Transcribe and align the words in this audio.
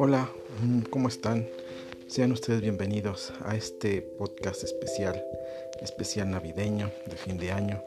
Hola, 0.00 0.30
mm, 0.62 0.82
¿cómo 0.90 1.08
están? 1.08 1.48
Sean 2.06 2.30
ustedes 2.30 2.60
bienvenidos 2.60 3.32
a 3.40 3.56
este 3.56 4.00
podcast 4.00 4.62
especial, 4.62 5.20
especial 5.80 6.30
navideño 6.30 6.92
de 7.06 7.16
fin 7.16 7.36
de 7.36 7.50
año. 7.50 7.82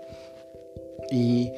Y 1.09 1.54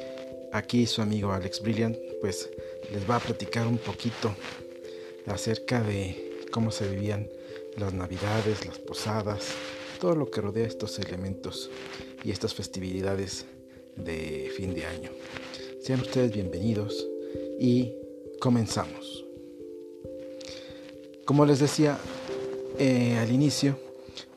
aquí 0.52 0.86
su 0.86 1.02
amigo 1.02 1.32
Alex 1.32 1.60
Brilliant, 1.60 1.98
pues 2.22 2.52
les 2.92 3.10
va 3.10 3.16
a 3.16 3.20
platicar 3.20 3.66
un 3.66 3.80
poquito 3.80 4.36
acerca 5.26 5.82
de 5.82 6.46
cómo 6.52 6.70
se 6.70 6.88
vivían 6.88 7.28
las 7.76 7.92
navidades, 7.96 8.68
las 8.68 8.78
posadas, 8.78 9.48
todo 10.00 10.14
lo 10.14 10.30
que 10.30 10.42
rodea 10.42 10.68
estos 10.68 11.00
elementos 11.00 11.72
y 12.24 12.30
estas 12.30 12.54
festividades 12.54 13.48
de 13.96 14.52
fin 14.56 14.76
de 14.76 14.86
año. 14.86 15.10
Sean 15.82 16.02
ustedes 16.02 16.32
bienvenidos 16.32 17.08
y 17.60 17.96
comenzamos. 18.40 19.23
Como 21.26 21.46
les 21.46 21.60
decía 21.60 21.98
eh, 22.78 23.18
al 23.18 23.32
inicio, 23.32 23.80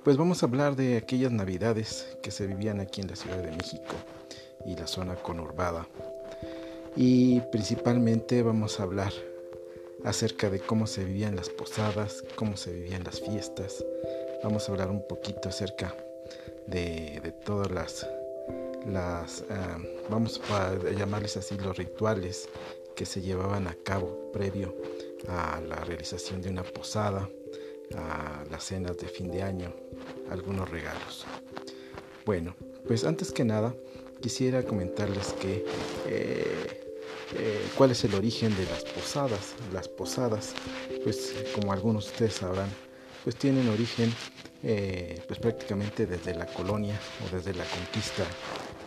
pues 0.04 0.16
vamos 0.16 0.42
a 0.42 0.46
hablar 0.46 0.76
de 0.76 0.96
aquellas 0.96 1.32
navidades 1.32 2.16
que 2.22 2.30
se 2.30 2.46
vivían 2.46 2.78
aquí 2.78 3.00
en 3.00 3.08
la 3.08 3.16
Ciudad 3.16 3.38
de 3.38 3.50
México 3.50 3.96
y 4.64 4.76
la 4.76 4.86
zona 4.86 5.16
conurbada. 5.16 5.88
Y 6.94 7.40
principalmente 7.50 8.40
vamos 8.44 8.78
a 8.78 8.84
hablar 8.84 9.12
acerca 10.04 10.48
de 10.48 10.60
cómo 10.60 10.86
se 10.86 11.04
vivían 11.04 11.34
las 11.34 11.48
posadas, 11.48 12.22
cómo 12.36 12.56
se 12.56 12.72
vivían 12.72 13.02
las 13.02 13.20
fiestas. 13.20 13.84
Vamos 14.44 14.68
a 14.68 14.72
hablar 14.72 14.88
un 14.88 15.04
poquito 15.08 15.48
acerca 15.48 15.92
de, 16.68 17.34
todas 17.44 17.72
las, 17.72 18.06
las 18.86 19.42
ah, 19.50 19.78
vamos 20.08 20.40
a 20.50 20.72
llamarles 20.96 21.36
así, 21.36 21.58
los 21.58 21.76
rituales 21.76 22.48
que 22.94 23.06
se 23.06 23.22
llevaban 23.22 23.66
a 23.66 23.74
cabo 23.84 24.30
previo 24.32 24.72
a 25.28 25.60
la 25.60 25.76
realización 25.84 26.42
de 26.42 26.50
una 26.50 26.62
posada, 26.62 27.28
a 27.94 28.44
las 28.50 28.64
cenas 28.64 28.96
de 28.98 29.08
fin 29.08 29.30
de 29.30 29.42
año, 29.42 29.72
algunos 30.30 30.68
regalos. 30.70 31.24
Bueno, 32.24 32.56
pues 32.86 33.04
antes 33.04 33.32
que 33.32 33.44
nada 33.44 33.74
quisiera 34.20 34.62
comentarles 34.64 35.32
que 35.34 35.64
eh, 36.06 36.94
eh, 37.34 37.66
cuál 37.76 37.92
es 37.92 38.04
el 38.04 38.14
origen 38.14 38.56
de 38.56 38.64
las 38.66 38.84
posadas. 38.84 39.54
Las 39.72 39.88
posadas, 39.88 40.54
pues 41.04 41.34
como 41.54 41.72
algunos 41.72 42.06
de 42.06 42.10
ustedes 42.10 42.34
sabrán, 42.34 42.68
pues 43.24 43.36
tienen 43.36 43.68
origen 43.68 44.12
eh, 44.62 45.20
pues 45.26 45.38
prácticamente 45.38 46.06
desde 46.06 46.34
la 46.34 46.46
colonia 46.46 46.98
o 47.24 47.36
desde 47.36 47.54
la 47.54 47.64
conquista 47.64 48.24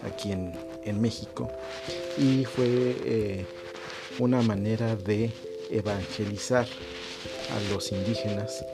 aquí 0.06 0.32
en, 0.32 0.54
en 0.84 1.00
México 1.00 1.52
y 2.18 2.46
fue 2.46 3.46
una 4.18 4.42
manera 4.42 4.96
de 4.96 5.32
evangelizar 5.70 6.68
a 6.68 7.74
los 7.74 7.92
indígenas 7.92 8.66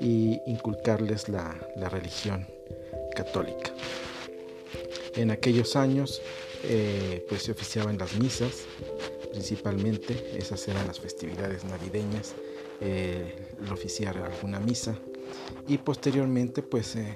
y 0.00 0.40
inculcarles 0.46 1.28
la, 1.28 1.54
religión 1.90 2.46
católica. 3.14 3.72
En 5.16 5.30
aquellos 5.30 5.76
años 5.76 6.22
eh, 6.64 7.24
pues 7.28 7.42
se 7.42 7.52
oficiaban 7.52 7.98
las 7.98 8.14
misas 8.14 8.66
principalmente, 9.30 10.36
esas 10.36 10.66
eran 10.68 10.86
las 10.86 10.98
festividades 10.98 11.64
navideñas, 11.64 12.34
eh, 12.80 13.54
el 13.64 13.72
oficiar 13.72 14.18
alguna 14.18 14.58
misa 14.58 14.96
y 15.66 15.78
posteriormente 15.78 16.62
pues 16.62 16.96
eh, 16.96 17.14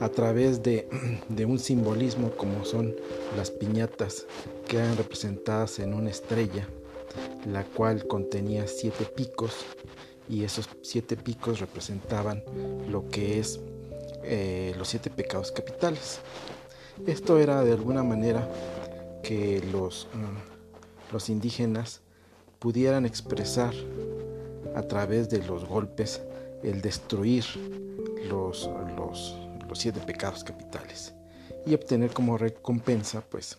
a 0.00 0.08
través 0.08 0.62
de, 0.62 0.88
de, 1.28 1.44
un 1.44 1.58
simbolismo 1.58 2.30
como 2.32 2.64
son 2.64 2.96
las 3.36 3.50
piñatas 3.50 4.26
que 4.66 4.78
eran 4.78 4.96
representadas 4.96 5.78
en 5.78 5.94
una 5.94 6.10
estrella 6.10 6.66
la 7.46 7.64
cual 7.64 8.06
contenía 8.06 8.66
siete 8.66 9.04
picos 9.04 9.52
y 10.28 10.44
esos 10.44 10.68
siete 10.82 11.16
picos 11.16 11.60
representaban 11.60 12.42
lo 12.88 13.08
que 13.08 13.38
es 13.38 13.60
eh, 14.24 14.74
los 14.78 14.88
siete 14.88 15.10
pecados 15.10 15.52
capitales. 15.52 16.20
Esto 17.06 17.38
era 17.38 17.64
de 17.64 17.72
alguna 17.72 18.02
manera 18.02 18.48
que 19.22 19.62
los, 19.72 20.08
mm, 20.14 21.12
los 21.12 21.28
indígenas 21.28 22.00
pudieran 22.58 23.06
expresar 23.06 23.74
a 24.74 24.82
través 24.82 25.28
de 25.28 25.38
los 25.38 25.64
golpes 25.64 26.22
el 26.62 26.80
destruir 26.80 27.44
los, 28.28 28.70
los, 28.96 29.36
los 29.68 29.78
siete 29.78 30.00
pecados 30.00 30.44
capitales 30.44 31.14
y 31.66 31.74
obtener 31.74 32.12
como 32.12 32.38
recompensa 32.38 33.22
pues 33.28 33.58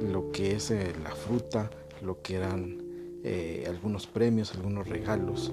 lo 0.00 0.30
que 0.30 0.56
es 0.56 0.70
eh, 0.70 0.92
la 1.02 1.14
fruta, 1.14 1.70
lo 2.04 2.22
que 2.22 2.36
eran 2.36 2.84
eh, 3.24 3.64
algunos 3.68 4.06
premios, 4.06 4.54
algunos 4.54 4.88
regalos, 4.88 5.50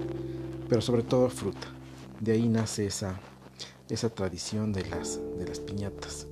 pero 0.67 0.81
sobre 0.81 1.03
todo 1.03 1.29
fruta. 1.29 1.67
De 2.19 2.33
ahí 2.33 2.47
nace 2.47 2.85
esa, 2.85 3.19
esa 3.89 4.09
tradición 4.09 4.73
de 4.73 4.85
las, 4.89 5.19
de 5.37 5.47
las 5.47 5.59
piñatas. 5.59 6.27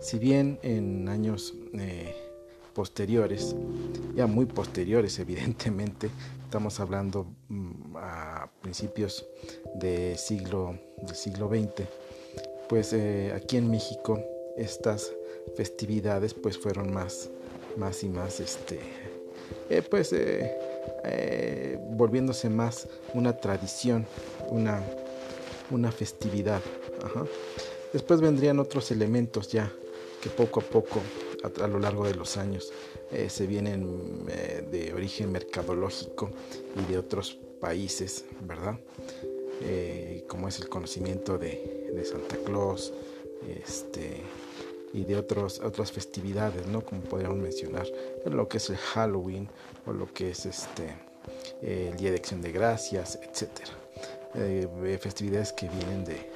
Si 0.00 0.18
bien 0.18 0.58
en 0.62 1.08
años 1.08 1.54
eh, 1.74 2.14
posteriores, 2.72 3.56
ya 4.14 4.26
muy 4.26 4.46
posteriores 4.46 5.18
evidentemente, 5.18 6.10
estamos 6.44 6.78
hablando 6.80 7.26
mm, 7.48 7.96
a 7.96 8.50
principios 8.62 9.26
de 9.74 10.16
siglo, 10.16 10.78
del 11.02 11.16
siglo 11.16 11.48
XX, 11.48 11.88
pues 12.68 12.92
eh, 12.92 13.32
aquí 13.34 13.56
en 13.56 13.70
México 13.70 14.22
estas 14.56 15.12
festividades 15.56 16.34
pues 16.34 16.56
fueron 16.58 16.92
más, 16.92 17.30
más 17.76 18.02
y 18.04 18.08
más 18.08 18.40
este, 18.40 18.80
eh, 19.70 19.82
pues 19.82 20.12
eh, 20.12 20.56
eh, 21.04 21.78
volviéndose 21.90 22.48
más 22.48 22.88
una 23.14 23.36
tradición, 23.36 24.06
una, 24.48 24.82
una 25.70 25.92
festividad. 25.92 26.60
Después 27.92 28.20
vendrían 28.20 28.58
otros 28.58 28.90
elementos 28.90 29.48
ya 29.48 29.72
que 30.22 30.28
poco 30.30 30.60
a 30.60 30.62
poco 30.62 31.00
a, 31.62 31.66
lo 31.66 31.78
largo 31.78 32.04
de 32.06 32.14
los 32.14 32.36
años 32.36 32.72
se 33.28 33.46
vienen 33.46 34.26
de 34.26 34.92
origen 34.94 35.30
mercadológico 35.30 36.30
y 36.76 36.92
de 36.92 36.98
otros 36.98 37.38
países, 37.60 38.24
¿verdad? 38.40 38.78
como 40.26 40.48
es 40.48 40.58
el 40.58 40.68
conocimiento 40.68 41.38
de, 41.38 41.90
de 41.94 42.04
Santa 42.04 42.36
Claus, 42.44 42.92
este, 43.48 44.22
y 44.92 45.04
de 45.04 45.16
otros, 45.16 45.60
otras 45.60 45.92
festividades, 45.92 46.66
¿no? 46.66 46.84
Como 46.84 47.02
podríamos 47.02 47.38
mencionar 47.38 47.86
lo 48.24 48.48
que 48.48 48.58
es 48.58 48.70
el 48.70 48.76
Halloween 48.76 49.48
o 49.86 49.92
lo 49.92 50.12
que 50.12 50.30
es 50.30 50.46
este 50.46 50.96
el 51.62 51.96
Día 51.96 52.10
de 52.10 52.16
Acción 52.16 52.40
de 52.40 52.52
Gracias, 52.52 53.18
etcétera. 53.22 53.70
Eh, 54.34 54.98
festividades 55.00 55.52
que 55.52 55.68
vienen 55.68 56.04
de, 56.04 56.30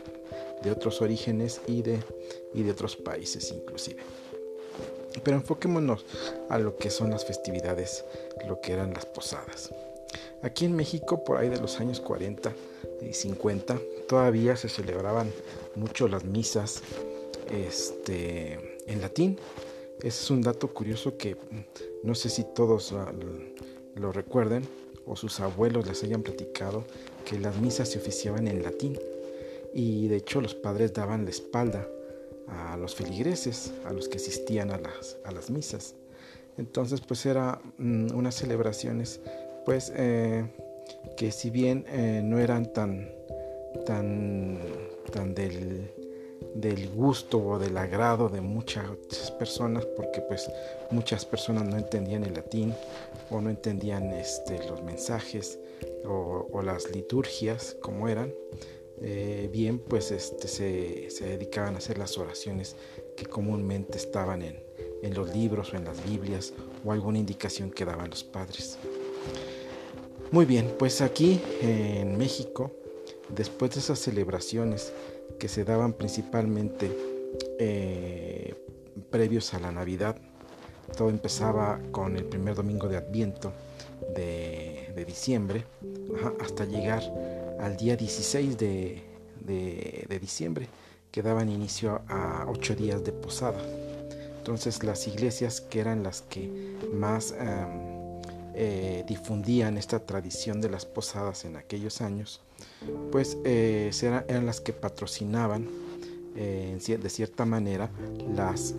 de, 0.63 0.71
otros 0.71 1.01
orígenes 1.03 1.61
y 1.67 1.83
de, 1.83 2.03
y 2.55 2.63
de 2.63 2.71
otros 2.71 2.97
países 2.97 3.51
inclusive. 3.53 4.03
Pero 5.23 5.37
enfoquémonos 5.37 6.07
a 6.49 6.59
lo 6.59 6.77
que 6.77 6.91
son 6.91 7.11
las 7.11 7.25
festividades, 7.25 8.05
lo 8.49 8.61
que 8.61 8.73
eran 8.73 8.95
las 8.95 9.07
posadas. 9.07 9.71
Aquí 10.43 10.65
en 10.65 10.75
México, 10.75 11.23
por 11.23 11.37
ahí 11.37 11.49
de 11.49 11.61
los 11.61 11.79
años 11.81 12.01
40 12.01 12.53
y 13.03 13.13
50, 13.13 13.79
todavía 14.09 14.57
se 14.57 14.69
celebraban 14.69 15.31
mucho 15.75 16.09
las 16.09 16.25
misas 16.25 16.83
este, 17.53 18.79
en 18.87 19.01
latín. 19.01 19.39
Ese 19.99 20.09
es 20.25 20.31
un 20.31 20.43
dato 20.43 20.73
curioso 20.73 21.17
que 21.17 21.37
no 22.03 22.15
sé 22.15 22.29
si 22.29 22.45
todos 22.55 22.95
lo 23.95 24.13
recuerden 24.13 24.67
o 25.07 25.17
sus 25.17 25.41
abuelos 25.41 25.87
les 25.87 26.03
hayan 26.03 26.23
platicado 26.23 26.85
que 27.25 27.39
las 27.39 27.57
misas 27.59 27.89
se 27.89 27.99
oficiaban 27.99 28.49
en 28.49 28.63
latín 28.63 28.99
y 29.75 30.09
de 30.09 30.17
hecho 30.17 30.41
los 30.41 30.55
padres 30.55 30.93
daban 30.93 31.25
la 31.25 31.31
espalda 31.31 31.87
a 32.49 32.77
los 32.77 32.95
feligreses, 32.95 33.73
a 33.85 33.93
los 33.93 34.09
que 34.09 34.17
asistían 34.17 34.71
a 34.71 34.79
las, 34.79 35.17
a 35.25 35.33
las 35.33 35.51
misas. 35.51 35.95
Entonces 36.59 37.01
pues 37.01 37.25
era 37.25 37.61
mm, 37.79 38.15
unas 38.15 38.35
celebraciones 38.35 39.21
pues 39.65 39.93
eh, 39.97 40.45
que 41.17 41.31
si 41.31 41.51
bien 41.51 41.85
eh, 41.89 42.21
no 42.25 42.39
eran 42.39 42.73
tan, 42.73 43.09
tan, 43.87 44.59
tan 45.13 45.35
del 45.35 45.91
del 46.55 46.89
gusto 46.91 47.39
o 47.39 47.59
del 47.59 47.77
agrado 47.77 48.29
de 48.29 48.41
muchas 48.41 48.85
personas 49.39 49.87
porque 49.97 50.21
pues 50.21 50.51
muchas 50.91 51.25
personas 51.25 51.65
no 51.65 51.77
entendían 51.77 52.25
el 52.25 52.35
latín 52.35 52.75
o 53.31 53.41
no 53.41 53.51
entendían 53.51 54.13
este, 54.13 54.59
los 54.69 54.83
mensajes 54.83 55.59
o, 56.05 56.61
las 56.63 56.95
liturgias 56.95 57.77
como 57.81 58.09
eran 58.09 58.33
eh, 59.01 59.49
bien 59.53 59.79
pues 59.81 60.13
este, 60.13 60.47
se, 60.47 61.25
dedicaban 61.25 61.75
a 61.75 61.79
hacer 61.79 61.99
las 61.99 62.19
oraciones 62.19 62.77
que 63.17 63.27
comúnmente 63.27 63.99
estaban 63.99 64.43
en, 64.43 64.63
en 65.03 65.15
los 65.15 65.35
libros 65.35 65.73
o 65.73 65.77
en 65.77 65.85
las 65.85 66.05
biblias 66.09 66.53
o 66.85 66.93
alguna 66.93 67.19
indicación 67.19 67.71
que 67.71 67.85
daban 67.85 68.11
los 68.11 68.23
padres. 68.23 68.79
Muy 70.31 70.45
bien 70.45 70.73
pues 70.79 71.01
aquí 71.01 71.41
en 71.61 72.17
México 72.17 72.71
después 73.29 73.73
de 73.73 73.81
esas 73.81 73.99
celebraciones 73.99 74.93
que 75.39 75.49
se 75.49 75.65
daban 75.65 75.93
principalmente 75.93 76.91
eh, 77.59 78.55
previos 79.11 79.55
a 79.55 79.61
la 79.61 79.73
Navidad. 79.73 80.17
Todo 80.97 81.11
empezaba 81.11 81.81
con 81.91 82.17
el 82.17 82.25
primer 82.25 82.55
domingo 82.55 82.89
de 82.89 82.97
Adviento 82.97 83.53
de, 84.15 85.05
diciembre 85.07 85.65
hasta 86.41 86.65
llegar 86.65 87.03
al 87.61 87.77
día 87.77 87.97
16 87.97 88.57
de, 88.57 89.03
diciembre, 90.21 90.69
que 91.11 91.23
daban 91.23 91.49
inicio 91.49 92.03
a 92.09 92.47
ocho 92.49 92.75
días 92.75 93.03
de 93.05 93.13
posada. 93.13 93.61
Entonces 94.39 94.83
las 94.85 95.07
iglesias 95.09 95.61
que 95.61 95.81
eran 95.81 96.03
las 96.03 96.23
que 96.23 96.77
más 96.93 97.35
eh, 98.55 99.05
difundían 99.07 99.79
esta 99.79 100.01
tradición 100.01 100.61
de 100.61 100.69
las 100.69 100.85
posadas 100.85 101.45
en 101.45 101.57
aquellos 101.57 102.01
años, 102.01 102.43
pues 103.11 103.39
eh, 103.45 103.91
eran, 104.03 104.47
las 104.47 104.61
que 104.61 104.73
patrocinaban 104.73 105.69
eh, 106.37 106.79
de 107.01 107.11
cierta 107.11 107.45
manera 107.45 107.91
las, 108.35 108.75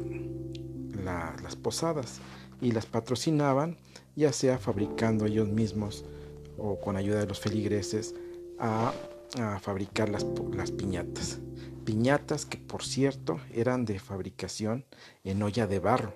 las 1.04 1.56
posadas 1.56 2.20
y 2.62 2.72
las 2.72 2.86
patrocinaban 2.86 3.78
ya 4.16 4.32
sea 4.32 4.58
fabricando 4.58 5.26
ellos 5.26 5.48
mismos 5.48 6.06
o 6.58 6.80
con 6.80 6.96
ayuda 6.96 7.20
de 7.20 7.28
los 7.28 7.40
feligreses 7.40 8.16
a, 8.60 8.94
fabricar 9.62 10.10
las, 10.10 10.24
piñatas. 10.72 11.40
Piñatas 11.86 12.46
que 12.46 12.60
por 12.60 12.84
cierto 12.84 13.40
eran 13.52 13.84
de 13.84 13.98
fabricación 13.98 14.86
en 15.24 15.42
olla 15.42 15.66
de 15.66 15.80
barro. 15.80 16.16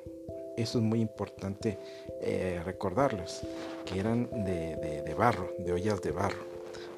Eso 0.56 0.78
es 0.78 0.84
muy 0.84 1.02
importante 1.02 1.80
eh, 2.22 2.62
recordarlos, 2.64 3.42
que 3.86 4.00
eran 4.00 4.30
de, 4.46 5.16
barro, 5.18 5.52
de 5.58 5.72
ollas 5.72 6.02
de 6.04 6.12
barro, 6.12 6.46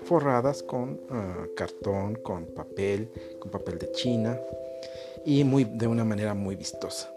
forradas 0.10 0.64
con 0.64 1.00
ah, 1.12 1.46
cartón, 1.56 2.16
con 2.16 2.48
papel, 2.48 3.12
con 3.38 3.52
papel 3.52 3.78
de 3.78 3.92
china 3.92 4.40
y 5.24 5.44
muy, 5.44 5.66
de 5.66 5.86
una 5.86 6.04
manera 6.04 6.34
muy 6.34 6.56
vistosa. 6.56 7.14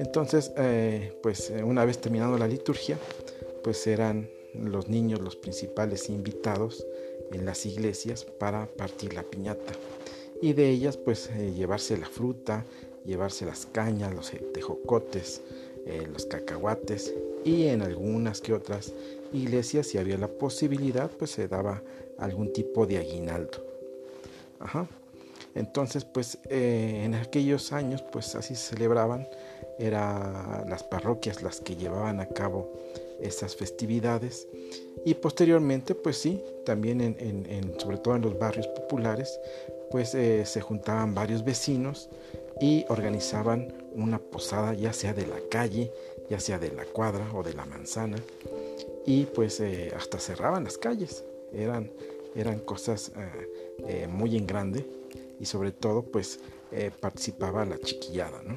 Entonces, 0.00 0.50
eh, 0.56 1.16
pues 1.22 1.50
eh, 1.50 1.62
una 1.62 1.84
vez 1.84 1.98
terminando 1.98 2.36
la 2.36 2.48
liturgia, 2.48 2.98
pues 3.62 3.86
eran 3.86 4.28
los 4.54 4.88
niños 4.88 5.20
los 5.20 5.36
principales 5.36 6.08
invitados 6.08 6.84
en 7.30 7.46
las 7.46 7.64
iglesias 7.64 8.24
para 8.24 8.66
partir 8.66 9.14
la 9.14 9.22
piñata. 9.22 9.72
Y 10.40 10.54
de 10.54 10.68
ellas, 10.68 10.96
pues 10.96 11.30
eh, 11.30 11.52
llevarse 11.56 11.96
la 11.96 12.08
fruta, 12.08 12.64
llevarse 13.04 13.46
las 13.46 13.66
cañas, 13.66 14.12
los 14.12 14.32
tejocotes, 14.52 15.42
los 16.12 16.26
cacahuates 16.26 17.14
y 17.44 17.66
en 17.66 17.82
algunas 17.82 18.40
que 18.40 18.52
otras 18.52 18.92
iglesias 19.32 19.86
si 19.86 19.98
había 19.98 20.16
la 20.16 20.28
posibilidad 20.28 21.10
pues 21.10 21.32
se 21.32 21.48
daba 21.48 21.82
algún 22.18 22.52
tipo 22.52 22.86
de 22.86 22.98
aguinaldo. 22.98 23.66
Ajá. 24.60 24.86
Entonces 25.54 26.04
pues 26.04 26.38
en 26.48 27.14
aquellos 27.14 27.72
años 27.72 28.02
pues 28.02 28.34
así 28.34 28.54
se 28.54 28.74
celebraban 28.74 29.26
eran 29.78 30.68
las 30.68 30.82
parroquias 30.82 31.42
las 31.42 31.60
que 31.60 31.76
llevaban 31.76 32.20
a 32.20 32.28
cabo 32.28 32.72
esas 33.20 33.56
festividades 33.56 34.48
y 35.04 35.14
posteriormente 35.14 35.94
pues 35.94 36.18
sí 36.18 36.42
también 36.64 37.00
en, 37.00 37.74
sobre 37.78 37.98
todo 37.98 38.16
en 38.16 38.22
los 38.22 38.38
barrios 38.38 38.66
populares 38.68 39.40
pues 39.90 40.14
eh, 40.14 40.44
se 40.46 40.60
juntaban 40.60 41.14
varios 41.14 41.44
vecinos 41.44 42.08
y 42.62 42.86
organizaban 42.88 43.74
una 43.94 44.18
posada 44.18 44.72
ya 44.72 44.92
sea 44.92 45.12
de 45.12 45.26
la 45.26 45.38
calle 45.50 45.92
ya 46.30 46.40
sea 46.40 46.58
de 46.58 46.72
la 46.72 46.84
cuadra 46.84 47.28
o 47.34 47.42
de 47.42 47.52
la 47.52 47.66
manzana 47.66 48.16
y 49.04 49.26
pues 49.26 49.60
eh, 49.60 49.92
hasta 49.94 50.18
cerraban 50.18 50.64
las 50.64 50.78
calles 50.78 51.24
eran 51.52 51.90
eran 52.34 52.60
cosas 52.60 53.12
eh, 53.86 54.06
muy 54.08 54.36
en 54.36 54.46
grande 54.46 54.86
y 55.38 55.44
sobre 55.44 55.72
todo 55.72 56.02
pues 56.02 56.40
participaba 57.02 57.66
la 57.66 57.78
chiquillada 57.78 58.40
¿no? 58.42 58.56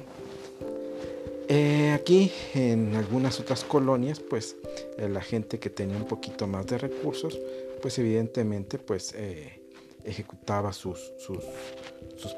Eh, 1.48 1.92
aquí 1.92 2.32
en 2.54 2.96
algunas 2.96 3.38
otras 3.38 3.62
colonias, 3.62 4.18
pues 4.18 4.56
eh, 4.98 5.08
la 5.08 5.20
gente 5.20 5.60
que 5.60 5.70
tenía 5.70 5.96
un 5.96 6.06
poquito 6.06 6.48
más 6.48 6.66
de 6.66 6.78
recursos, 6.78 7.38
pues 7.80 7.98
evidentemente 8.00 8.78
pues 8.78 9.14
eh, 9.16 9.60
ejecutaba 10.02 10.72
sus, 10.72 11.12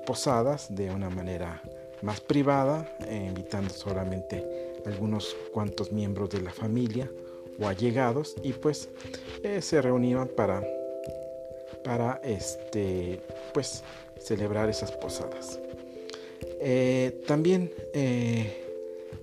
posadas 0.07 0.75
de 0.75 0.91
una 0.91 1.11
manera 1.11 1.63
más 2.03 2.21
privada, 2.21 2.89
invitando 3.11 3.73
solamente 3.75 4.45
algunos 4.87 5.37
cuantos 5.53 5.93
miembros 5.93 6.31
de 6.31 6.41
la 6.41 6.53
familia 6.53 7.11
o 7.61 7.67
allegados 7.67 8.37
y 8.43 8.53
pues 8.53 8.89
se 9.61 9.83
reunían 9.83 10.29
para, 10.29 10.65
para 11.85 12.21
este, 12.23 13.21
pues, 13.53 13.83
celebrar 14.21 14.69
esas 14.69 14.93
posadas. 14.93 15.59
también 17.27 17.73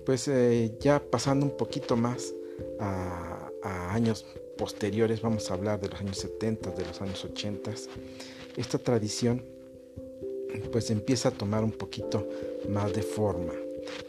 pues 0.06 0.28
eh, 0.28 0.72
ya 0.78 1.02
pasando 1.02 1.44
un 1.44 1.56
poquito 1.56 1.96
más 1.96 2.32
a, 2.78 3.50
años 3.90 4.24
posteriores, 4.56 5.20
vamos 5.20 5.50
a 5.50 5.54
hablar 5.54 5.80
de 5.80 5.88
los 5.88 6.00
años 6.00 6.18
70, 6.18 6.70
de 6.70 6.86
los 6.86 7.02
años 7.02 7.24
80, 7.24 7.72
esta 8.56 8.78
tradición 8.78 9.44
pues 10.72 10.90
empieza 10.90 11.28
a 11.30 11.32
tomar 11.32 11.64
un 11.64 11.72
poquito 11.72 12.28
más 12.68 12.92
de 12.92 13.02
forma. 13.02 13.52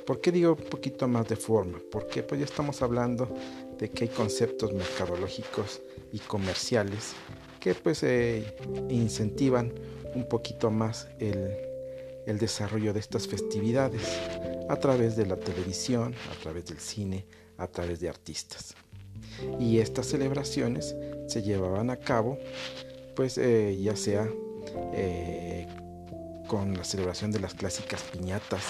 ¿Por 0.06 0.22
qué 0.22 0.32
digo 0.32 0.54
un 0.54 0.70
poquito 0.70 1.08
más 1.08 1.28
de 1.28 1.36
forma? 1.36 1.80
Porque 1.92 2.24
pues 2.24 2.40
ya 2.40 2.46
estamos 2.46 2.82
hablando 2.82 3.30
de 3.78 3.90
que 3.90 4.06
hay 4.06 4.10
conceptos 4.10 4.74
mercadológicos 4.74 5.82
y 6.12 6.20
comerciales 6.20 7.14
que 7.60 7.76
pues 7.76 8.04
eh, 8.04 8.56
incentivan 8.90 9.74
un 10.16 10.28
poquito 10.28 10.72
más 10.72 11.08
el, 11.20 11.56
el 12.26 12.38
desarrollo 12.40 12.94
de 12.94 13.00
estas 13.00 13.28
festividades 13.28 14.02
a 14.70 14.76
través 14.78 15.16
de 15.16 15.26
la 15.26 15.38
televisión, 15.38 16.14
a 16.32 16.42
través 16.42 16.66
del 16.66 16.80
cine, 16.80 17.26
a 17.58 17.68
través 17.68 18.00
de 18.00 18.10
artistas. 18.10 18.76
Y 19.60 19.80
estas 19.80 20.08
celebraciones 20.08 20.96
se 21.28 21.42
llevaban 21.42 21.90
a 21.90 21.98
cabo, 21.98 22.38
pues 23.16 23.38
eh, 23.38 23.78
ya 23.82 23.96
sea 23.96 24.30
eh, 24.94 25.68
con 26.48 26.74
la 26.76 26.84
celebración 26.84 27.32
de 27.32 27.40
las 27.40 27.54
clásicas 27.54 28.04
piñatas 28.04 28.64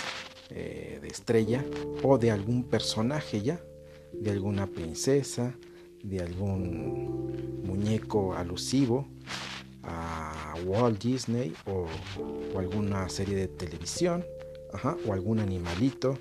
eh, 0.49 0.99
de 1.01 1.07
estrella 1.07 1.63
o 2.03 2.17
de 2.17 2.31
algún 2.31 2.63
personaje 2.63 3.41
ya, 3.41 3.59
de 4.13 4.31
alguna 4.31 4.67
princesa, 4.67 5.55
de 6.03 6.21
algún 6.21 7.61
muñeco 7.63 8.33
alusivo 8.33 9.07
a 9.83 10.55
Walt 10.65 11.01
Disney 11.01 11.53
o, 11.65 11.87
alguna 12.57 13.07
serie 13.09 13.35
de 13.35 13.47
televisión, 13.47 14.25
o 15.05 15.13
algún 15.13 15.39
animalito, 15.39 16.17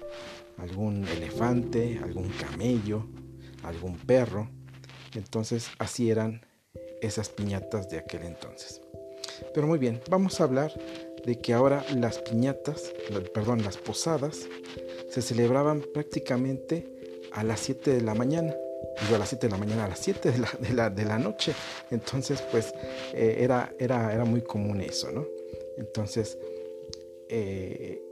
algún 0.59 1.07
elefante, 1.09 2.01
algún 2.03 2.29
camello, 2.31 3.07
algún 3.63 3.97
perro. 3.97 4.49
Entonces 5.15 5.69
así 5.79 6.11
eran 6.11 6.43
esas 7.01 7.29
piñatas 7.29 7.89
de 7.89 7.99
aquel 7.99 8.23
entonces. 8.23 8.81
Pero 9.55 9.67
muy 9.67 9.79
bien, 9.79 10.01
vamos 10.09 10.41
a 10.41 10.45
hablar 10.45 10.73
de 11.27 11.39
que 11.39 11.53
ahora 11.53 11.85
las 11.95 12.19
piñatas, 12.21 12.95
perdón, 13.35 13.63
las 13.65 13.77
posadas, 13.77 14.47
se 15.11 15.21
celebraban 15.21 15.85
prácticamente 15.93 16.87
a 17.33 17.45
las 17.45 17.61
7 17.61 17.93
de 17.93 18.01
la 18.01 18.15
mañana 18.15 18.55
digo 19.03 19.17
a 19.17 19.19
las 19.19 19.29
7 19.29 19.47
de 19.47 19.51
la 19.51 19.59
mañana, 19.59 19.85
a 19.85 19.89
las 19.89 19.99
7 19.99 20.33
de 20.33 20.39
la, 20.75 20.91
de 20.91 21.05
la, 21.05 21.19
noche. 21.19 21.53
Entonces, 21.91 22.43
pues 22.51 22.73
eh, 23.13 23.37
era, 23.41 23.75
era, 23.79 24.13
era 24.15 24.25
muy 24.25 24.43
común 24.43 24.81
eso, 24.81 25.11
¿no? 25.13 25.27
Entonces, 25.77 26.39
eh, 27.29 28.03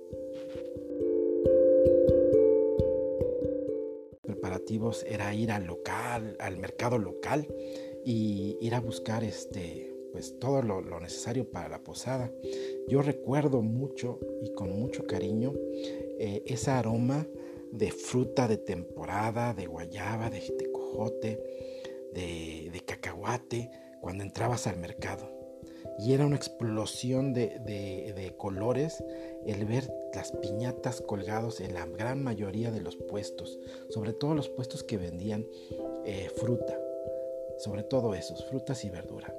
preparativos 4.23 5.05
era 5.09 5.33
ir 5.35 5.53
al 5.53 5.65
local, 5.65 6.37
al 6.39 6.59
mercado 6.59 6.99
local 6.99 7.47
y 8.05 8.59
ir 8.61 8.75
a 8.75 8.81
buscar 8.81 9.25
este 9.25 9.94
pues 10.15 10.39
todo 10.39 10.63
lo, 10.63 11.01
necesario 11.01 11.51
para 11.51 11.69
la 11.69 11.83
posada. 11.83 12.31
Yo 12.87 13.03
recuerdo 13.03 13.63
mucho 13.63 14.21
y 14.45 14.55
con 14.55 14.71
mucho 14.71 15.09
cariño 15.09 15.53
eh, 16.21 16.45
ese 16.47 16.71
aroma 16.71 17.27
de 17.73 17.91
fruta 17.91 18.47
de 18.47 18.57
temporada, 18.57 19.55
de 19.55 19.67
guayaba, 19.67 20.31
de, 20.31 20.71
cojote, 20.73 21.43
de, 22.13 22.83
cacahuate, 22.87 23.73
cuando 24.01 24.23
entrabas 24.23 24.69
al 24.69 24.77
mercado. 24.77 25.29
Y 25.99 26.13
era 26.13 26.27
una 26.27 26.37
explosión 26.37 27.35
de, 27.35 28.35
colores 28.39 29.03
el 29.45 29.65
ver 29.65 29.93
las 30.15 30.31
piñatas 30.31 31.01
colgados 31.01 31.61
en 31.61 31.75
la 31.75 31.87
gran 31.87 32.23
mayoría 32.23 32.71
de 32.71 32.83
los 32.83 32.95
puestos, 32.95 33.59
sobre 33.91 34.13
todo 34.13 34.37
los 34.37 34.49
puestos 34.49 34.85
que 34.85 34.97
vendían 34.97 35.45
eh, 36.05 36.31
fruta, 36.37 36.79
sobre 37.59 37.83
todo 37.83 38.15
esos, 38.15 38.45
frutas 38.45 38.85
y 38.85 38.91
verdura. 38.91 39.35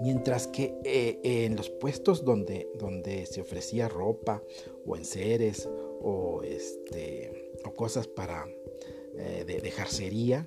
Mientras 0.00 0.46
que 0.46 0.74
eh, 0.84 1.20
en 1.22 1.56
los 1.56 1.70
puestos 1.70 2.24
donde, 2.24 2.68
donde 2.78 3.26
se 3.26 3.40
ofrecía 3.40 3.88
ropa 3.88 4.42
o 4.86 4.96
enseres 4.96 5.68
o, 6.00 6.42
este, 6.42 7.52
o 7.64 7.74
cosas 7.74 8.06
para 8.06 8.46
eh, 9.16 9.44
de, 9.46 9.70
jarcería, 9.70 10.46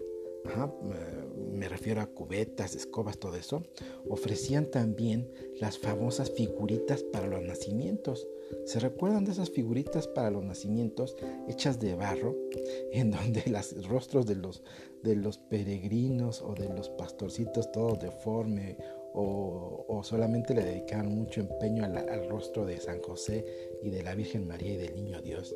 me 1.35 1.67
refiero 1.67 2.01
a 2.01 2.07
cubetas, 2.07 2.75
escobas, 2.75 3.17
todo 3.17 3.35
eso, 3.35 3.63
ofrecían 4.07 4.69
también 4.71 5.29
las 5.59 5.77
famosas 5.77 6.31
figuritas 6.31 7.03
para 7.03 7.27
los 7.27 7.41
nacimientos. 7.41 8.27
¿Se 8.65 8.79
recuerdan 8.79 9.25
de 9.25 9.31
esas 9.31 9.49
figuritas 9.49 10.07
para 10.07 10.31
los 10.31 10.43
nacimientos 10.43 11.17
hechas 11.47 11.79
de 11.79 11.95
barro, 11.95 12.35
en 12.91 13.11
donde 13.11 13.43
los 13.47 13.87
rostros 13.87 14.25
de 14.25 14.35
los, 14.35 14.63
de 15.03 15.15
los 15.15 15.37
peregrinos 15.37 16.41
o 16.41 16.53
de 16.53 16.69
los 16.69 16.89
pastorcitos 16.89 17.71
todos 17.71 17.99
deforme 17.99 18.77
o, 19.19 20.01
solamente 20.03 20.53
le 20.53 20.63
dedicaban 20.63 21.09
mucho 21.09 21.41
empeño 21.41 21.83
al, 21.83 22.29
rostro 22.29 22.65
de 22.65 22.79
San 22.79 23.01
José 23.01 23.43
y 23.81 23.89
de 23.89 24.03
la 24.03 24.13
Virgen 24.13 24.47
María 24.47 24.73
y 24.73 24.77
del 24.77 24.95
Niño 24.95 25.21
Dios? 25.21 25.55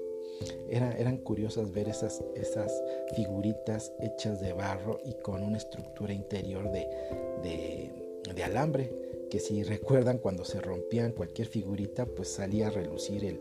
Era, 0.69 0.91
eran 0.97 1.17
curiosas 1.17 1.71
ver 1.71 1.87
esas, 1.87 2.23
esas 2.35 2.73
figuritas 3.15 3.93
hechas 3.99 4.41
de 4.41 4.53
barro 4.53 4.99
y 5.05 5.13
con 5.21 5.43
una 5.43 5.57
estructura 5.57 6.11
interior 6.11 6.71
de, 6.71 7.91
de 8.33 8.43
alambre 8.43 8.91
que 9.29 9.39
si 9.39 9.63
recuerdan 9.63 10.17
cuando 10.17 10.43
se 10.43 10.59
rompían 10.59 11.13
cualquier 11.13 11.47
figurita, 11.47 12.05
pues 12.05 12.29
salía 12.29 12.67
a 12.67 12.71
relucir 12.71 13.23
el, 13.23 13.39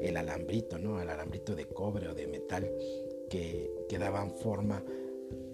el 0.00 0.16
alambrito, 0.16 0.78
¿no? 0.78 1.00
El 1.00 1.08
alambrito 1.08 1.54
de 1.54 1.66
cobre 1.66 2.08
o 2.08 2.14
de 2.14 2.26
metal 2.26 2.70
que, 3.28 3.70
que 3.88 3.98
daban 3.98 4.32
forma 4.32 4.84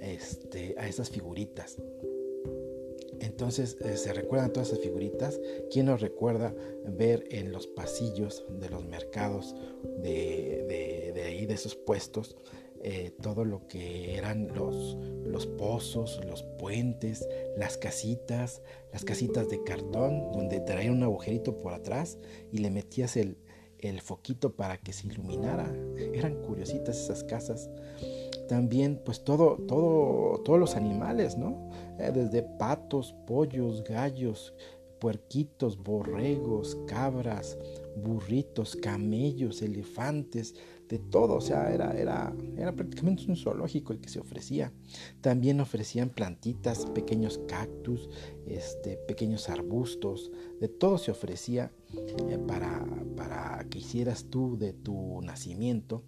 este, 0.01 0.75
a 0.79 0.89
esas 0.89 1.11
figuritas. 1.11 1.77
Entonces, 3.21 3.77
eh, 3.81 3.97
¿se 3.97 4.13
recuerdan 4.13 4.53
todas 4.53 4.69
esas 4.69 4.81
figuritas? 4.81 5.41
¿Quién 5.71 5.87
nos 5.87 6.01
recuerda 6.01 6.55
ver 6.87 7.25
en 7.31 7.53
los 7.53 7.67
pasillos 7.67 8.45
de 8.61 8.71
los 8.71 8.85
mercados 8.85 9.55
de, 10.03 11.13
de, 11.15 11.23
ahí, 11.23 11.47
de 11.47 11.55
esos 11.55 11.75
puestos, 11.75 12.37
eh, 12.83 13.13
todo 13.23 13.45
lo 13.45 13.67
que 13.69 14.17
eran 14.17 14.49
los, 14.55 14.97
los 15.25 15.47
pozos, 15.47 16.21
los 16.27 16.43
puentes, 16.59 17.27
las 17.57 17.77
casitas, 17.77 18.63
las 18.93 19.05
casitas 19.05 19.49
de 19.49 19.63
cartón, 19.65 20.31
donde 20.33 20.61
traían 20.61 20.95
un 20.95 21.03
agujerito 21.03 21.59
por 21.59 21.73
atrás 21.73 22.19
y 22.53 22.59
le 22.59 22.71
metías 22.71 23.17
el, 23.17 23.39
el 23.79 24.01
foquito 24.01 24.55
para 24.55 24.79
que 24.79 24.93
se 24.93 25.07
iluminara. 25.09 25.75
Eran 26.15 26.43
curiositas 26.43 26.99
esas 26.99 27.25
casas. 27.25 27.71
También, 28.49 29.01
pues 29.05 29.25
todo, 29.25 29.57
todo, 29.67 30.41
todos 30.45 30.59
los 30.59 30.77
animales, 30.77 31.37
¿no? 31.37 31.71
Eh, 31.99 32.11
desde 32.13 32.43
patos, 32.43 33.15
pollos, 33.27 33.83
gallos, 33.85 34.55
puerquitos, 35.01 35.83
borregos, 35.83 36.77
cabras, 36.87 37.59
burritos, 37.97 38.77
camellos, 38.77 39.63
elefantes, 39.63 40.55
de 40.89 40.99
todo, 40.99 41.35
o 41.35 41.41
sea, 41.41 41.73
era, 41.73 41.93
era, 41.99 42.33
era 42.57 42.73
prácticamente 42.73 43.25
un 43.29 43.37
zoológico 43.37 43.93
el 43.93 44.01
que 44.01 44.09
se 44.09 44.21
ofrecía. 44.21 44.73
También 45.21 45.61
ofrecían 45.61 46.11
plantitas, 46.11 46.87
pequeños 46.87 47.41
cactus, 47.49 48.09
este, 48.47 48.97
pequeños 48.97 49.49
arbustos, 49.49 50.31
de 50.61 50.69
todo 50.69 50.99
se 50.99 51.11
ofrecía 51.11 51.73
eh, 51.95 52.39
para, 52.47 52.87
para 53.17 53.67
que 53.69 53.79
hicieras 53.79 54.27
tú 54.31 54.57
de 54.57 54.73
tu 54.73 55.21
nacimiento 55.23 56.05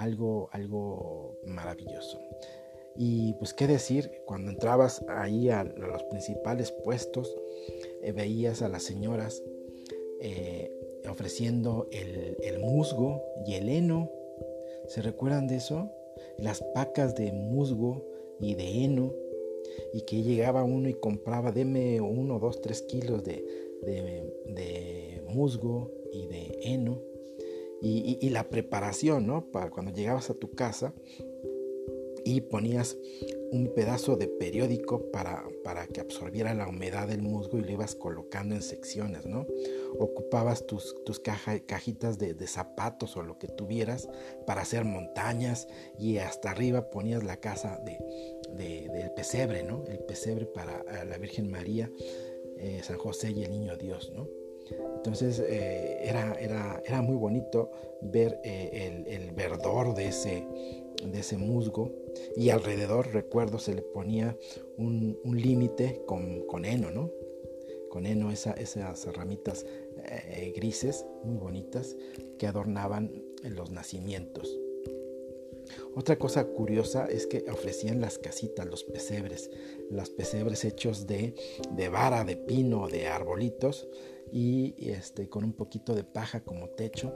algo, 0.00 0.48
algo 0.52 1.38
maravilloso. 1.46 2.18
Y 2.96 3.34
pues 3.34 3.54
qué 3.54 3.66
decir, 3.66 4.10
cuando 4.26 4.50
entrabas 4.50 5.04
ahí 5.08 5.48
a, 5.48 5.64
los 5.64 6.02
principales 6.04 6.72
puestos, 6.84 7.34
eh, 8.02 8.12
veías 8.12 8.62
a 8.62 8.68
las 8.68 8.82
señoras 8.82 9.42
eh, 10.20 10.70
ofreciendo 11.08 11.88
el, 11.92 12.58
musgo 12.58 13.22
y 13.46 13.54
el 13.54 13.68
heno 13.68 14.10
¿Se 14.90 15.02
recuerdan 15.02 15.46
de 15.46 15.56
eso? 15.56 15.88
Las 16.36 16.64
pacas 16.74 17.14
de 17.14 17.30
musgo 17.30 18.04
y 18.40 18.56
de 18.56 18.84
heno 18.84 19.14
y 19.92 20.00
que 20.00 20.22
llegaba 20.22 20.64
uno 20.64 20.88
y 20.88 20.94
compraba, 20.94 21.52
deme 21.52 22.00
uno, 22.00 22.40
dos, 22.40 22.60
tres 22.60 22.82
kilos 22.82 23.22
de, 23.22 23.44
de, 23.82 25.22
musgo 25.28 25.92
y 26.12 26.26
de 26.26 26.58
heno. 26.62 27.00
Y, 27.82 28.28
la 28.30 28.48
preparación, 28.48 29.26
¿no? 29.26 29.50
Para 29.50 29.70
cuando 29.70 29.92
llegabas 29.92 30.30
a 30.30 30.34
tu 30.34 30.50
casa 30.50 30.92
y 32.24 32.42
ponías 32.42 32.98
un 33.50 33.72
pedazo 33.74 34.16
de 34.16 34.28
periódico 34.28 35.10
para, 35.10 35.44
para, 35.64 35.86
que 35.86 36.00
absorbiera 36.00 36.54
la 36.54 36.68
humedad 36.68 37.08
del 37.08 37.22
musgo 37.22 37.58
y 37.58 37.62
lo 37.62 37.72
ibas 37.72 37.94
colocando 37.94 38.54
en 38.54 38.62
secciones, 38.62 39.26
¿no? 39.26 39.46
Ocupabas 39.98 40.66
tus, 40.66 40.94
tus 41.04 41.20
cajitas 41.20 42.18
de, 42.18 42.34
zapatos 42.46 43.16
o 43.16 43.22
lo 43.22 43.38
que 43.38 43.48
tuvieras 43.48 44.08
para 44.46 44.62
hacer 44.62 44.84
montañas 44.84 45.66
y 45.98 46.18
hasta 46.18 46.50
arriba 46.50 46.90
ponías 46.90 47.24
la 47.24 47.38
casa 47.38 47.80
de, 47.84 47.98
del 48.88 49.10
pesebre, 49.12 49.62
¿no? 49.62 49.84
El 49.86 50.00
pesebre 50.00 50.46
para 50.46 50.84
la 51.04 51.18
Virgen 51.18 51.50
María, 51.50 51.90
eh, 52.58 52.80
San 52.84 52.98
José 52.98 53.32
y 53.32 53.42
el 53.42 53.50
Niño 53.50 53.76
Dios, 53.76 54.12
¿no? 54.14 54.28
Entonces 54.96 55.40
eh, 55.40 55.98
era, 56.02 56.34
era, 56.34 56.82
era, 56.84 57.02
muy 57.02 57.16
bonito 57.16 57.70
ver 58.02 58.38
eh, 58.44 59.04
el, 59.06 59.06
el 59.06 59.32
verdor 59.32 59.94
de 59.94 60.08
ese, 60.08 60.46
de 61.04 61.20
ese 61.20 61.36
musgo 61.36 61.92
y 62.36 62.50
alrededor, 62.50 63.12
recuerdo, 63.12 63.58
se 63.58 63.74
le 63.74 63.82
ponía 63.82 64.36
un, 64.76 65.18
límite 65.24 66.02
con, 66.06 66.46
con, 66.46 66.64
heno, 66.64 66.90
¿no? 66.90 67.10
Con 67.88 68.06
heno, 68.06 68.30
esas 68.30 69.06
ramitas 69.14 69.66
eh, 70.04 70.52
grises, 70.54 71.06
muy 71.24 71.36
bonitas, 71.36 71.96
que 72.38 72.46
adornaban 72.46 73.24
los 73.42 73.70
nacimientos. 73.70 74.58
Otra 75.94 76.18
cosa 76.18 76.46
curiosa 76.46 77.06
es 77.06 77.26
que 77.26 77.44
ofrecían 77.50 78.00
las 78.00 78.18
casitas, 78.18 78.66
los 78.66 78.84
pesebres, 78.84 79.50
los 79.90 80.10
pesebres 80.10 80.64
hechos 80.64 81.06
de, 81.06 81.34
de 81.76 81.88
vara, 81.88 82.24
de 82.24 82.36
pino, 82.36 82.88
de 82.88 83.06
arbolitos, 83.06 83.88
y 84.32 84.74
este, 84.90 85.28
con 85.28 85.44
un 85.44 85.52
poquito 85.52 85.94
de 85.94 86.04
paja 86.04 86.40
como 86.40 86.68
techo 86.70 87.12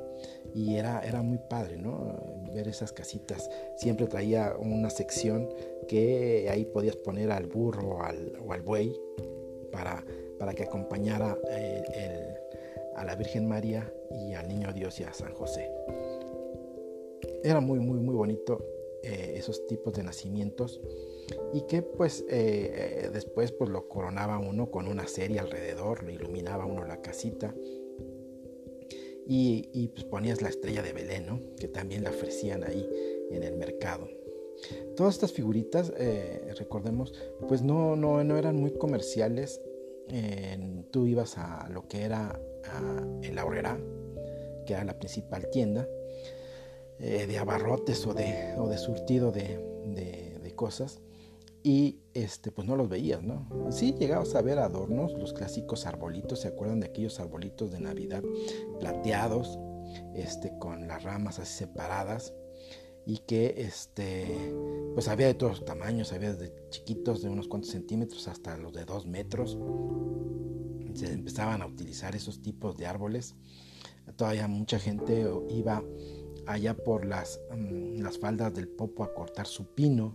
y 0.55 0.77
era, 0.77 1.01
era 1.01 1.23
muy 1.23 1.39
padre, 1.49 1.77
¿no? 1.77 2.17
Ver 2.55 2.69
esas 2.69 2.93
casitas. 2.93 3.49
Siempre 3.77 4.07
traía 4.07 4.55
una 4.59 4.91
sección 4.91 5.49
que 5.89 6.49
ahí 6.51 6.65
podías 6.65 6.97
poner 6.97 7.31
al 7.31 7.47
burro 7.47 7.99
o 7.99 8.53
al 8.53 8.63
buey 8.63 8.95
para, 9.71 10.05
para 10.39 10.55
que 10.55 10.63
acompañara 10.63 11.37
eh, 11.51 12.35
a 12.97 13.05
la 13.05 13.17
Virgen 13.17 13.47
María 13.47 13.93
y 14.11 14.35
al 14.35 14.49
Niño 14.49 14.73
Dios 14.73 15.01
y 15.01 15.05
a 15.05 15.13
San 15.13 15.33
José. 15.35 15.71
Era 17.43 17.61
muy, 17.61 17.81
muy, 17.81 17.99
muy 17.99 18.15
bonito 18.15 18.59
eh, 19.03 19.35
esos 19.37 19.67
tipos 19.67 19.93
de 19.95 20.03
nacimientos 20.03 20.81
y 21.53 21.63
que 21.63 21.83
pues 21.83 22.25
eh, 22.29 23.05
eh, 23.05 23.11
después 23.13 23.53
pues 23.53 23.71
lo 23.71 23.89
coronaba 23.89 24.39
uno 24.39 24.71
con 24.71 24.89
una 24.89 25.07
serie 25.07 25.39
alrededor, 25.39 26.03
lo 26.03 26.11
iluminaba 26.11 26.67
uno 26.67 26.85
la 26.85 27.01
casita 27.01 27.55
y, 29.27 29.89
pues 29.95 30.05
ponías 30.05 30.43
la 30.43 30.51
estrella 30.51 30.83
de 30.83 30.93
Belén, 30.93 31.55
que 31.59 31.67
también 31.67 32.05
la 32.05 32.11
ofrecían 32.11 32.63
ahí 32.63 32.87
en 33.31 33.43
el 33.43 33.57
mercado. 33.57 34.07
Todas 34.97 35.15
estas 35.15 35.33
figuritas, 35.33 35.95
eh, 35.97 36.53
recordemos, 36.59 37.15
pues 37.49 37.63
no, 37.63 37.97
no, 37.97 38.23
no, 38.23 38.37
eran 38.37 38.57
muy 38.57 38.73
comerciales. 38.73 39.63
tú 40.91 41.07
ibas 41.07 41.39
a 41.39 41.71
lo 41.71 41.89
que 41.89 42.03
era 42.03 42.39
el 43.23 43.39
Aurrera, 43.39 43.79
que 44.67 44.75
era 44.75 44.85
la 44.85 44.99
principal 44.99 45.49
tienda, 45.49 45.89
de 46.99 47.39
abarrotes 47.39 48.07
o 48.07 48.13
de, 48.13 48.55
o 48.59 48.69
de 48.69 48.77
surtido 48.77 49.33
de, 49.33 49.59
de 50.43 50.55
cosas 50.55 51.01
y 51.67 52.03
este, 52.13 52.53
pues 52.53 52.69
no 52.69 52.77
los 52.77 52.91
veías, 52.91 53.23
¿no? 53.23 53.49
Sí 53.71 53.95
llegabas 53.99 54.35
a 54.35 54.43
ver 54.43 54.59
adornos, 54.59 55.15
los 55.15 55.33
clásicos 55.33 55.87
arbolitos, 55.87 56.41
¿se 56.41 56.49
acuerdan 56.49 56.81
de 56.81 56.87
aquellos 56.87 57.19
arbolitos 57.19 57.73
de 57.73 57.81
Navidad 57.81 58.23
plateados, 58.79 59.59
este, 60.15 60.53
con 60.59 60.87
las 60.87 61.03
ramas 61.03 61.39
así 61.39 61.55
separadas? 61.61 62.35
Y 63.07 63.19
que, 63.27 63.55
este, 63.57 64.55
pues 64.93 65.09
había 65.09 65.27
de 65.27 65.35
todos 65.35 65.61
los 65.61 65.65
tamaños, 65.65 66.13
había 66.13 66.35
desde 66.35 66.55
chiquitos 66.69 67.23
de 67.23 67.31
unos 67.31 67.49
cuantos 67.49 67.71
centímetros 67.71 68.29
hasta 68.29 68.59
los 68.59 68.75
de 68.75 68.85
dos 68.85 69.07
metros. 69.07 69.59
Se 70.93 71.13
empezaban 71.13 71.63
a 71.63 71.67
utilizar 71.67 72.15
esos 72.15 72.43
tipos 72.43 72.77
de 72.77 72.87
árboles. 72.87 73.37
Todavía 74.17 74.49
mucha 74.49 74.79
gente 74.79 75.27
iba 75.49 75.83
allá 76.47 76.75
por 76.75 77.07
las, 77.07 77.41
mm, 77.51 78.03
las 78.03 78.19
faldas 78.19 78.53
del 78.55 78.69
Popo 78.69 79.03
a 79.03 79.15
cortar 79.15 79.47
su 79.47 79.65
pino 79.75 80.15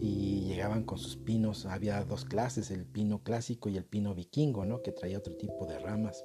y 0.00 0.27
llegaban 0.58 0.82
con 0.82 0.98
sus 0.98 1.16
pinos, 1.16 1.66
había 1.66 2.02
dos 2.02 2.24
clases, 2.24 2.72
el 2.72 2.84
pino 2.84 3.22
clásico 3.22 3.68
y 3.68 3.76
el 3.76 3.84
pino 3.84 4.12
vikingo, 4.12 4.64
¿no? 4.64 4.82
que 4.82 4.90
traía 4.90 5.18
otro 5.18 5.36
tipo 5.36 5.66
de 5.66 5.78
ramas 5.78 6.24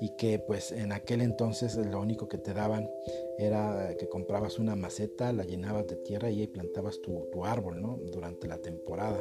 y 0.00 0.16
que 0.16 0.38
pues 0.38 0.72
en 0.72 0.90
aquel 0.90 1.20
entonces 1.20 1.76
lo 1.76 2.00
único 2.00 2.28
que 2.28 2.38
te 2.38 2.54
daban 2.54 2.88
era 3.36 3.94
que 3.98 4.08
comprabas 4.08 4.58
una 4.58 4.74
maceta, 4.74 5.34
la 5.34 5.44
llenabas 5.44 5.86
de 5.86 5.96
tierra 5.96 6.30
y 6.30 6.40
ahí 6.40 6.46
plantabas 6.46 7.02
tu, 7.02 7.28
tu 7.30 7.44
árbol 7.44 7.82
¿no? 7.82 7.98
durante 8.10 8.48
la 8.48 8.56
temporada. 8.56 9.20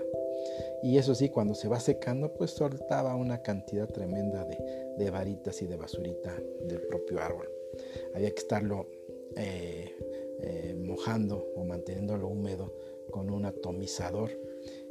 Y 0.82 0.98
eso 0.98 1.14
sí, 1.14 1.28
cuando 1.28 1.54
se 1.54 1.68
va 1.68 1.82
secando, 1.82 2.34
pues 2.34 2.52
soltaba 2.52 3.16
una 3.16 3.42
cantidad 3.42 3.90
tremenda 3.90 4.46
de, 4.46 4.58
de 4.98 5.12
varitas 5.12 5.62
y 5.62 5.68
de 5.68 5.76
basurita 5.76 6.34
del 6.62 6.84
propio 6.84 7.20
árbol. 7.20 7.50
Había 8.16 8.32
que 8.32 8.40
estarlo 8.40 8.88
eh, 9.36 9.94
eh, 10.40 10.74
mojando 10.80 11.52
o 11.56 11.66
manteniéndolo 11.66 12.28
húmedo 12.30 12.72
con 13.12 13.30
un 13.30 13.46
atomizador 13.46 14.32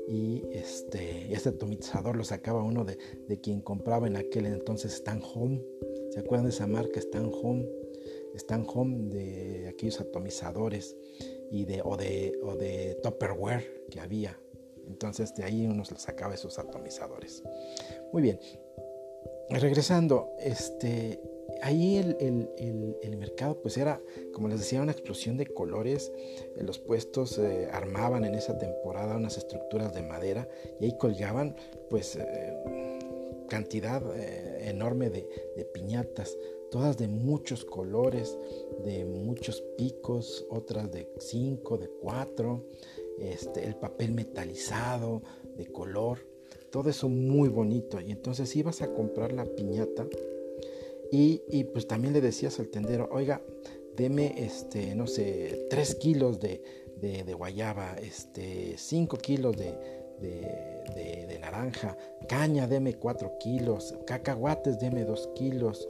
y 0.09 0.45
este, 0.53 1.33
este 1.33 1.49
atomizador 1.49 2.17
lo 2.17 2.25
sacaba 2.25 2.63
uno 2.63 2.85
de, 2.85 2.97
quien 3.41 3.61
compraba 3.61 4.07
en 4.07 4.17
aquel 4.17 4.47
entonces 4.47 4.95
Stan 4.95 5.21
Home. 5.35 5.63
¿Se 6.11 6.21
acuerdan 6.21 6.47
de 6.47 6.51
esa 6.51 6.67
marca 6.67 7.01
Stan 7.01 7.31
Home? 7.33 7.69
Stan 8.35 8.65
Home 8.73 9.09
de 9.09 9.69
aquellos 9.69 10.01
atomizadores 10.01 10.97
y 11.51 11.65
de, 11.65 11.83
o, 11.85 11.97
de, 11.97 12.39
o 12.43 12.55
de 12.55 12.99
Tupperware 13.03 13.87
que 13.91 14.01
había. 14.01 14.39
Entonces 14.87 15.35
de 15.35 15.45
ahí 15.45 15.67
uno 15.67 15.85
sacaba 15.85 16.35
esos 16.35 16.59
atomizadores. 16.59 17.43
Muy 18.13 18.23
bien. 18.23 18.39
Regresando, 19.51 20.31
este, 20.39 21.21
ahí 21.63 21.97
el, 21.97 23.17
mercado 23.17 23.61
pues 23.61 23.77
era, 23.77 24.01
como 24.33 24.49
les 24.49 24.61
decía, 24.61 24.83
una 24.83 24.93
explosión 24.93 25.37
de 25.37 25.47
colores. 25.47 26.13
Los 26.57 26.79
puestos 26.79 27.39
eh, 27.39 27.69
armaban 27.73 28.25
en 28.25 28.35
esa 28.35 28.59
temporada 28.59 29.17
unas 29.17 29.37
estructuras 29.37 29.95
de 29.95 30.03
madera 30.03 30.49
y 30.81 30.87
ahí 30.87 30.99
colgaban 30.99 31.57
pues 31.89 32.17
eh, 32.17 32.99
cantidad 33.49 34.03
eh, 34.17 34.69
enorme 34.69 35.11
de, 35.11 35.27
piñatas, 35.73 36.37
todas 36.71 36.99
de 36.99 37.09
muchos 37.09 37.65
colores, 37.65 38.37
de 38.85 39.05
muchos 39.05 39.63
picos, 39.77 40.47
otras 40.51 40.91
de 40.93 41.09
cinco, 41.19 41.79
de 41.79 41.89
cuatro, 41.89 42.67
este, 43.19 43.65
el 43.65 43.77
papel 43.77 44.13
metalizado, 44.13 45.23
de 45.57 45.67
color, 45.67 46.19
todo 46.71 46.91
eso 46.91 47.09
muy 47.09 47.49
bonito. 47.49 48.01
Y 48.01 48.13
entonces 48.13 48.55
ibas 48.57 48.83
a 48.83 48.93
comprar 48.93 49.33
la 49.33 49.47
piñata 49.47 50.07
y, 51.11 51.65
pues 51.73 51.87
también 51.87 52.13
le 52.15 52.21
decías 52.21 52.59
al 52.59 52.69
tendero, 52.69 53.09
oiga, 53.13 53.43
deme, 53.97 54.35
este, 54.39 54.95
no 54.95 55.07
sé, 55.07 55.67
3 55.71 55.95
kilos 55.97 56.41
de, 56.41 56.63
guayaba, 57.37 57.97
este, 58.03 58.77
5 58.77 59.17
kilos 59.19 59.57
de, 59.57 59.75
de, 60.21 61.39
naranja, 61.41 61.97
caña, 62.29 62.67
deme 62.67 62.95
4 62.95 63.39
kilos, 63.39 63.95
cacahuates, 64.07 64.79
deme 64.81 65.05
2 65.05 65.31
kilos, 65.35 65.89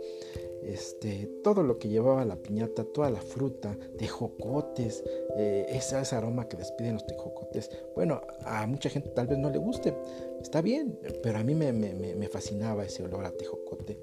este, 0.62 1.30
todo 1.42 1.62
lo 1.62 1.78
que 1.78 1.88
llevaba 1.88 2.25
la 2.25 2.37
piñata, 2.37 2.85
toda 2.85 3.11
la 3.11 3.20
fruta, 3.20 3.76
tejocotes, 3.96 5.02
eh, 5.37 5.66
ese, 5.68 5.96
aroma 6.14 6.49
que 6.49 6.56
despiden 6.56 6.94
los 6.94 7.06
tejocotes. 7.06 7.70
Bueno, 7.94 8.20
a 8.44 8.66
mucha 8.66 8.90
gente 8.90 9.11
tal 9.11 9.28
vez 9.28 9.38
no 9.38 9.50
le 9.50 9.58
guste, 9.58 9.94
está 10.42 10.61
bien, 10.61 10.99
pero 11.23 11.38
a 11.38 11.44
mí 11.44 11.54
me, 11.54 11.73
me 11.73 12.28
fascinaba 12.28 12.85
ese 12.85 13.04
olor 13.04 13.25
a 13.25 13.30
tejocote 13.30 13.99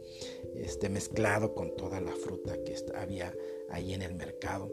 este, 0.55 0.89
mezclado 0.89 1.53
con 1.53 1.75
toda 1.75 1.99
la 2.01 2.11
fruta 2.11 2.57
que 2.63 2.75
había 2.95 3.33
ahí 3.69 3.93
en 3.93 4.01
el 4.01 4.13
mercado. 4.13 4.71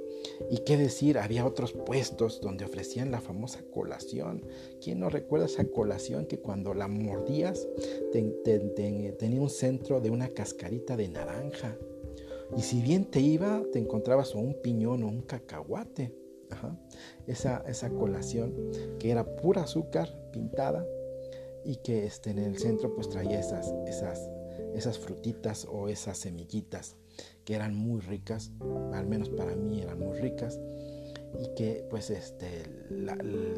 Y 0.51 0.59
qué 0.59 0.77
decir, 0.77 1.19
había 1.19 1.47
otros 1.47 1.73
puestos 1.73 2.41
donde 2.41 2.65
ofrecían 2.65 3.11
la 3.11 3.21
famosa 3.21 3.63
colación. 3.73 4.47
¿Quién 4.83 5.01
no 5.01 5.09
recuerda 5.09 5.47
esa 5.47 5.65
colación 5.65 6.27
que 6.27 6.39
cuando 6.39 6.75
la 6.75 6.89
mordías 6.89 7.69
tenía 8.13 9.41
un 9.41 9.51
centro 9.51 10.01
de 10.01 10.11
una 10.11 10.29
cascarita 10.29 10.97
de 10.97 11.09
naranja? 11.09 11.77
Y 12.57 12.63
si 12.63 12.83
bien 12.83 13.05
te 13.05 13.21
iba, 13.21 13.63
te 13.73 13.79
encontrabas 13.79 14.35
un 14.35 14.55
piñón 14.61 15.03
o 15.03 15.09
un 15.09 15.23
cacahuate. 15.23 16.15
Esa, 17.29 17.63
esa 17.69 17.91
colación 17.91 18.53
que 18.99 19.13
era 19.13 19.37
pura 19.37 19.63
azúcar 19.63 20.13
pintada 20.33 20.85
y 21.65 21.77
que 21.77 22.07
este, 22.07 22.31
en 22.31 22.39
el 22.39 22.59
centro 22.59 22.93
pues 22.93 23.09
traía 23.09 23.39
esas, 23.39 23.73
esas 23.87 24.29
esas 24.75 24.99
frutitas 24.99 25.67
o 25.71 25.89
esas 25.89 26.19
semillitas 26.19 26.97
que 27.45 27.55
eran 27.55 27.75
muy 27.75 28.01
ricas, 28.01 28.53
al 28.93 29.07
menos 29.07 29.29
para 29.31 29.55
mí 29.57 29.81
eran 29.81 29.99
muy 29.99 30.19
ricas 30.19 30.59
y 31.39 31.55
que 31.55 31.87
pues 31.91 32.11
este 32.11 32.65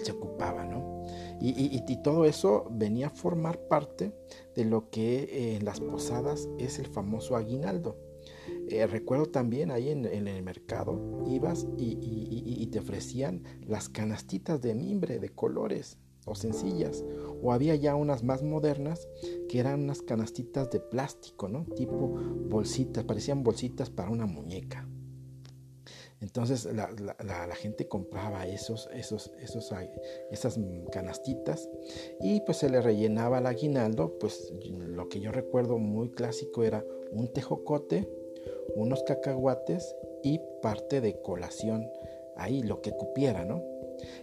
se 0.02 0.12
ocupaba, 0.12 0.64
¿no? 0.64 1.02
Y, 1.40 1.80
todo 2.02 2.24
eso 2.24 2.66
venía 2.70 3.08
a 3.08 3.10
formar 3.10 3.60
parte 3.68 4.12
de 4.56 4.64
lo 4.64 4.90
que 4.90 5.22
eh, 5.24 5.56
en 5.56 5.64
las 5.64 5.80
posadas 5.80 6.48
es 6.58 6.78
el 6.78 6.86
famoso 6.86 7.36
aguinaldo. 7.36 7.96
Eh, 8.68 8.86
recuerdo 8.86 9.26
también 9.26 9.70
ahí 9.70 9.90
en, 9.90 10.04
en, 10.04 10.26
el 10.26 10.42
mercado 10.42 11.24
ibas 11.28 11.66
y, 11.76 12.66
te 12.72 12.78
ofrecían 12.78 13.42
las 13.66 13.88
canastitas 13.88 14.62
de 14.62 14.74
mimbre 14.74 15.18
de 15.18 15.28
colores 15.28 15.98
o 16.24 16.34
sencillas, 16.34 17.04
o 17.42 17.52
había 17.52 17.74
ya 17.74 17.94
unas 17.96 18.22
más 18.22 18.42
modernas 18.42 19.08
que 19.48 19.58
eran 19.58 19.82
unas 19.82 20.00
canastitas 20.02 20.70
de 20.70 20.80
plástico, 20.80 21.48
¿no? 21.48 21.64
Tipo 21.76 22.08
bolsitas, 22.48 23.04
parecían 23.04 23.42
bolsitas 23.42 23.90
para 23.90 24.10
una 24.10 24.26
muñeca. 24.26 24.88
Entonces 26.20 26.68
la, 26.72 27.54
gente 27.56 27.88
compraba 27.88 28.46
esos, 28.46 28.88
esos, 28.94 29.32
esos, 29.40 29.74
esas 30.30 30.58
canastitas 30.92 31.68
y 32.20 32.40
pues 32.42 32.58
se 32.58 32.70
le 32.70 32.80
rellenaba 32.80 33.38
el 33.40 33.46
aguinaldo, 33.46 34.18
pues 34.20 34.52
lo 34.70 35.08
que 35.08 35.18
yo 35.18 35.32
recuerdo 35.32 35.78
muy 35.78 36.10
clásico 36.10 36.62
era 36.62 36.84
un 37.10 37.32
tejocote, 37.32 38.08
unos 38.76 39.02
cacahuates 39.02 39.96
y 40.22 40.40
parte 40.62 41.00
de 41.00 41.20
colación, 41.20 41.90
ahí 42.36 42.62
lo 42.62 42.82
que 42.82 42.92
cupiera, 42.92 43.44
¿no? 43.44 43.71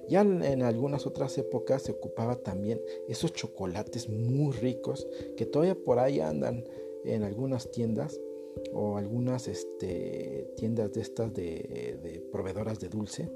Ya 0.08 0.22
en 0.22 0.64
algunas 0.64 1.06
otras 1.06 1.38
épocas 1.38 1.84
se 1.84 1.92
ocupaba 1.92 2.36
también 2.36 2.82
esos 3.08 3.34
chocolates 3.34 4.10
muy 4.10 4.54
ricos 4.54 5.08
que 5.38 5.46
todavía 5.46 5.76
por 5.76 6.00
ahí 6.00 6.20
andan 6.20 6.66
en 7.06 7.24
algunas 7.24 7.72
tiendas 7.72 8.20
o 8.74 8.98
algunas 8.98 9.48
este, 9.48 10.52
tiendas 10.56 10.92
de 10.94 11.02
estas 11.02 11.34
de, 11.34 12.24
proveedoras 12.32 12.80
de 12.80 12.90
dulce. 12.90 13.30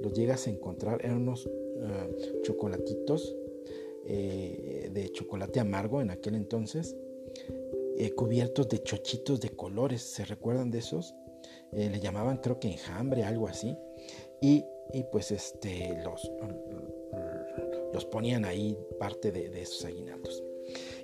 Los 0.00 0.12
llegas 0.12 0.46
a 0.46 0.50
encontrar, 0.50 1.00
eran 1.04 1.22
unos 1.22 1.46
eh, 1.46 2.40
chocolatitos 2.42 3.36
eh, 4.04 4.90
de 4.92 5.10
chocolate 5.10 5.60
amargo 5.60 6.00
en 6.00 6.10
aquel 6.10 6.34
entonces, 6.34 6.96
eh, 7.96 8.12
cubiertos 8.12 8.68
de 8.68 8.82
chochitos 8.82 9.40
de 9.40 9.50
colores. 9.50 10.02
¿Se 10.02 10.24
recuerdan 10.24 10.70
de 10.70 10.78
esos? 10.78 11.14
le 11.72 12.00
llamaban 12.00 12.38
creo 12.38 12.58
que 12.58 12.68
enjambre, 12.68 13.24
algo 13.24 13.48
así. 13.48 13.76
Y 14.40 14.64
y 14.92 15.04
pues 15.04 15.30
este, 15.30 15.96
los, 16.02 16.30
los 17.92 18.04
ponían 18.04 18.44
ahí 18.44 18.78
parte 18.98 19.32
de, 19.32 19.46
esos 19.60 19.84
aguinaldos. 19.84 20.42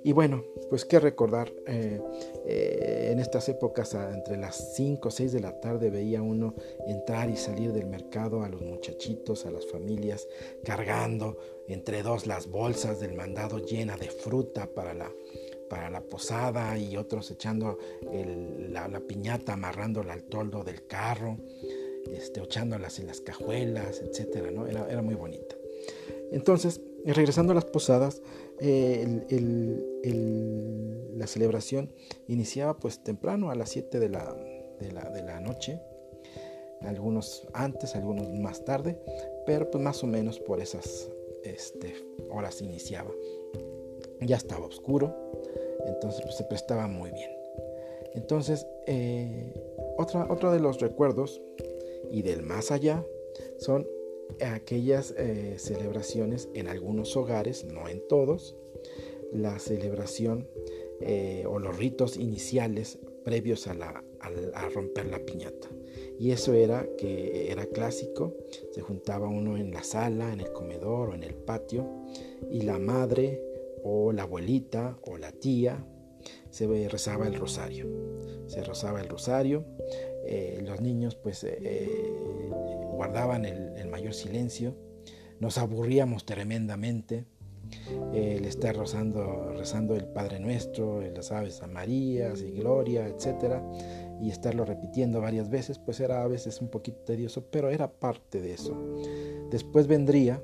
Y 0.05 0.12
bueno, 0.12 0.45
pues 0.68 0.85
qué 0.85 0.99
recordar, 0.99 1.53
eh, 1.66 2.01
eh, 2.45 3.09
en 3.12 3.21
estas 3.21 3.49
épocas 3.49 3.95
entre 3.95 4.37
las 4.37 4.75
5 4.75 5.09
o 5.09 5.11
6 5.11 5.33
de 5.33 5.40
la 5.40 5.61
tarde 5.61 5.90
veía 5.90 6.21
uno 6.23 6.55
entrar 6.88 7.31
y 7.31 7.37
salir 7.37 7.73
del 7.73 7.87
mercado 7.87 8.42
a 8.42 8.49
los 8.49 8.62
muchachitos, 8.62 9.47
a 9.47 9.53
las 9.53 9.64
familias, 9.66 10.27
cargando 10.64 11.38
entre 11.68 12.03
dos 12.03 12.27
las 12.27 12.49
bolsas 12.49 12.99
del 12.99 13.14
mandado 13.14 13.59
llena 13.59 13.97
de 13.97 14.11
fruta 14.11 14.66
para 14.66 14.92
la, 14.92 15.12
para 15.71 15.88
la 15.88 16.01
posada 16.01 16.77
y 16.77 16.97
otros 16.97 17.31
echando 17.31 17.79
la, 18.71 18.88
la, 18.88 19.01
piñata, 19.01 19.53
amarrándola 19.53 20.14
al 20.14 20.25
toldo 20.25 20.64
del 20.64 20.87
carro 20.88 21.38
este, 22.11 22.41
echándolas 22.41 22.99
en 22.99 23.07
las 23.07 23.21
cajuelas, 23.21 24.01
etcétera, 24.01 24.51
¿no? 24.51 24.67
Era, 24.67 24.91
era 24.91 25.03
muy 25.03 25.15
bonita. 25.15 25.57
Entonces, 26.33 26.81
regresando 27.05 27.53
a 27.53 27.55
las 27.55 27.67
posadas, 27.67 28.23
eh, 28.59 29.07
la 31.15 31.27
celebración 31.27 31.93
iniciaba 32.27 32.77
pues 32.77 33.03
temprano 33.03 33.51
a 33.51 33.55
las 33.55 33.71
7 33.71 33.99
de 33.99 34.09
la, 34.09 34.35
de 34.81 34.93
la, 34.93 35.11
de 35.11 35.23
la 35.23 35.41
noche, 35.41 35.81
algunos 36.81 37.47
antes, 37.53 37.95
algunos 37.95 38.29
más 38.33 38.65
tarde, 38.65 38.99
pero 39.47 39.71
pues 39.71 39.83
más 39.83 40.03
o 40.03 40.07
menos 40.07 40.41
por 40.41 40.61
esas 40.61 41.11
este, 41.45 41.95
horas 42.31 42.61
iniciaba. 42.62 43.11
Ya 44.21 44.37
estaba 44.37 44.67
oscuro, 44.67 45.15
entonces 45.87 46.23
pues, 46.23 46.37
se 46.37 46.45
prestaba 46.45 46.87
muy 46.87 47.11
bien. 47.11 47.31
Entonces, 48.15 48.67
eh, 48.87 49.53
otra, 49.97 50.27
otro 50.31 50.53
de 50.53 50.61
los 50.61 50.81
recuerdos 50.81 51.43
y 52.11 52.23
del 52.23 52.43
más 52.43 52.71
allá 52.71 53.07
son 53.59 53.87
aquellas 54.41 55.15
eh, 55.17 55.57
celebraciones 55.59 56.49
en 56.55 56.69
algunos 56.69 57.17
hogares, 57.17 57.65
no 57.65 57.88
en 57.88 58.07
todos, 58.09 58.57
la 59.33 59.59
celebración 59.59 60.49
eh, 61.01 61.45
o 61.47 61.59
los 61.59 61.77
ritos 61.77 62.17
iniciales 62.17 62.99
previos 63.25 63.67
a, 63.67 63.75
la, 63.75 64.05
a, 64.21 64.69
romper 64.69 65.07
la 65.07 65.19
piñata. 65.25 65.69
Y 66.19 66.31
eso 66.31 66.55
era 66.55 66.87
que 66.97 67.51
era 67.51 67.67
clásico, 67.67 68.37
se 68.73 68.81
juntaba 68.81 69.29
uno 69.29 69.57
en 69.57 69.73
la 69.73 69.83
sala, 69.83 70.33
en 70.33 70.41
el 70.41 70.53
comedor 70.53 71.11
o 71.11 71.15
en 71.15 71.23
el 71.23 71.35
patio, 71.35 71.88
y 72.51 72.62
la 72.62 72.79
madre 72.79 73.43
o 73.83 74.12
la 74.12 74.23
abuelita 74.23 74.99
o 75.03 75.19
la 75.19 75.33
tía 75.33 75.85
se 76.51 76.67
rezaba 76.88 77.27
el 77.27 77.35
rosario. 77.35 77.88
Se 78.47 78.62
rezaba 78.62 79.01
el 79.01 79.09
rosario, 79.09 79.65
eh, 80.35 80.62
los 80.66 80.81
niños 80.81 81.14
pues 81.14 81.45
eh, 81.45 81.59
eh, 81.61 82.51
guardaban 82.95 83.45
el, 83.45 83.87
mayor 83.90 84.14
silencio, 84.14 84.75
nos 85.40 85.59
aburríamos 85.59 86.25
tremendamente, 86.25 87.27
el 88.14 88.47
estar 88.47 88.75
rezando, 88.75 89.53
rezando 89.53 89.95
el 89.95 90.07
Padre 90.07 90.40
Nuestro, 90.40 91.03
las 91.03 91.33
Aves 91.33 91.61
a 91.61 91.66
Marías 91.66 92.40
y 92.40 92.53
Gloria, 92.53 93.07
etcétera, 93.07 93.62
y 94.23 94.31
estarlo 94.31 94.64
repitiendo 94.64 95.21
varias 95.21 95.51
veces, 95.51 95.79
pues 95.79 96.01
era 96.01 96.23
a 96.23 96.29
veces 96.29 96.62
un 96.62 96.71
poquito 96.71 97.01
tedioso, 97.01 97.51
pero 97.51 97.68
era 97.68 97.92
parte 97.92 98.40
de 98.40 98.55
eso. 98.55 98.75
Después 99.51 99.87
vendría 99.87 100.42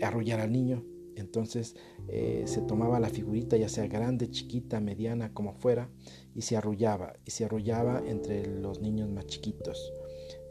arrullar 0.00 0.38
al 0.38 0.52
niño, 0.52 0.84
Entonces 1.16 1.74
eh, 2.10 2.44
se 2.46 2.62
tomaba 2.62 2.98
la 3.00 3.10
figurita, 3.10 3.56
ya 3.56 3.68
sea 3.68 3.86
grande, 3.86 4.30
chiquita, 4.30 4.80
mediana, 4.80 5.34
como 5.34 5.52
fuera, 5.52 5.90
y 6.38 6.42
se 6.42 6.56
arrullaba, 6.56 7.16
y 7.24 7.32
se 7.32 7.46
arrullaba 7.46 8.00
entre 8.06 8.46
los 8.46 8.80
niños 8.80 9.10
más 9.10 9.26
chiquitos. 9.26 9.92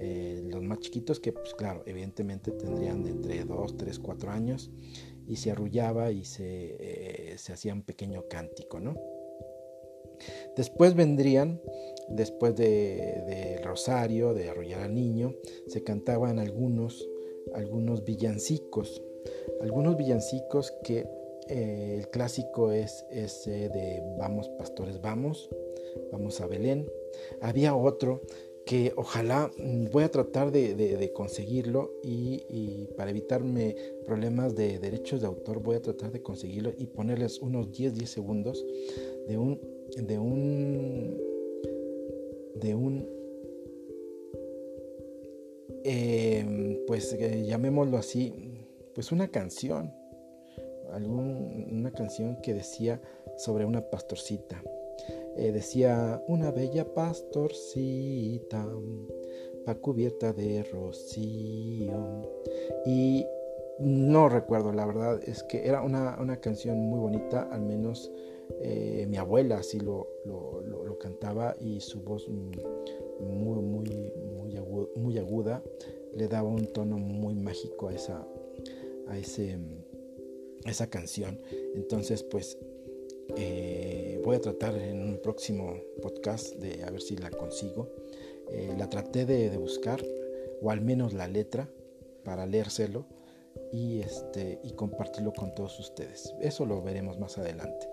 Eh, 0.02 0.44
los 0.44 0.62
más 0.62 0.80
chiquitos 0.80 1.22
que, 1.22 1.32
pues 1.32 1.54
claro, 1.54 1.84
evidentemente 1.86 2.52
tendrían 2.52 3.06
de 3.06 3.12
entre 3.12 3.46
2, 3.46 3.78
3, 3.78 4.00
4 4.00 4.32
años, 4.32 4.70
y 5.26 5.38
se 5.38 5.52
arrullaba 5.52 6.12
y 6.12 6.26
se, 6.26 7.36
se 7.38 7.54
hacía 7.54 7.74
un 7.74 7.84
pequeño 7.84 8.26
cántico, 8.28 8.82
¿no? 8.82 8.96
Después 10.58 10.94
vendrían, 10.94 11.62
después 12.10 12.54
de, 12.58 13.62
Rosario, 13.64 14.34
de 14.34 14.50
Arrullar 14.50 14.82
al 14.82 14.94
Niño, 14.94 15.36
se 15.68 15.84
cantaban 15.84 16.38
algunos, 16.38 17.08
algunos 17.54 18.04
villancicos. 18.04 19.02
Algunos 19.62 19.96
villancicos 19.96 20.74
que 20.84 21.08
eh, 21.50 21.96
el 22.00 22.10
clásico 22.10 22.72
es 22.72 23.06
ese 23.12 23.70
de 23.70 24.04
Vamos 24.18 24.50
pastores, 24.50 25.02
vamos, 25.02 25.50
vamos 26.12 26.42
a 26.42 26.48
Belén. 26.48 26.88
Había 27.42 27.76
otro 27.76 28.22
que 28.68 28.92
ojalá 28.98 29.50
mm, 29.58 29.86
voy 29.92 30.04
a 30.04 30.12
tratar 30.12 30.52
de, 30.52 31.12
conseguirlo 31.14 31.94
y, 32.04 32.88
para 32.98 33.10
evitarme 33.12 33.76
problemas 34.06 34.56
de 34.56 34.78
derechos 34.78 35.22
de 35.22 35.28
autor 35.28 35.64
voy 35.64 35.78
a 35.78 35.82
tratar 35.82 36.12
de 36.12 36.22
conseguirlo 36.22 36.74
y 36.78 36.88
ponerles 36.88 37.40
unos 37.40 37.70
10-10 37.72 38.06
segundos 38.06 38.66
de 39.28 39.38
un 39.38 39.60
de 39.96 40.20
un 40.20 41.18
de 42.56 42.76
un 42.76 43.08
em, 45.84 46.80
pues 46.86 47.14
eh, 47.14 47.46
llamémoslo 47.46 47.98
así 47.98 48.34
pues 48.94 49.12
una 49.12 49.30
canción 49.30 49.94
algún, 50.92 51.68
una 51.72 51.92
canción 51.92 52.38
que 52.42 52.54
decía 52.54 53.02
sobre 53.38 53.66
una 53.66 53.82
pastorcita. 53.82 54.62
Eh, 55.36 55.52
decía 55.52 56.22
una 56.28 56.52
bella 56.52 56.86
pastorcita 56.94 58.68
pa 59.66 59.76
cubierta 59.76 60.34
de 60.34 60.64
rocío 60.64 62.22
y 62.86 63.26
no 63.80 64.30
recuerdo 64.30 64.72
la 64.72 64.88
verdad 64.88 65.20
es 65.24 65.44
que 65.44 65.68
era 65.68 65.84
una, 65.84 66.18
una 66.20 66.38
canción 66.38 66.80
muy 66.80 67.00
bonita 67.00 67.48
al 67.52 67.62
menos 67.62 68.12
eh, 68.62 69.06
mi 69.10 69.18
abuela 69.18 69.58
así 69.58 69.80
lo, 69.80 70.08
cantaba 71.00 71.56
y 71.60 71.80
su 71.80 72.02
voz 72.02 72.28
muy, 72.28 73.62
muy, 73.62 74.12
muy, 74.96 75.18
aguda, 75.20 75.62
le 76.16 76.28
daba 76.28 76.50
un 76.50 76.66
tono 76.74 76.98
muy 76.98 77.36
mágico 77.36 77.90
a 77.90 77.94
esa, 77.94 78.28
a 79.08 79.18
ese, 79.18 79.60
esa 80.70 80.90
canción. 80.90 81.40
Entonces, 81.76 82.24
pues 82.24 82.58
eh, 83.36 84.22
voy 84.24 84.36
a 84.36 84.42
tratar 84.42 84.76
en 84.78 85.02
un 85.02 85.20
próximo 85.22 85.76
podcast 86.02 86.56
de 86.56 86.84
a 86.84 86.90
ver 86.90 87.02
si 87.02 87.18
la 87.18 87.30
consigo. 87.30 87.90
Eh, 88.50 88.74
la 88.78 88.90
traté 88.90 89.26
de, 89.26 89.50
de, 89.50 89.58
buscar, 89.58 90.04
o 90.62 90.72
al 90.72 90.82
menos 90.82 91.14
la 91.14 91.28
letra, 91.28 91.70
para 92.24 92.46
leérselo 92.46 93.06
y, 93.72 94.00
este, 94.00 94.60
y 94.64 94.72
compartirlo 94.72 95.34
con 95.34 95.54
todos 95.54 95.80
ustedes. 95.80 96.34
Eso 96.42 96.66
lo 96.66 96.82
veremos 96.82 97.20
más 97.20 97.38
adelante. 97.38 97.88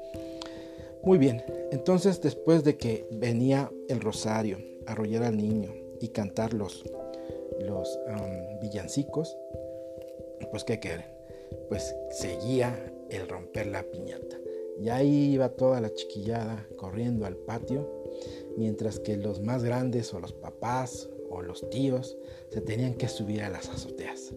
Muy 1.02 1.18
bien, 1.18 1.44
entonces 1.70 2.20
después 2.20 2.64
de 2.64 2.76
que 2.76 3.06
venía 3.10 3.70
el 3.88 4.00
rosario, 4.00 4.58
arrollar 4.86 5.24
al 5.24 5.36
niño 5.36 5.72
y 6.00 6.08
cantar 6.08 6.54
los, 6.54 6.82
los 7.60 7.98
villancicos, 8.62 9.36
pues 10.50 10.64
¿qué 10.64 10.80
quieren? 10.80 11.13
Pues 11.68 11.94
seguía 12.10 12.92
el 13.10 13.28
romper 13.28 13.66
la 13.66 13.82
piñata. 13.82 14.38
Y 14.80 14.88
ahí 14.88 15.32
iba 15.34 15.50
toda 15.50 15.80
la 15.80 15.92
chiquillada 15.92 16.66
corriendo 16.76 17.26
al 17.26 17.36
patio, 17.36 17.88
mientras 18.56 18.98
que 18.98 19.16
los 19.16 19.40
más 19.40 19.62
grandes 19.62 20.12
o 20.14 20.20
los 20.20 20.32
papás 20.32 21.08
o 21.30 21.42
los 21.42 21.68
tíos 21.70 22.16
se 22.50 22.60
tenían 22.60 22.94
que 22.94 23.08
subir 23.08 23.42
a 23.42 23.50
las 23.50 23.68
azoteas. 23.68 24.32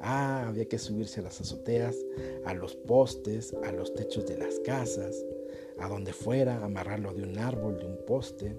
Ah, 0.00 0.48
había 0.48 0.64
que 0.66 0.78
subirse 0.78 1.20
a 1.20 1.22
las 1.22 1.40
azoteas, 1.40 1.96
a 2.44 2.54
los 2.54 2.74
postes, 2.74 3.54
a 3.62 3.70
los 3.70 3.94
techos 3.94 4.26
de 4.26 4.36
las 4.36 4.58
casas, 4.60 5.14
a 5.78 5.88
donde 5.88 6.12
fuera, 6.12 6.64
amarrarlo 6.64 7.14
de 7.14 7.22
un 7.22 7.38
árbol, 7.38 7.78
de 7.78 7.86
un 7.86 7.98
poste, 8.04 8.56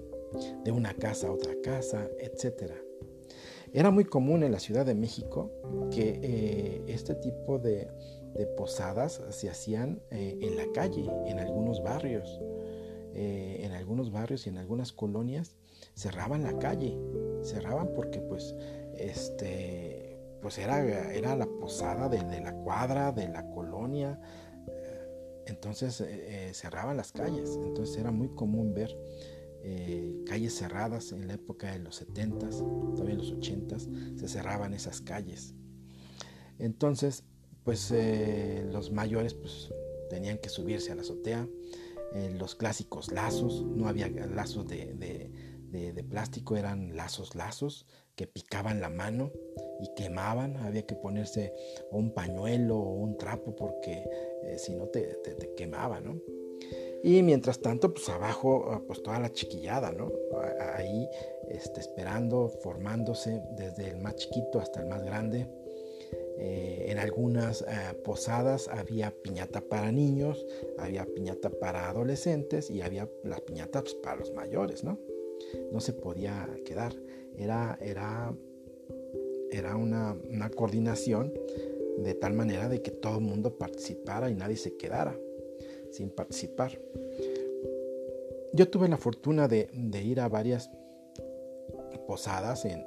de 0.64 0.70
una 0.70 0.94
casa 0.94 1.28
a 1.28 1.32
otra 1.32 1.54
casa, 1.62 2.08
etc. 2.18 2.72
Era 3.74 3.90
muy 3.90 4.04
común 4.04 4.44
en 4.44 4.52
la 4.52 4.60
Ciudad 4.60 4.86
de 4.86 4.94
México 4.94 5.50
que 5.90 6.20
eh, 6.22 6.84
este 6.86 7.16
tipo 7.16 7.58
de, 7.58 7.90
posadas 8.56 9.20
se 9.30 9.50
hacían 9.50 10.00
eh, 10.12 10.38
en 10.40 10.56
la 10.56 10.66
calle, 10.72 11.04
en 11.26 11.40
algunos 11.40 11.82
barrios. 11.82 12.40
Eh, 13.16 13.62
en 13.64 13.72
algunos 13.72 14.12
barrios 14.12 14.46
y 14.46 14.50
en 14.50 14.58
algunas 14.58 14.92
colonias 14.92 15.56
cerraban 15.94 16.42
la 16.42 16.58
calle, 16.58 16.96
cerraban 17.42 17.90
porque 17.94 18.20
pues 18.20 18.56
este 18.96 20.18
pues 20.40 20.58
era, 20.58 20.80
era 21.12 21.36
la 21.36 21.46
posada 21.46 22.08
de, 22.08 22.18
la 22.40 22.52
cuadra, 22.52 23.12
de 23.12 23.28
la 23.28 23.48
colonia, 23.50 24.20
entonces 25.46 26.04
cerraban 26.52 26.96
las 26.96 27.12
calles, 27.12 27.56
entonces 27.64 27.96
era 27.96 28.10
muy 28.10 28.28
común 28.34 28.74
ver 28.74 28.96
eh, 29.66 30.22
calles 30.26 30.54
cerradas 30.54 31.12
en 31.12 31.26
la 31.26 31.34
época 31.34 31.72
de 31.72 31.78
los 31.78 32.02
70s, 32.02 32.58
todavía 32.94 33.14
en 33.14 33.18
los 33.18 33.32
80s, 33.32 34.18
se 34.18 34.28
cerraban 34.28 34.74
esas 34.74 35.00
calles. 35.00 35.54
Entonces, 36.58 37.24
pues 37.64 37.92
los 38.70 38.92
mayores 38.92 39.32
pues, 39.34 39.72
tenían 40.10 40.38
que 40.38 40.50
subirse 40.50 40.92
a 40.92 40.94
la 40.94 41.00
azotea, 41.00 41.48
los 42.38 42.54
clásicos 42.54 43.10
lazos, 43.10 43.64
no 43.64 43.88
había 43.88 44.08
lazos 44.08 44.68
de, 44.68 46.04
plástico, 46.08 46.56
eran 46.56 46.94
lazos, 46.94 47.34
lazos 47.34 47.86
que 48.14 48.26
picaban 48.26 48.80
la 48.80 48.90
mano 48.90 49.32
y 49.80 49.92
quemaban, 49.96 50.56
había 50.58 50.86
que 50.86 50.94
ponerse 50.94 51.52
un 51.90 52.12
pañuelo 52.12 52.76
o 52.76 52.92
un 52.92 53.16
trapo 53.16 53.56
porque 53.56 54.04
eh, 54.42 54.58
si 54.58 54.74
no 54.76 54.86
te, 54.86 55.20
quemaba, 55.56 56.00
¿no? 56.00 56.20
Y 57.06 57.22
mientras 57.22 57.58
tanto, 57.58 57.92
pues 57.92 58.08
abajo, 58.08 58.64
ah, 58.70 58.80
pues 58.86 59.02
toda 59.02 59.20
la 59.20 59.30
chiquillada, 59.30 59.92
¿no? 59.92 60.10
Ahí 60.74 61.06
este, 61.50 61.80
esperando, 61.80 62.48
formándose 62.48 63.42
desde 63.58 63.90
el 63.90 63.98
más 63.98 64.16
chiquito 64.16 64.58
hasta 64.58 64.80
el 64.80 64.88
más 64.88 65.04
grande. 65.04 65.46
Eh, 66.38 66.86
en 66.88 66.96
algunas 66.96 67.60
eh, 67.60 67.94
posadas 68.02 68.68
había 68.68 69.10
piñata 69.10 69.60
para 69.60 69.92
niños, 69.92 70.46
había 70.78 71.04
piñata 71.04 71.50
para 71.50 71.90
adolescentes 71.90 72.70
y 72.70 72.80
había 72.80 73.06
las 73.22 73.42
piñatas 73.42 73.82
pues, 73.82 73.94
para 73.96 74.16
los 74.16 74.32
mayores, 74.32 74.82
¿no? 74.82 74.98
No 75.72 75.80
se 75.80 75.92
podía 75.92 76.48
quedar. 76.64 76.94
Era, 77.36 77.76
era, 77.82 78.34
era 79.50 79.76
una, 79.76 80.16
una 80.30 80.48
coordinación 80.48 81.34
de 81.98 82.14
tal 82.14 82.32
manera 82.32 82.70
de 82.70 82.80
que 82.80 82.92
todo 82.92 83.18
el 83.18 83.24
mundo 83.24 83.58
participara 83.58 84.30
y 84.30 84.34
nadie 84.34 84.56
se 84.56 84.78
quedara 84.78 85.14
sin 85.94 86.10
participar. 86.10 86.78
Yo 88.52 88.68
tuve 88.68 88.88
la 88.88 88.96
fortuna 88.96 89.48
de, 89.48 89.68
ir 90.02 90.20
a 90.20 90.28
varias 90.28 90.70
posadas 92.06 92.64
en, 92.64 92.84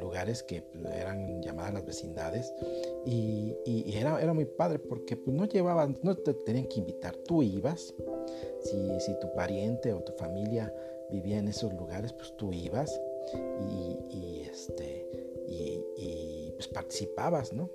lugares 0.00 0.42
que 0.42 0.64
eran 0.94 1.42
llamadas 1.42 1.72
las 1.72 1.86
vecindades 1.86 2.52
y, 3.06 3.54
era, 3.94 4.34
muy 4.34 4.44
padre 4.44 4.78
porque 4.78 5.16
pues, 5.16 5.34
no 5.34 5.46
llevaban, 5.46 5.98
no 6.02 6.16
te 6.16 6.34
tenían 6.34 6.66
que 6.66 6.80
invitar, 6.80 7.16
tú 7.16 7.42
ibas, 7.42 7.94
si, 8.98 9.18
tu 9.20 9.32
pariente 9.34 9.92
o 9.92 10.00
tu 10.00 10.12
familia 10.12 10.74
vivía 11.10 11.38
en 11.38 11.48
esos 11.48 11.72
lugares, 11.74 12.12
pues 12.12 12.36
tú 12.36 12.52
ibas 12.52 13.00
y, 14.10 14.42
este, 14.50 15.06
y, 15.48 16.52
pues 16.52 16.68
participabas, 16.68 17.52
¿no? 17.52 17.70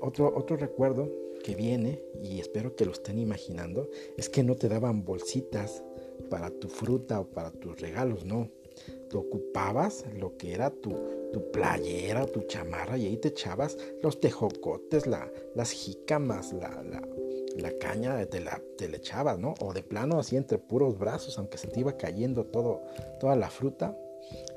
Otro 0.00 0.56
recuerdo 0.56 1.08
que 1.44 1.54
viene, 1.54 2.02
y 2.22 2.40
espero 2.40 2.74
que 2.74 2.86
lo 2.86 2.92
estén 2.92 3.18
imaginando, 3.18 3.88
es 4.16 4.28
que 4.30 4.42
no 4.42 4.56
te 4.56 4.68
daban 4.68 5.04
bolsitas 5.04 5.84
para 6.30 6.50
tu 6.50 6.68
fruta 6.68 7.20
o 7.20 7.26
para 7.26 7.50
tus 7.50 7.78
regalos, 7.80 8.24
no. 8.24 8.50
Te 9.10 9.16
ocupabas 9.16 10.04
lo 10.18 10.36
que 10.36 10.54
era 10.54 10.70
tu, 10.70 10.90
tu 11.32 11.52
playera 11.52 12.26
tu 12.26 12.40
chamarra 12.42 12.96
y 12.96 13.06
ahí 13.06 13.16
te 13.18 13.28
echabas 13.28 13.76
los 14.02 14.18
tejocotes, 14.18 15.06
la, 15.06 15.30
las 15.54 15.70
jícamas, 15.70 16.52
la, 16.54 16.82
la, 17.56 17.78
caña, 17.78 18.24
te 18.26 18.40
la, 18.40 18.60
te 18.78 18.88
la 18.88 18.96
echabas, 18.96 19.38
¿no? 19.38 19.54
O 19.60 19.74
de 19.74 19.82
plano 19.82 20.18
así 20.18 20.36
entre 20.36 20.58
puros 20.58 20.98
brazos, 20.98 21.38
aunque 21.38 21.58
se 21.58 21.68
te 21.68 21.80
iba 21.80 21.96
cayendo 21.96 22.46
todo, 22.46 22.82
toda 23.20 23.36
la 23.36 23.50
fruta, 23.50 23.96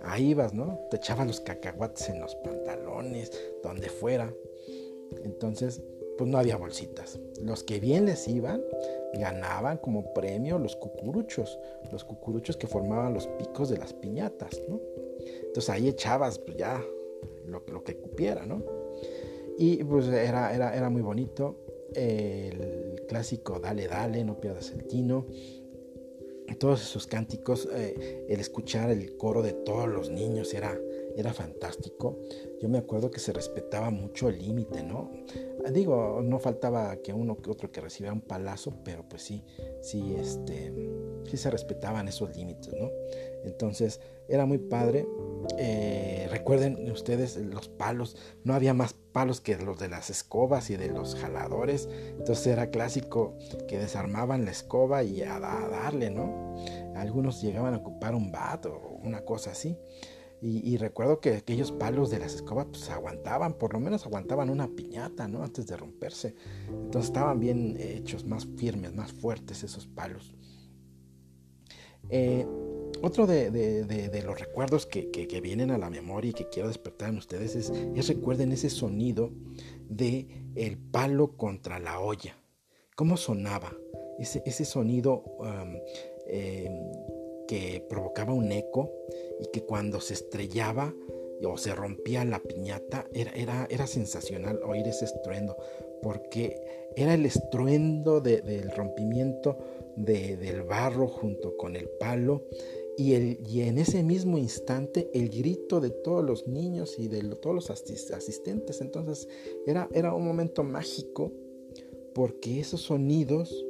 Ahí 0.03 0.29
ibas, 0.29 0.53
¿no? 0.53 0.79
Te 0.89 0.95
echaban 0.95 1.27
los 1.27 1.41
cacahuates 1.41 2.07
en 2.09 2.21
los 2.21 2.35
pantalones, 2.35 3.31
donde 3.61 3.89
fuera. 3.89 4.33
Entonces, 5.23 5.81
pues 6.17 6.29
no 6.29 6.37
había 6.37 6.57
bolsitas. 6.57 7.19
Los 7.41 7.63
que 7.63 7.79
bien 7.79 8.05
les 8.05 8.27
iban, 8.27 8.63
ganaban 9.13 9.77
como 9.77 10.13
premio 10.13 10.59
los 10.59 10.75
cucuruchos, 10.75 11.59
los 11.91 12.03
cucuruchos 12.03 12.57
que 12.57 12.67
formaban 12.67 13.13
los 13.13 13.27
picos 13.27 13.69
de 13.69 13.77
las 13.77 13.93
piñatas, 13.93 14.61
¿no? 14.67 14.79
Entonces 15.45 15.69
ahí 15.69 15.87
echabas, 15.87 16.39
pues 16.39 16.57
ya, 16.57 16.83
lo, 17.45 17.63
lo 17.71 17.83
que 17.83 17.97
cupiera, 17.97 18.45
¿no? 18.45 18.63
Y 19.57 19.83
pues 19.83 20.07
era, 20.07 20.53
era, 20.53 20.75
era 20.75 20.89
muy 20.89 21.01
bonito. 21.01 21.63
El 21.95 23.05
clásico 23.07 23.59
Dale, 23.59 23.87
dale, 23.87 24.23
no 24.23 24.39
pierdas 24.39 24.71
el 24.71 24.85
tino 24.85 25.25
todos 26.57 26.81
esos 26.81 27.07
cánticos, 27.07 27.67
eh, 27.71 28.25
el 28.29 28.39
escuchar 28.39 28.89
el 28.89 29.17
coro 29.17 29.41
de 29.41 29.53
todos 29.53 29.87
los 29.87 30.09
niños 30.09 30.53
era, 30.53 30.79
era 31.17 31.33
fantástico. 31.33 32.19
Yo 32.61 32.69
me 32.69 32.77
acuerdo 32.77 33.09
que 33.11 33.19
se 33.19 33.33
respetaba 33.33 33.89
mucho 33.89 34.29
el 34.29 34.39
límite, 34.39 34.83
¿no? 34.83 35.11
Digo, 35.71 36.21
no 36.23 36.39
faltaba 36.39 36.95
que 36.97 37.11
uno 37.11 37.37
que 37.41 37.49
otro 37.49 37.71
que 37.71 37.81
recibiera 37.81 38.13
un 38.13 38.21
palazo, 38.21 38.73
pero 38.85 39.03
pues 39.09 39.23
sí, 39.23 39.43
sí, 39.81 40.15
este, 40.17 40.71
sí 41.25 41.37
se 41.37 41.49
respetaban 41.49 42.07
esos 42.07 42.35
límites, 42.35 42.73
¿no? 42.79 42.89
Entonces 43.43 43.99
era 44.29 44.45
muy 44.45 44.59
padre. 44.59 45.07
Eh, 45.57 46.27
recuerden 46.29 46.89
ustedes 46.91 47.37
los 47.37 47.67
palos, 47.69 48.17
no 48.43 48.53
había 48.53 48.73
más 48.73 48.93
palos 48.93 49.41
que 49.41 49.57
los 49.57 49.79
de 49.79 49.87
las 49.87 50.09
escobas 50.09 50.69
y 50.69 50.77
de 50.77 50.89
los 50.89 51.15
jaladores. 51.15 51.89
Entonces 52.17 52.47
era 52.47 52.69
clásico 52.69 53.37
que 53.67 53.79
desarmaban 53.79 54.45
la 54.45 54.51
escoba 54.51 55.03
y 55.03 55.21
a, 55.23 55.39
darle, 55.39 56.09
¿no? 56.09 56.55
Algunos 56.95 57.41
llegaban 57.41 57.73
a 57.73 57.77
ocupar 57.77 58.15
un 58.15 58.31
bat 58.31 58.65
o 58.67 58.99
una 59.03 59.21
cosa 59.21 59.51
así. 59.51 59.77
Y, 60.39 60.77
recuerdo 60.77 61.19
que 61.19 61.35
aquellos 61.35 61.71
palos 61.71 62.11
de 62.11 62.19
las 62.19 62.35
escobas 62.35 62.67
pues 62.67 62.87
aguantaban, 62.91 63.53
por 63.53 63.73
lo 63.73 63.79
menos 63.79 64.05
aguantaban 64.05 64.51
una 64.51 64.67
piñata, 64.67 65.27
¿no? 65.27 65.41
Antes 65.41 65.65
de 65.65 65.75
romperse. 65.75 66.35
Entonces 66.69 67.09
estaban 67.09 67.39
bien 67.39 67.75
hechos, 67.79 68.23
más 68.23 68.45
firmes, 68.55 68.93
más 68.93 69.11
fuertes 69.11 69.63
esos 69.63 69.87
palos. 69.87 70.35
Eh, 72.09 72.45
otro 73.01 73.25
de, 73.27 74.23
los 74.25 74.39
recuerdos 74.39 74.85
que, 74.85 75.39
vienen 75.41 75.71
a 75.71 75.77
la 75.79 75.89
memoria 75.89 76.31
y 76.31 76.33
que 76.33 76.49
quiero 76.49 76.67
despertar 76.67 77.09
en 77.09 77.17
ustedes 77.17 77.55
es, 77.55 78.07
recuerden 78.07 78.51
ese 78.51 78.69
sonido 78.69 79.31
de 79.89 80.27
el 80.55 80.77
palo 80.77 81.35
contra 81.35 81.79
la 81.79 81.99
olla. 81.99 82.37
¿Cómo 82.95 83.17
sonaba? 83.17 83.75
Ese, 84.19 84.41
ese 84.45 84.65
sonido 84.65 85.23
um, 85.39 85.77
em, 86.27 86.73
que 87.47 87.83
provocaba 87.87 88.33
un 88.33 88.51
eco 88.51 88.91
y 89.39 89.47
que 89.47 89.63
cuando 89.63 89.99
se 90.01 90.13
estrellaba 90.13 90.93
o 91.43 91.57
se 91.57 91.73
rompía 91.75 92.25
la 92.25 92.39
piñata, 92.39 93.07
era, 93.13 93.31
era, 93.31 93.67
era 93.69 93.87
sensacional 93.87 94.59
oír 94.63 94.87
ese 94.87 95.05
estruendo, 95.05 95.55
porque 96.01 96.59
era 96.95 97.13
el 97.13 97.25
estruendo 97.25 98.21
del 98.21 98.71
rompimiento 98.71 99.57
del 99.95 100.63
barro 100.63 101.07
junto 101.07 101.57
con 101.57 101.75
el 101.75 101.89
palo 101.99 102.43
y, 102.97 103.13
el, 103.13 103.39
y, 103.47 103.61
en 103.61 103.77
ese 103.77 104.03
mismo 104.03 104.37
instante 104.37 105.09
el 105.13 105.29
grito 105.29 105.79
de 105.79 105.91
todos 105.91 106.23
los 106.23 106.47
niños 106.47 106.97
y 106.97 107.07
de 107.07 107.21
todos 107.35 107.55
los 107.55 107.69
asistentes. 107.69 108.81
Entonces 108.81 109.27
era, 109.67 109.87
era 109.93 110.13
un 110.13 110.25
momento 110.25 110.63
mágico 110.63 111.31
porque 112.13 112.59
esos 112.59 112.81
sonidos 112.81 113.65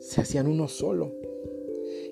se 0.00 0.22
hacían 0.22 0.46
uno 0.46 0.68
solo 0.68 1.12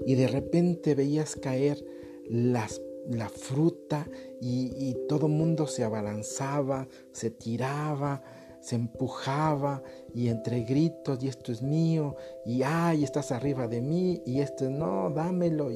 y 0.04 0.14
de 0.14 0.28
repente 0.28 0.94
veías 0.94 1.36
caer 1.36 1.84
las, 2.28 2.80
la 3.08 3.28
fruta 3.28 4.08
y, 4.40 4.72
y 4.76 5.06
todo 5.08 5.28
mundo 5.28 5.66
se 5.66 5.84
abalanzaba, 5.84 6.88
se 7.12 7.30
tiraba, 7.30 8.22
se 8.60 8.74
empujaba 8.74 9.82
y 10.12 10.28
entre 10.28 10.62
gritos 10.62 11.22
y 11.22 11.28
esto 11.28 11.52
es 11.52 11.62
mío 11.62 12.16
y 12.44 12.62
ay, 12.64 13.04
estás 13.04 13.30
arriba 13.30 13.68
de 13.68 13.80
mí 13.80 14.22
y 14.26 14.40
esto 14.40 14.68
no, 14.68 15.10
dámelo 15.10 15.70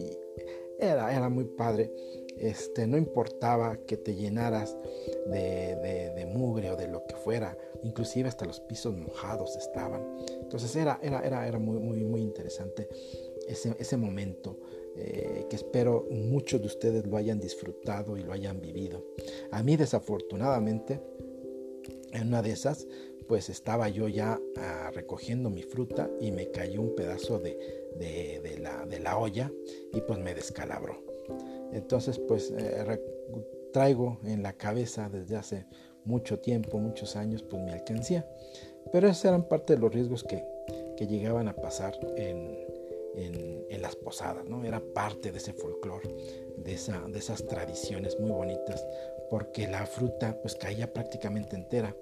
era, 0.80 1.14
era 1.14 1.28
muy 1.28 1.44
padre. 1.44 1.92
Este, 2.38 2.86
no 2.86 2.96
importaba 2.96 3.76
que 3.86 3.98
te 3.98 4.14
llenaras 4.14 4.74
de, 5.26 5.76
de, 6.16 6.26
mugre 6.26 6.70
o 6.70 6.76
de 6.76 6.88
lo 6.88 7.04
que 7.04 7.14
fuera, 7.14 7.56
inclusive 7.82 8.30
hasta 8.30 8.46
los 8.46 8.60
pisos 8.60 8.96
mojados 8.96 9.56
estaban. 9.56 10.02
Entonces 10.40 10.74
era, 10.74 10.98
era, 11.02 11.20
era, 11.20 11.46
era 11.46 11.58
muy, 11.58 11.78
muy, 11.78 12.02
muy 12.02 12.22
interesante 12.22 12.88
ese, 13.50 13.74
ese 13.78 13.96
momento 13.96 14.58
eh, 14.96 15.46
que 15.48 15.56
espero 15.56 16.06
muchos 16.10 16.60
de 16.60 16.66
ustedes 16.66 17.06
lo 17.06 17.16
hayan 17.16 17.38
disfrutado 17.38 18.16
y 18.16 18.22
lo 18.22 18.32
hayan 18.32 18.60
vivido. 18.60 19.04
A 19.50 19.62
mí 19.62 19.76
desafortunadamente, 19.76 21.00
en 22.12 22.28
una 22.28 22.42
de 22.42 22.50
esas, 22.50 22.86
pues 23.28 23.48
estaba 23.48 23.88
yo 23.88 24.08
ya 24.08 24.40
ah, 24.56 24.90
recogiendo 24.92 25.50
mi 25.50 25.62
fruta 25.62 26.10
y 26.20 26.32
me 26.32 26.50
cayó 26.50 26.80
un 26.80 26.96
pedazo 26.96 27.38
de, 27.38 27.56
de, 27.96 28.58
la, 28.58 28.84
de, 28.86 28.98
la, 28.98 29.16
olla 29.16 29.52
y 29.92 30.00
pues 30.00 30.18
me 30.18 30.34
descalabró. 30.34 31.04
Entonces 31.72 32.18
pues 32.18 32.52
eh, 32.56 33.00
traigo 33.72 34.18
en 34.24 34.42
la 34.42 34.54
cabeza 34.54 35.08
desde 35.08 35.36
hace 35.36 35.66
mucho 36.04 36.40
tiempo, 36.40 36.78
muchos 36.78 37.14
años, 37.14 37.44
pues 37.44 37.62
mi 37.62 37.70
alcancía. 37.70 38.28
Pero 38.92 39.08
esos 39.08 39.24
eran 39.24 39.48
parte 39.48 39.74
de 39.74 39.78
los 39.78 39.94
riesgos 39.94 40.24
que, 40.24 40.44
que 40.96 41.06
llegaban 41.06 41.46
a 41.46 41.54
pasar 41.54 41.94
en, 42.16 42.59
en, 43.14 43.66
las 43.80 43.96
posadas, 43.96 44.46
¿no? 44.46 44.62
Era 44.64 44.80
parte 44.80 45.32
de 45.32 45.38
ese 45.38 45.54
folclore, 45.54 46.08
de, 46.64 46.74
esa, 46.74 47.00
de 47.08 47.18
esas 47.18 47.46
tradiciones 47.46 48.18
muy 48.18 48.30
bonitas, 48.30 48.84
porque 49.30 49.68
la 49.68 49.86
fruta 49.86 50.36
pues 50.42 50.56
caía 50.56 50.92
prácticamente 50.92 51.56
entera. 51.56 51.96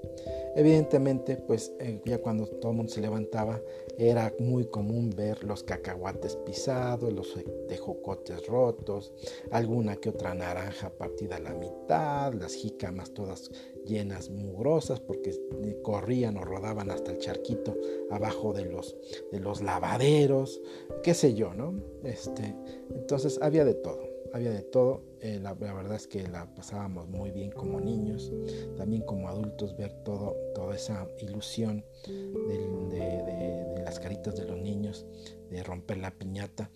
Evidentemente, 0.57 1.37
pues 1.37 1.73
eh, 1.79 2.01
ya 2.05 2.19
cuando 2.19 2.47
todo 2.47 2.73
el 2.73 2.77
mundo 2.79 2.93
se 2.93 3.01
levantaba, 3.01 3.61
era 3.99 4.33
muy 4.39 4.67
común 4.67 5.11
ver 5.11 5.45
los 5.45 5.63
cacahuates 5.63 6.37
pisados, 6.37 7.13
los 7.13 7.35
tejocotes 7.69 8.47
rotos, 8.47 9.13
alguna 9.51 9.97
que 9.97 10.09
otra 10.09 10.35
naranja 10.35 10.91
partida 10.91 11.37
a 11.37 11.41
la 11.41 11.55
mitad, 11.55 12.33
las 12.33 12.55
jícamas 12.55 13.13
todas 13.13 13.51
llenas 13.85 14.31
mugrosas 14.31 15.01
porque 15.01 15.35
corrían 15.83 16.37
o 16.37 16.45
rodaban 16.45 16.91
hasta 16.91 17.11
el 17.11 17.19
charquito 17.19 17.77
abajo 18.11 18.53
de 18.53 18.67
los, 18.67 18.97
de 19.33 19.41
los 19.41 19.63
lavaderos, 19.63 20.61
qué 21.03 21.15
sé 21.15 21.35
yo, 21.35 21.55
¿no? 21.55 21.75
Este, 22.05 22.55
entonces 22.95 23.39
había 23.43 23.65
de 23.65 23.75
todo, 23.75 24.08
había 24.33 24.51
de 24.51 24.63
todo. 24.63 25.03
Eh, 25.21 25.41
la, 25.43 25.55
verdad 25.55 25.95
es 25.95 26.07
que 26.07 26.27
la 26.29 26.47
pasábamos 26.55 27.09
muy 27.09 27.31
bien 27.31 27.51
como 27.51 27.81
niños, 27.81 28.33
también 28.77 29.03
como 29.03 29.29
adultos 29.29 29.77
ver 29.77 29.93
todo, 30.05 30.37
toda 30.55 30.77
esa 30.77 31.09
ilusión 31.21 31.85
de, 32.07 33.83
las 33.85 33.99
caritas 33.99 34.37
de 34.37 34.45
los 34.45 34.59
niños, 34.59 35.07
de 35.51 35.63
romper 35.63 35.99
la 35.99 36.11
piñata. 36.11 36.71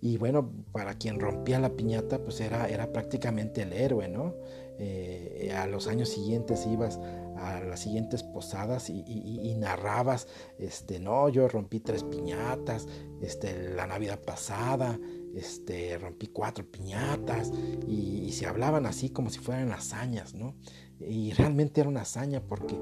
Y 0.00 0.18
bueno, 0.18 0.52
para 0.72 0.94
quien 0.98 1.20
rompía 1.20 1.58
la 1.58 1.70
piñata, 1.70 2.18
pues 2.22 2.40
era, 2.40 2.68
era 2.68 2.92
prácticamente 2.92 3.62
el 3.62 3.72
héroe, 3.72 4.08
¿no? 4.08 4.34
Eh, 4.78 5.54
a 5.56 5.66
los 5.66 5.86
años 5.86 6.10
siguientes 6.10 6.66
ibas 6.66 7.00
a 7.38 7.60
las 7.60 7.80
siguientes 7.80 8.22
posadas 8.22 8.90
y, 8.90 9.54
narrabas, 9.58 10.26
este, 10.58 10.98
no, 10.98 11.28
yo 11.28 11.48
rompí 11.48 11.80
tres 11.80 12.02
piñatas, 12.04 12.86
este, 13.20 13.74
la 13.74 13.86
Navidad 13.86 14.18
pasada, 14.20 14.98
este, 15.36 15.96
rompí 15.98 16.28
cuatro 16.28 16.64
piñatas 16.70 17.52
y, 17.86 18.32
se 18.32 18.46
hablaban 18.46 18.84
así 18.84 19.10
como 19.10 19.30
si 19.30 19.38
fueran 19.38 19.72
hazañas, 19.72 20.34
¿no? 20.34 20.56
Y 21.00 21.32
realmente 21.32 21.80
era 21.80 21.88
una 21.88 22.02
hazaña 22.02 22.42
porque 22.42 22.74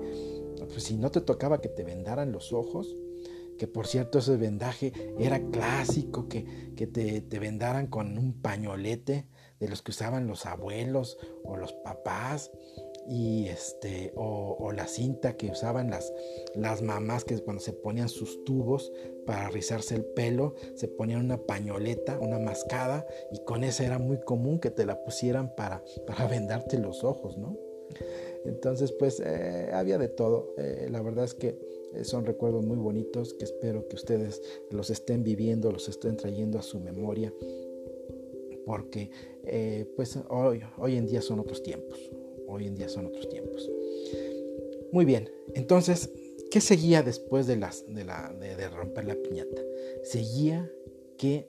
pues, 0.57 0.83
si 0.85 0.97
no 0.97 1.11
te 1.11 1.21
tocaba 1.21 1.61
que 1.61 1.69
te 1.69 1.85
vendaran 1.85 2.33
los 2.33 2.53
ojos, 2.53 2.97
que 3.59 3.69
por 3.69 3.87
cierto 3.87 4.19
ese 4.19 4.37
vendaje 4.37 4.93
era 5.19 5.41
clásico, 5.51 6.29
que, 6.29 6.73
que 6.75 6.87
te, 6.89 7.21
te 7.21 7.39
vendaran 7.39 7.87
con 7.87 8.19
un 8.19 8.33
pañolete, 8.33 9.29
de 9.61 9.69
los 9.69 9.83
que 9.83 9.93
usaban 9.93 10.27
los 10.27 10.47
abuelos 10.47 11.19
o 11.43 11.57
los 11.57 11.73
papás 11.73 12.51
y 13.07 13.49
este 13.49 14.13
o, 14.17 14.73
la 14.73 14.87
cinta 14.89 15.37
que 15.37 15.51
usaban 15.51 15.91
las, 15.91 16.13
las 16.55 16.83
mamás 16.83 17.25
que 17.25 17.39
cuando 17.39 17.63
se 17.63 17.73
ponían 17.73 18.09
sus 18.09 18.45
tubos 18.45 18.93
para 19.27 19.49
rizarse 19.51 19.95
el 19.95 20.05
pelo 20.05 20.55
se 20.75 20.89
ponían 20.89 21.25
una 21.25 21.39
pañoleta 21.39 22.19
una 22.19 22.39
mascada 22.39 23.07
y 23.31 23.45
con 23.45 23.63
esa 23.63 23.85
era 23.85 23.99
muy 23.99 24.19
común 24.21 24.59
que 24.59 24.71
te 24.71 24.85
la 24.85 25.05
pusieran 25.05 25.55
para, 25.55 25.85
para 26.07 26.27
vendarte 26.29 26.79
los 26.79 27.05
ojos 27.05 27.37
no 27.39 27.57
entonces 28.45 28.93
pues 28.93 29.21
eh, 29.21 29.71
había 29.73 29.99
de 29.99 30.09
todo. 30.09 30.55
Eh, 30.59 30.89
la 30.91 31.03
verdad 31.03 31.25
es 31.25 31.35
que 31.35 31.59
eh, 31.95 32.05
son 32.05 32.25
recuerdos 32.25 32.65
muy 32.65 32.77
bonitos 32.77 33.35
que 33.35 33.45
espero 33.45 33.87
que 33.89 33.97
ustedes 33.97 34.43
los 34.71 34.91
estén 34.91 35.23
viviendo 35.23 35.73
los 35.73 35.89
estén 35.89 36.17
trayendo 36.17 36.59
a 36.59 36.63
su 36.63 36.81
memoria 36.81 37.33
porque 38.67 39.11
pues 39.95 40.19
hoy, 40.31 40.63
hoy 40.79 40.97
en 40.97 41.07
día 41.07 41.21
son 41.21 41.39
otros 41.39 41.63
tiempos, 41.63 41.99
hoy 42.49 42.67
en 42.67 42.75
día 42.75 42.89
son 42.89 43.07
otros 43.07 43.29
tiempos. 43.29 43.71
Muy 44.93 45.05
bien, 45.05 45.29
entonces, 45.55 46.11
¿qué 46.51 46.61
seguía 46.61 47.03
después 47.03 47.47
de, 47.47 47.57
las, 47.57 47.85
de, 47.93 48.05
la, 48.05 48.33
de, 48.39 48.69
romper 48.69 49.05
la 49.07 49.17
piñata? 49.17 49.61
Seguía 50.05 50.71
que 51.19 51.49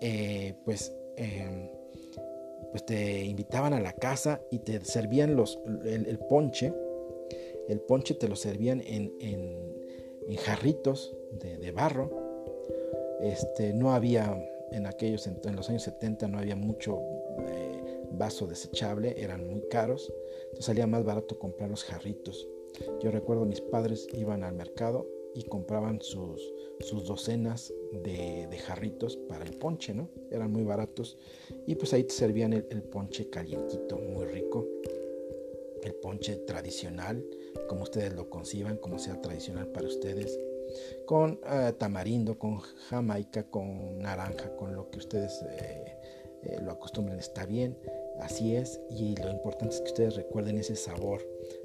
eh, 0.00 0.54
pues, 0.64 0.94
em, 1.16 1.68
pues 2.70 2.84
te 2.84 3.24
invitaban 3.24 3.72
a 3.72 3.80
la 3.80 3.92
casa 3.92 4.42
y 4.50 4.58
te 4.58 4.84
servían 4.84 5.34
los, 5.34 5.58
el, 5.84 6.18
ponche, 6.28 6.72
el 7.68 7.80
ponche 7.80 8.14
te 8.14 8.28
lo 8.28 8.36
servían 8.36 8.82
en, 8.82 9.12
en, 9.20 10.36
jarritos 10.36 11.16
de, 11.40 11.72
barro, 11.72 12.10
este, 13.22 13.72
no 13.72 13.92
había 13.94 14.38
en 14.72 14.86
aquellos, 14.86 15.26
en, 15.26 15.56
los 15.56 15.70
años 15.70 15.82
70 15.84 16.28
no 16.28 16.38
había 16.38 16.54
mucho 16.54 17.00
eh, 17.48 17.77
vaso 18.12 18.46
desechable, 18.46 19.14
eran 19.22 19.46
muy 19.46 19.62
caros, 19.68 20.12
entonces 20.44 20.64
salía 20.64 20.86
más 20.86 21.04
barato 21.04 21.38
comprar 21.38 21.70
los 21.70 21.84
jarritos 21.84 22.48
Yo 23.00 23.10
recuerdo 23.10 23.44
mis 23.44 23.60
padres 23.60 24.06
iban 24.12 24.44
al 24.44 24.54
mercado 24.54 25.06
y 25.34 25.44
compraban 25.44 26.00
sus, 26.00 26.54
docenas 27.06 27.72
de, 27.92 28.48
jarritos 28.58 29.16
para 29.16 29.44
el 29.44 29.56
ponche, 29.56 29.94
¿no? 29.94 30.10
Eran 30.30 30.52
muy 30.52 30.64
baratos 30.64 31.16
y 31.66 31.76
pues 31.76 31.92
ahí 31.92 32.04
te 32.04 32.12
servían 32.12 32.52
el, 32.52 32.82
ponche 32.82 33.28
calientito, 33.30 33.98
muy 33.98 34.26
rico. 34.26 34.66
El 35.82 35.94
ponche 35.94 36.36
tradicional, 36.38 37.24
como 37.68 37.84
ustedes 37.84 38.12
lo 38.14 38.28
conciban, 38.28 38.78
como 38.78 38.98
sea 38.98 39.20
tradicional 39.22 39.68
para 39.68 39.86
ustedes. 39.86 40.38
Con 41.06 41.40
eh, 41.48 41.72
tamarindo, 41.78 42.38
con 42.38 42.58
jamaica, 42.58 43.44
con 43.44 43.98
naranja, 43.98 44.54
con 44.56 44.74
lo 44.74 44.90
que 44.90 44.98
ustedes 44.98 45.40
eh, 45.42 45.98
eh, 46.42 46.58
lo 46.62 46.72
acostumbren, 46.72 47.18
está 47.18 47.46
bien. 47.46 47.78
Así 48.20 48.56
es, 48.56 48.80
y 48.90 49.16
lo 49.16 49.30
importante 49.30 49.74
es 49.74 49.80
que 49.80 49.88
ustedes 49.88 50.16
recuerden 50.16 50.58
ese 50.58 50.76
sabor 50.76 51.22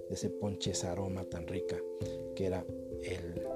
ese 0.10 0.30
ponche, 0.30 0.72
ese 0.72 0.88
aroma 0.88 1.26
tan 1.26 1.48
rica 1.48 1.78
que 2.36 2.46
era 2.46 2.66
el, 3.04 3.48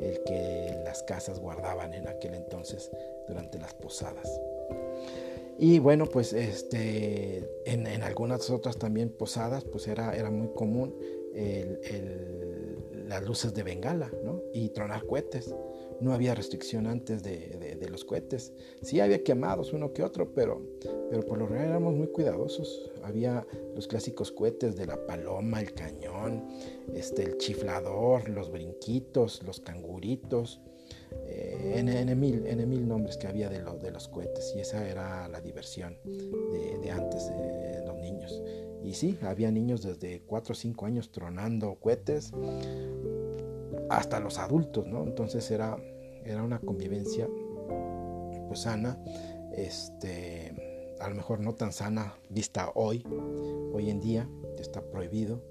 el 0.00 0.22
que 0.24 0.80
las 0.84 1.02
casas 1.02 1.40
guardaban 1.40 1.94
en 1.94 2.08
aquel 2.08 2.34
entonces 2.34 2.90
durante 3.26 3.58
las 3.58 3.74
posadas. 3.74 4.28
Y 5.58 5.78
bueno, 5.78 6.06
pues 6.06 6.32
este, 6.32 7.48
en, 7.66 7.86
algunas 8.02 8.50
otras 8.50 8.78
también 8.78 9.10
posadas, 9.10 9.64
pues 9.64 9.86
era, 9.86 10.14
era 10.16 10.30
muy 10.30 10.48
común 10.54 10.94
las 13.06 13.22
luces 13.22 13.54
de 13.54 13.62
bengala 13.62 14.10
¿no? 14.24 14.42
y 14.52 14.70
tronar 14.70 15.06
cohetes 15.06 15.54
no 16.02 16.12
había 16.12 16.34
restricción 16.34 16.86
antes 16.86 17.22
de, 17.22 17.88
los 17.90 18.04
cohetes. 18.04 18.52
Sí 18.82 19.00
había 19.00 19.22
quemados 19.22 19.72
uno 19.72 19.92
que 19.92 20.02
otro, 20.02 20.32
pero, 20.34 20.62
pero 21.10 21.24
por 21.26 21.38
lo 21.38 21.46
general 21.46 21.68
éramos 21.68 21.94
muy 21.94 22.08
cuidadosos. 22.08 22.90
Había 23.02 23.46
los 23.74 23.86
clásicos 23.86 24.32
cohetes 24.32 24.76
de 24.76 24.86
la 24.86 25.06
paloma, 25.06 25.60
el 25.60 25.72
cañón, 25.74 26.48
este, 26.94 27.24
el 27.24 27.36
chiflador, 27.38 28.28
los 28.28 28.50
brinquitos, 28.50 29.42
los 29.42 29.60
canguritos, 29.60 30.60
eh, 31.26 31.74
en, 31.76 32.18
mil, 32.18 32.46
en 32.46 32.68
mil 32.68 32.88
nombres 32.88 33.16
que 33.16 33.26
había 33.26 33.48
de, 33.48 33.62
de 33.62 33.90
los 33.90 34.08
cohetes. 34.08 34.54
Y 34.56 34.60
esa 34.60 34.88
era 34.88 35.28
la 35.28 35.40
diversión 35.40 35.98
de, 36.04 36.90
antes 36.90 37.28
de 37.28 37.84
los 37.86 37.96
niños. 37.96 38.42
Y 38.82 38.94
sí, 38.94 39.18
había 39.22 39.50
niños 39.50 39.82
desde 39.82 40.22
4 40.22 40.52
o 40.52 40.56
5 40.56 40.86
años 40.86 41.12
tronando 41.12 41.74
cohetes 41.76 42.32
hasta 43.88 44.20
los 44.20 44.38
adultos, 44.38 44.86
¿no? 44.86 45.04
Entonces 45.04 45.50
era, 45.50 45.76
era 46.24 46.42
una 46.42 46.60
convivencia 46.60 47.28
pues 48.48 48.60
sana, 48.60 48.98
este, 49.56 50.94
a 51.00 51.08
lo 51.08 51.14
mejor 51.14 51.40
no 51.40 51.54
tan 51.54 51.72
sana 51.72 52.14
vista 52.28 52.70
hoy, 52.74 53.04
hoy 53.72 53.90
en 53.90 54.00
día, 54.00 54.28
está 54.58 54.82
prohibido, 54.82 55.42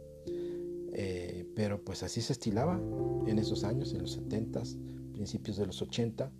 eh, 0.93 1.45
pero 1.55 1.83
pues 1.83 2.03
así 2.03 2.21
se 2.21 2.33
estilaba 2.33 2.79
en 3.27 3.39
esos 3.39 3.63
años, 3.63 3.93
en 3.93 4.01
los 4.01 4.13
70 4.13 4.61
principios 5.13 5.57
de 5.57 5.65
los 5.65 5.81
80, 5.81 6.31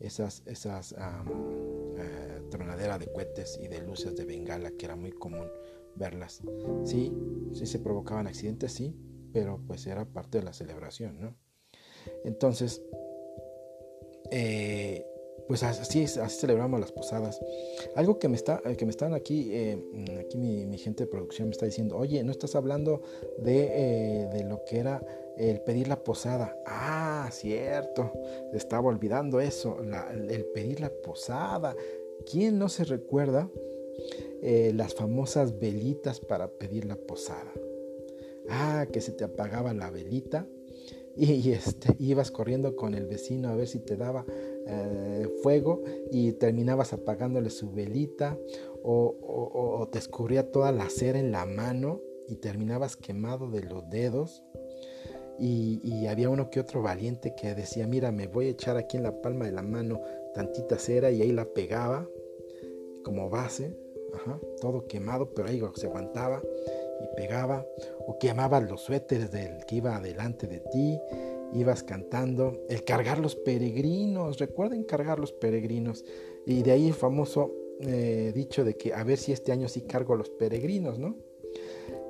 esas, 0.00 0.42
esas 0.46 0.92
eh, 0.92 2.42
tronaderas 2.50 3.00
de 3.00 3.12
cohetes 3.12 3.58
y 3.62 3.68
de 3.68 3.82
luces 3.82 4.16
de 4.16 4.24
bengala 4.24 4.70
que 4.70 4.86
era 4.86 4.96
muy 4.96 5.12
común 5.12 5.48
verlas. 5.96 6.42
Sí, 6.84 7.12
sí 7.52 7.66
se 7.66 7.78
provocaban 7.80 8.26
accidentes, 8.26 8.72
sí, 8.72 8.94
pero 9.32 9.60
pues 9.66 9.86
era 9.86 10.04
parte 10.04 10.38
de 10.38 10.44
la 10.44 10.52
celebración, 10.52 11.20
¿no? 11.20 11.36
Entonces, 12.24 12.82
eh, 14.30 15.04
pues 15.46 15.62
así, 15.62 16.04
así 16.04 16.40
celebramos 16.40 16.78
las 16.78 16.92
posadas. 16.92 17.40
Algo 17.94 18.18
que 18.18 18.28
me, 18.28 18.36
está, 18.36 18.60
que 18.76 18.84
me 18.84 18.90
están 18.90 19.14
aquí, 19.14 19.48
eh, 19.52 19.82
aquí 20.20 20.36
mi, 20.36 20.76
gente 20.76 21.04
de 21.04 21.10
producción 21.10 21.48
me 21.48 21.52
está 21.52 21.64
diciendo, 21.64 21.96
oye, 21.96 22.22
no 22.22 22.30
estás 22.30 22.54
hablando 22.54 23.00
eh, 23.46 24.28
de, 24.30 24.44
lo 24.44 24.62
que 24.64 24.78
era 24.78 25.02
el 25.38 25.62
pedir 25.62 25.88
la 25.88 26.04
posada. 26.04 26.54
Ah, 26.66 27.30
cierto, 27.32 28.12
estaba 28.52 28.88
olvidando 28.88 29.40
eso, 29.40 29.78
el 30.28 30.44
pedir 30.46 30.80
la 30.80 30.90
posada. 30.90 31.74
¿Quién 32.30 32.58
no 32.58 32.68
se 32.68 32.84
recuerda 32.84 33.50
las 34.42 34.94
famosas 34.94 35.58
velitas 35.58 36.20
para 36.20 36.48
pedir 36.48 36.84
la 36.84 36.96
posada? 36.96 37.52
Ah, 38.50 38.86
que 38.92 39.00
se 39.00 39.12
te 39.12 39.24
apagaba 39.24 39.72
la 39.72 39.90
velita 39.90 40.46
y, 41.18 41.52
este, 41.52 41.96
ibas 41.98 42.30
corriendo 42.30 42.76
con 42.76 42.94
el 42.94 43.06
vecino 43.06 43.48
a 43.48 43.56
ver 43.56 43.66
si 43.66 43.80
te 43.80 43.96
daba 43.96 44.24
eh, 44.66 45.28
fuego 45.42 45.82
y 46.12 46.32
terminabas 46.32 46.92
apagándole 46.92 47.50
su 47.50 47.72
velita 47.72 48.38
o, 48.82 49.88
te 49.90 49.98
escurría 49.98 50.50
toda 50.50 50.70
la 50.72 50.88
cera 50.88 51.18
en 51.18 51.32
la 51.32 51.44
mano 51.44 52.00
y 52.28 52.36
terminabas 52.36 52.96
quemado 52.96 53.50
de 53.50 53.62
los 53.62 53.88
dedos. 53.90 54.44
Y, 55.40 56.06
había 56.06 56.30
uno 56.30 56.50
que 56.50 56.58
otro 56.58 56.82
valiente 56.82 57.34
que 57.34 57.54
decía, 57.54 57.86
mira, 57.86 58.10
me 58.10 58.26
voy 58.26 58.46
a 58.46 58.50
echar 58.50 58.76
aquí 58.76 58.96
en 58.96 59.02
la 59.02 59.20
palma 59.20 59.44
de 59.44 59.52
la 59.52 59.62
mano 59.62 60.00
tantita 60.34 60.78
cera 60.78 61.10
y 61.10 61.22
ahí 61.22 61.32
la 61.32 61.44
pegaba 61.44 62.08
como 63.04 63.28
base, 63.30 63.76
todo 64.60 64.86
quemado, 64.86 65.32
pero 65.34 65.48
ahí 65.48 65.62
se 65.74 65.86
aguantaba 65.86 66.42
y 67.00 67.16
pegaba, 67.16 67.66
o 68.06 68.18
quemabas 68.18 68.68
los 68.68 68.82
suéteres 68.82 69.30
del 69.30 69.64
que 69.66 69.76
iba 69.76 69.96
adelante 69.96 70.46
de 70.46 70.60
ti, 70.60 70.98
ibas 71.52 71.82
cantando, 71.82 72.64
el 72.68 72.84
cargar 72.84 73.18
los 73.18 73.36
peregrinos, 73.36 74.38
recuerden 74.38 74.84
cargar 74.84 75.18
los 75.18 75.32
peregrinos, 75.32 76.04
y 76.46 76.62
de 76.62 76.72
ahí 76.72 76.88
el 76.88 76.94
famoso 76.94 77.52
eh, 77.80 78.32
dicho 78.34 78.64
de 78.64 78.76
que 78.76 78.92
a 78.92 79.04
ver 79.04 79.18
si 79.18 79.32
este 79.32 79.52
año 79.52 79.68
sí 79.68 79.82
cargo 79.82 80.16
los 80.16 80.30
peregrinos, 80.30 80.98
¿no? 80.98 81.16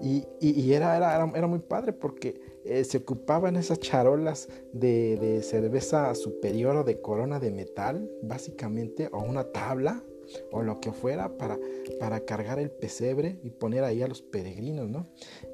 Y, 0.01 0.73
era, 0.73 0.97
era, 0.97 1.31
era, 1.35 1.47
muy 1.47 1.59
padre 1.59 1.93
porque 1.93 2.41
eh, 2.65 2.85
se 2.85 2.99
ocupaban 2.99 3.57
esas 3.57 3.81
charolas 3.81 4.49
de, 4.73 5.17
de 5.17 5.43
cerveza 5.43 6.15
superior 6.15 6.77
o 6.77 6.85
de 6.85 7.01
corona 7.01 7.41
de 7.41 7.51
metal, 7.51 8.09
básicamente, 8.23 9.09
o 9.13 9.19
una 9.19 9.45
tabla 9.45 10.05
o 10.53 10.63
lo 10.63 10.81
que 10.81 10.93
fuera 10.93 11.37
para, 11.37 11.59
para 11.99 12.21
cargar 12.21 12.59
el 12.59 12.71
pesebre 12.71 13.39
y 13.43 13.51
poner 13.51 13.85
ahí 13.85 14.03
a 14.03 14.09
los 14.09 14.23
peregrinos, 14.23 14.89
¿no? 14.89 15.07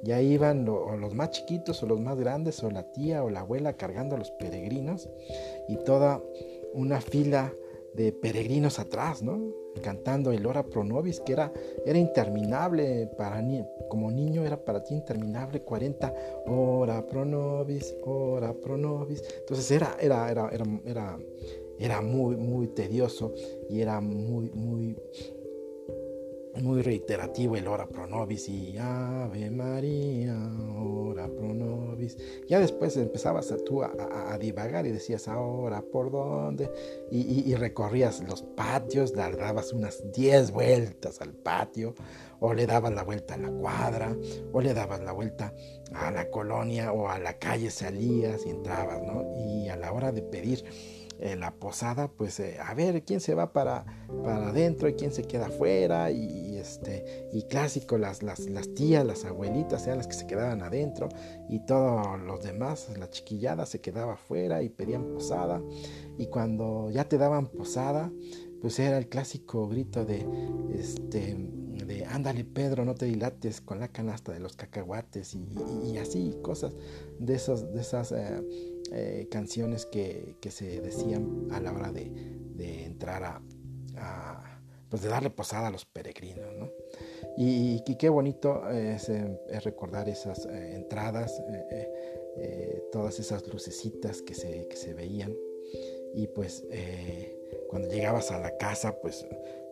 Ya 0.03 0.21
iban 0.21 0.69
o 0.69 0.97
los 0.97 1.15
más 1.15 1.31
chiquitos 1.31 1.83
o 1.83 1.87
los 1.87 2.01
más 2.01 2.19
grandes 2.19 2.63
o 2.63 2.71
la 2.71 2.93
tía 2.93 3.25
o 3.25 3.31
la 3.31 3.41
abuela 3.41 3.77
cargando 3.77 4.17
a 4.17 4.19
los 4.19 4.31
peregrinos 4.33 5.09
y 5.69 5.77
toda 5.77 6.23
una 6.73 7.01
fila 7.01 7.53
de 7.95 8.13
peregrinos 8.13 8.79
atrás, 8.79 9.23
¿no? 9.23 9.41
Cantando 9.83 10.33
el 10.33 10.47
Ora 10.47 10.65
Pro 10.65 10.85
Nobis, 10.85 11.21
que 11.21 11.33
era, 11.33 11.53
era 11.85 11.99
interminable 11.99 13.09
para 13.17 13.43
como 13.89 14.11
niño, 14.11 14.45
era 14.45 14.65
para 14.65 14.83
ti 14.83 14.95
interminable, 14.95 15.63
40 15.63 16.15
Ora 16.47 17.07
Pro 17.07 17.25
Nobis, 17.25 17.95
Ora 18.05 18.53
Pro 18.53 18.77
Nobis. 18.77 19.23
Entonces 19.39 19.71
era, 19.71 19.97
era, 20.01 20.31
era, 20.31 20.49
era, 20.51 20.65
era 20.85 21.19
era 21.79 22.01
muy, 22.01 22.37
muy 22.37 22.69
tedioso 22.69 23.35
y 23.69 23.81
era 23.81 24.01
muy, 24.01 24.51
muy, 24.51 24.97
muy 26.61 26.83
reiterativo 26.83 27.57
el 27.57 27.67
ora 27.67 27.89
pro 27.89 28.07
nobis 28.07 28.49
y 28.49 28.77
Ave 28.79 29.51
María, 29.51 30.37
ora 30.79 31.29
pro 31.29 31.53
nobis. 31.53 32.17
Ya 32.49 32.61
después 32.61 32.97
empezabas 32.97 33.53
tú 33.65 33.83
a, 33.83 34.39
divagar 34.39 34.87
y 34.87 34.93
decías 34.93 35.29
ahora 35.29 35.83
por 35.83 36.11
dónde 36.11 36.71
y, 37.11 37.55
recorrías 37.55 38.23
los 38.29 38.43
patios, 38.43 39.13
dabas 39.15 39.73
unas 39.73 40.13
10 40.13 40.53
vueltas 40.53 41.21
al 41.21 41.33
patio 41.33 41.95
o 42.41 42.53
le 42.53 42.67
dabas 42.67 42.93
la 42.93 43.03
vuelta 43.03 43.35
a 43.35 43.39
la 43.39 43.51
cuadra 43.51 44.17
o 44.53 44.61
le 44.61 44.75
dabas 44.75 45.01
la 45.01 45.13
vuelta 45.13 45.55
a 45.93 46.11
la 46.11 46.31
colonia 46.31 46.93
o 46.93 47.09
a 47.09 47.19
la 47.19 47.39
calle 47.39 47.71
salías 47.71 48.45
y 48.47 48.51
entrabas, 48.51 49.03
¿no? 49.03 49.25
Y 49.37 49.69
a 49.69 49.77
la 49.77 49.93
hora 49.93 50.13
de 50.13 50.23
pedir 50.23 50.65
en 51.25 51.41
la 51.41 51.55
posada, 51.55 52.09
pues 52.09 52.39
eh, 52.39 52.59
a 52.61 52.75
ver 52.75 53.03
quién 53.03 53.19
se 53.19 53.35
va 53.35 53.55
para, 53.55 53.87
para 54.23 54.49
adentro 54.49 54.91
y 54.91 54.95
quién 54.95 55.11
se 55.11 55.23
queda 55.23 55.47
afuera. 55.47 56.11
Y, 56.11 56.57
este, 56.57 57.29
y 57.33 57.45
clásico, 57.45 57.97
las, 57.97 58.23
las, 58.23 58.41
las, 58.41 58.75
tías, 58.75 59.07
las 59.07 59.25
abuelitas 59.25 59.87
eran 59.87 59.99
las 59.99 60.07
que 60.07 60.13
se 60.13 60.27
quedaban 60.27 60.61
adentro 60.61 61.09
y 61.49 61.61
todos 61.61 62.21
los 62.21 62.43
demás, 62.43 62.91
la 62.99 63.09
chiquillada 63.09 63.65
se 63.65 63.81
quedaba 63.81 64.15
afuera 64.15 64.63
y 64.63 64.69
pedían 64.69 65.15
posada. 65.15 65.63
Y 66.19 66.27
cuando 66.27 66.91
ya 66.91 67.09
te 67.09 67.17
daban 67.17 67.47
posada, 67.47 68.13
pues 68.61 68.79
era 68.79 68.99
el 68.99 69.09
clásico 69.09 69.67
grito 69.67 70.05
de, 70.05 70.27
este, 70.75 71.37
de 71.39 72.05
ándale 72.05 72.45
Pedro, 72.45 72.85
no 72.85 72.95
te 72.95 73.07
dilates 73.07 73.63
con 73.63 73.81
la 73.81 73.89
canasta 73.89 74.33
de 74.33 74.41
los 74.41 74.57
cacahuates 74.57 75.35
y, 75.85 75.97
así, 75.97 76.37
cosas 76.43 76.75
de, 77.19 77.35
esos, 77.35 77.73
de 77.73 77.81
esas... 77.81 78.13
Eh, 78.13 78.74
eh, 78.95 79.29
canciones 79.31 79.87
que, 79.87 80.37
se 80.49 80.81
decían 80.81 81.49
a 81.51 81.61
la 81.61 81.73
hora 81.73 81.93
de, 81.93 82.85
entrar 82.85 83.25
a, 83.25 84.61
pues 84.89 85.03
de 85.03 85.09
darle 85.09 85.31
posada 85.31 85.69
a 85.69 85.71
los 85.71 85.85
peregrinos, 85.85 86.55
¿no? 86.57 86.71
Y, 87.37 87.83
qué 87.97 88.09
bonito 88.09 88.69
es, 88.71 89.11
recordar 89.65 90.09
esas 90.09 90.47
eh, 90.47 90.77
entradas, 90.77 91.43
eh, 92.37 92.83
todas 92.93 93.19
esas 93.19 93.47
lucecitas 93.49 94.23
que 94.23 94.35
se, 94.35 94.67
que 94.69 94.77
se 94.77 94.95
veían 94.95 95.35
y 96.15 96.29
pues 96.29 96.65
eh, 96.71 97.37
cuando 97.69 97.89
llegabas 97.89 98.31
a 98.31 98.39
la 98.39 98.57
casa 98.57 99.01
pues 99.01 99.27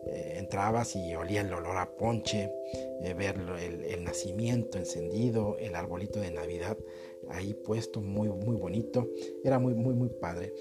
eh, 0.07 0.35
entrabas 0.37 0.95
y 0.95 1.15
olía 1.15 1.41
el 1.41 1.53
olor 1.53 1.77
a 1.77 1.95
ponche, 1.95 2.51
eh, 3.03 3.13
ver 3.13 3.35
el, 3.59 4.03
nacimiento 4.03 4.77
encendido, 4.77 5.57
el 5.59 5.75
arbolito 5.75 6.19
de 6.19 6.31
Navidad 6.31 6.77
ahí 7.29 7.53
puesto, 7.53 8.01
muy, 8.01 8.29
muy 8.29 8.55
bonito, 8.55 9.09
era 9.43 9.59
muy, 9.59 9.73
muy, 9.73 9.93
muy 9.93 10.09
padre. 10.09 10.53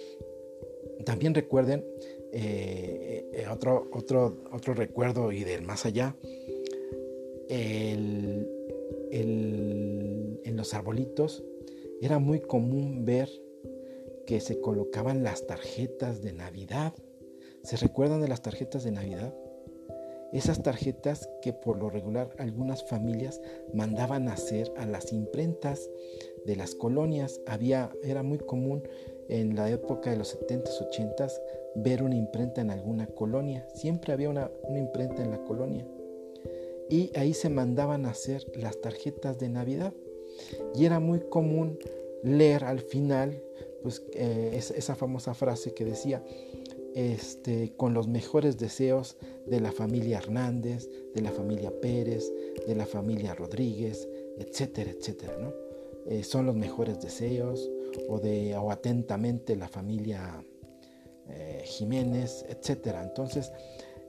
También 1.04 1.34
recuerden 1.34 1.84
otro, 3.50 3.88
otro, 3.92 4.44
otro 4.52 4.74
recuerdo 4.74 5.32
y 5.32 5.42
del 5.42 5.62
más 5.62 5.84
allá, 5.86 6.16
en 7.48 8.46
los 10.56 10.72
arbolitos 10.74 11.42
era 12.00 12.18
muy 12.18 12.40
común 12.40 13.04
ver 13.04 13.28
que 14.26 14.40
se 14.40 14.60
colocaban 14.60 15.22
las 15.22 15.46
tarjetas 15.46 16.20
de 16.20 16.32
Navidad. 16.32 16.94
¿Se 17.62 17.76
recuerdan 17.76 18.20
de 18.20 18.28
las 18.28 18.42
tarjetas 18.42 18.82
de 18.82 18.90
Navidad? 18.90 19.32
Esas 20.32 20.62
tarjetas 20.62 21.28
que 21.42 21.52
por 21.52 21.78
lo 21.78 21.90
regular 21.90 22.30
algunas 22.38 22.82
familias 22.82 23.40
mandaban 23.72 24.28
hacer 24.28 24.72
a 24.76 24.86
las 24.86 25.12
imprentas 25.12 25.88
de 26.44 26.56
las 26.56 26.74
colonias. 26.74 27.40
Había, 27.46 27.92
era 28.02 28.22
muy 28.22 28.38
común 28.38 28.82
en 29.28 29.54
la 29.54 29.70
época 29.70 30.10
de 30.10 30.16
los 30.16 30.36
70s, 30.36 30.88
80s 30.90 31.32
ver 31.76 32.02
una 32.02 32.16
imprenta 32.16 32.62
en 32.62 32.70
alguna 32.70 33.06
colonia. 33.06 33.68
Siempre 33.74 34.12
había 34.12 34.30
una, 34.30 34.50
imprenta 34.76 35.22
en 35.22 35.30
la 35.30 35.44
colonia. 35.44 35.86
Y 36.90 37.12
ahí 37.16 37.32
se 37.32 37.48
mandaban 37.48 38.06
hacer 38.06 38.44
las 38.56 38.80
tarjetas 38.80 39.38
de 39.38 39.50
Navidad. 39.50 39.92
Y 40.74 40.84
era 40.84 40.98
muy 40.98 41.20
común 41.20 41.78
leer 42.24 42.64
al 42.64 42.80
final 42.80 43.40
pues, 43.82 44.02
eh, 44.14 44.50
esa 44.54 44.94
famosa 44.96 45.34
frase 45.34 45.74
que 45.74 45.84
decía, 45.84 46.24
este, 46.94 47.72
con 47.76 47.94
los 47.94 48.08
mejores 48.08 48.58
deseos 48.58 49.16
de 49.46 49.60
la 49.60 49.72
familia 49.72 50.18
Hernández, 50.18 50.88
de 51.14 51.22
la 51.22 51.30
familia 51.30 51.72
Pérez, 51.80 52.32
de 52.66 52.74
la 52.74 52.86
familia 52.86 53.34
Rodríguez, 53.34 54.08
etcétera, 54.38 54.90
etcétera, 54.90 55.36
¿no? 55.38 55.52
Eh, 56.06 56.24
son 56.24 56.46
los 56.46 56.56
mejores 56.56 57.00
deseos, 57.00 57.70
o 58.08 58.18
de 58.18 58.56
o 58.56 58.70
atentamente 58.70 59.56
la 59.56 59.68
familia 59.68 60.44
eh, 61.28 61.62
Jiménez, 61.64 62.44
etcétera. 62.48 63.02
Entonces, 63.02 63.52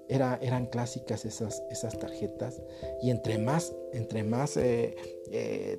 eran 0.09 0.67
clásicas 0.67 1.25
esas, 1.25 1.63
esas 1.71 1.97
tarjetas 1.97 2.61
y 3.01 3.09
entre 3.09 3.37
más, 3.37 3.73
entre 3.93 4.23
más 4.23 4.57
eh, 4.57 4.95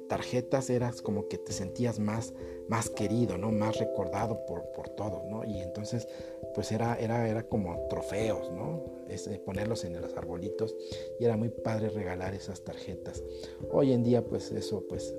tarjetas 0.08 0.70
eras 0.70 1.02
como 1.02 1.28
que 1.28 1.38
te 1.38 1.52
sentías 1.52 1.98
más, 2.00 2.32
más 2.68 2.90
querido, 2.90 3.38
¿no? 3.38 3.50
más 3.52 3.78
recordado 3.78 4.44
por, 4.46 4.70
por 4.72 4.88
todos, 4.90 5.24
¿no? 5.24 5.44
y 5.44 5.60
entonces 5.60 6.08
pues 6.54 6.72
era, 6.72 6.96
era, 6.96 7.28
era 7.28 7.42
como 7.42 7.88
trofeos, 7.88 8.50
¿no? 8.52 8.84
Es, 9.08 9.28
ponerlos 9.44 9.84
en 9.84 10.00
los 10.00 10.16
arbolitos 10.16 10.74
y 11.18 11.24
era 11.24 11.36
muy 11.36 11.48
padre 11.48 11.88
regalar 11.88 12.34
esas 12.34 12.62
tarjetas. 12.62 13.22
Hoy 13.70 13.92
en 13.92 14.04
día 14.04 14.24
pues 14.24 14.50
eso 14.52 14.84
pues, 14.88 15.14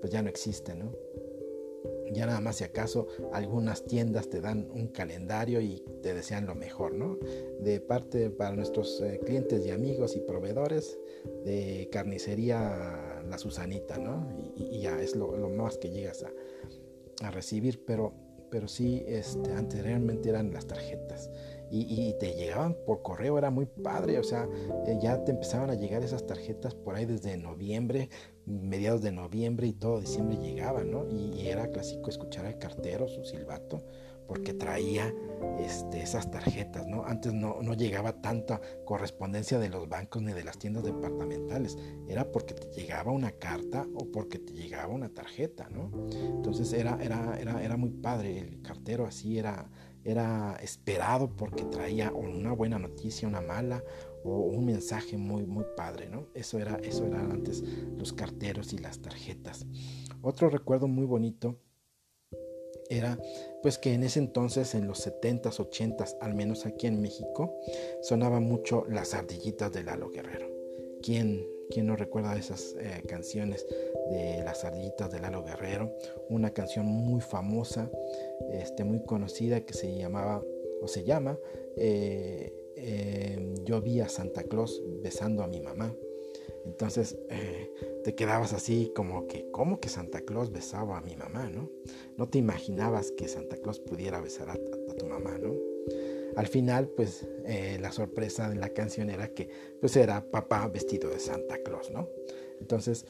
pues 0.00 0.12
ya 0.12 0.22
no 0.22 0.28
existe, 0.28 0.74
¿no? 0.74 0.92
ya 2.12 2.26
nada 2.26 2.40
más 2.40 2.56
si 2.56 2.64
acaso 2.64 3.08
algunas 3.32 3.84
tiendas 3.84 4.28
te 4.28 4.40
dan 4.40 4.70
un 4.72 4.88
calendario 4.88 5.60
y 5.60 5.82
te 6.02 6.14
desean 6.14 6.46
lo 6.46 6.54
mejor, 6.54 6.94
¿no? 6.94 7.18
De 7.60 7.80
parte 7.80 8.30
para 8.30 8.54
nuestros 8.54 9.00
eh, 9.00 9.20
clientes 9.24 9.64
y 9.66 9.70
amigos 9.70 10.16
y 10.16 10.20
proveedores 10.20 10.98
de 11.44 11.88
carnicería 11.90 13.22
La 13.28 13.38
Susanita, 13.38 13.98
¿no? 13.98 14.28
Y, 14.56 14.80
ya 14.80 15.00
es 15.00 15.16
lo, 15.16 15.32
más 15.48 15.78
que 15.78 15.90
llegas 15.90 16.22
a, 16.22 16.30
recibir, 17.30 17.84
pero, 17.84 18.14
pero 18.50 18.68
sí, 18.68 19.02
este, 19.06 19.52
anteriormente 19.52 20.28
eran 20.28 20.52
las 20.52 20.66
tarjetas 20.66 21.30
y, 21.70 22.14
te 22.20 22.34
llegaban 22.34 22.76
por 22.86 23.02
correo, 23.02 23.38
era 23.38 23.50
muy 23.50 23.66
padre, 23.66 24.18
o 24.18 24.22
sea, 24.22 24.48
eh, 24.86 24.98
ya 25.02 25.24
te 25.24 25.32
empezaban 25.32 25.70
a 25.70 25.74
llegar 25.74 26.02
esas 26.02 26.26
tarjetas 26.26 26.74
por 26.74 26.94
ahí 26.94 27.06
desde 27.06 27.36
noviembre, 27.36 28.08
mediados 28.44 29.02
de 29.02 29.10
noviembre 29.10 29.66
y 29.66 29.72
todo 29.72 30.00
diciembre 30.00 30.36
llegaba, 30.36 30.84
¿no? 30.84 31.08
Y, 31.08 31.46
era 31.48 31.70
clásico 31.70 32.08
escuchar 32.08 32.46
al 32.46 32.58
cartero, 32.58 33.08
su 33.08 33.24
silbato, 33.24 33.84
porque 34.26 34.54
traía 34.54 35.12
este, 35.58 36.02
esas 36.02 36.30
tarjetas, 36.30 36.86
¿no? 36.86 37.04
Antes 37.04 37.32
no, 37.32 37.62
no, 37.62 37.74
llegaba 37.74 38.20
tanta 38.20 38.60
correspondencia 38.84 39.58
de 39.58 39.68
los 39.68 39.88
bancos 39.88 40.22
ni 40.22 40.32
de 40.32 40.44
las 40.44 40.58
tiendas 40.58 40.84
departamentales, 40.84 41.78
era 42.08 42.30
porque 42.30 42.54
te 42.54 42.68
llegaba 42.68 43.12
una 43.12 43.32
carta 43.32 43.86
o 43.94 44.10
porque 44.10 44.38
te 44.38 44.52
llegaba 44.52 44.92
una 44.92 45.08
tarjeta, 45.08 45.68
¿no? 45.70 45.90
Entonces 46.10 46.72
era, 46.72 46.98
era, 47.02 47.38
era, 47.38 47.62
era 47.62 47.76
muy 47.76 47.90
padre, 47.90 48.38
el 48.38 48.62
cartero 48.62 49.06
así 49.06 49.38
era 49.38 49.70
era 50.06 50.56
esperado 50.62 51.34
porque 51.34 51.64
traía 51.64 52.12
una 52.12 52.52
buena 52.52 52.78
noticia, 52.78 53.26
una 53.26 53.40
mala 53.40 53.82
o 54.24 54.38
un 54.38 54.64
mensaje 54.64 55.16
muy 55.16 55.46
muy 55.46 55.64
padre, 55.76 56.08
¿no? 56.08 56.28
Eso 56.32 56.60
era 56.60 56.76
eso 56.76 57.04
eran 57.04 57.32
antes 57.32 57.64
los 57.98 58.12
carteros 58.12 58.72
y 58.72 58.78
las 58.78 59.00
tarjetas. 59.00 59.66
Otro 60.22 60.48
recuerdo 60.48 60.86
muy 60.86 61.06
bonito 61.06 61.58
era 62.90 63.18
pues 63.62 63.78
que 63.78 63.92
en 63.94 64.02
ese 64.02 64.18
entonces 64.18 64.74
en 64.74 64.86
los 64.86 65.06
70s, 65.06 65.58
80s, 65.58 66.16
al 66.20 66.34
menos 66.34 66.66
aquí 66.66 66.86
en 66.86 67.00
México, 67.00 67.54
sonaba 68.02 68.40
mucho 68.40 68.84
las 68.88 69.14
ardillitas 69.14 69.72
de 69.72 69.84
Lalo 69.84 70.10
Guerrero. 70.10 70.48
¿Quién 71.02 71.46
¿Quién 71.70 71.86
no 71.86 71.96
recuerda 71.96 72.36
esas 72.36 72.76
eh, 72.78 73.02
canciones 73.08 73.66
de 74.10 74.42
Las 74.44 74.64
ardillitas 74.64 75.10
de 75.10 75.20
Lalo 75.20 75.42
Guerrero? 75.42 75.92
Una 76.28 76.50
canción 76.50 76.86
muy 76.86 77.20
famosa, 77.20 77.90
este, 78.52 78.84
muy 78.84 79.02
conocida 79.04 79.60
que 79.60 79.74
se 79.74 79.94
llamaba 79.94 80.42
o 80.80 80.88
se 80.88 81.04
llama 81.04 81.38
eh, 81.76 82.52
em, 82.76 83.54
Yo 83.64 83.80
vi 83.80 84.00
a 84.00 84.08
Santa 84.08 84.44
Claus 84.44 84.82
besando 85.02 85.42
a 85.42 85.48
mi 85.48 85.60
mamá. 85.60 85.94
Entonces 86.66 87.16
eh, 87.30 87.72
te 88.04 88.14
quedabas 88.14 88.52
así 88.52 88.92
como 88.94 89.26
que, 89.26 89.50
¿cómo 89.52 89.80
que 89.80 89.88
Santa 89.88 90.20
Claus 90.20 90.52
besaba 90.52 90.98
a 90.98 91.00
mi 91.00 91.16
mamá? 91.16 91.48
¿no? 91.48 91.70
no 92.18 92.28
te 92.28 92.38
imaginabas 92.38 93.12
que 93.12 93.28
Santa 93.28 93.56
Claus 93.56 93.78
pudiera 93.78 94.20
besar 94.20 94.50
a 94.50 94.56
tu 94.96 95.06
mamá, 95.06 95.38
¿no? 95.38 95.54
al 96.36 96.46
final, 96.46 96.88
pues 96.88 97.26
eh, 97.46 97.78
la 97.80 97.90
sorpresa 97.92 98.48
de 98.50 98.56
la 98.56 98.68
canción 98.68 99.08
era 99.08 99.28
que 99.28 99.48
pues 99.80 99.96
era 99.96 100.30
papá 100.30 100.68
vestido 100.68 101.08
de 101.08 101.18
Santa 101.18 101.58
Claus, 101.64 101.90
¿no? 101.90 102.10
Entonces 102.60 103.06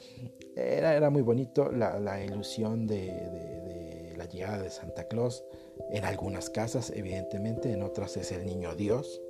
era, 0.55 0.95
era 0.95 1.09
muy 1.09 1.21
bonito 1.21 1.69
la, 1.69 2.23
ilusión 2.23 2.87
de, 2.87 4.13
la 4.15 4.25
llegada 4.25 4.63
de 4.63 4.69
Santa 4.69 5.07
Claus. 5.09 5.43
En 5.91 6.05
algunas 6.05 6.49
casas, 6.49 6.91
evidentemente, 6.95 7.71
en 7.71 7.83
otras 7.83 8.15
es 8.15 8.31
el 8.31 8.45
niño 8.45 8.75
Dios. 8.75 9.21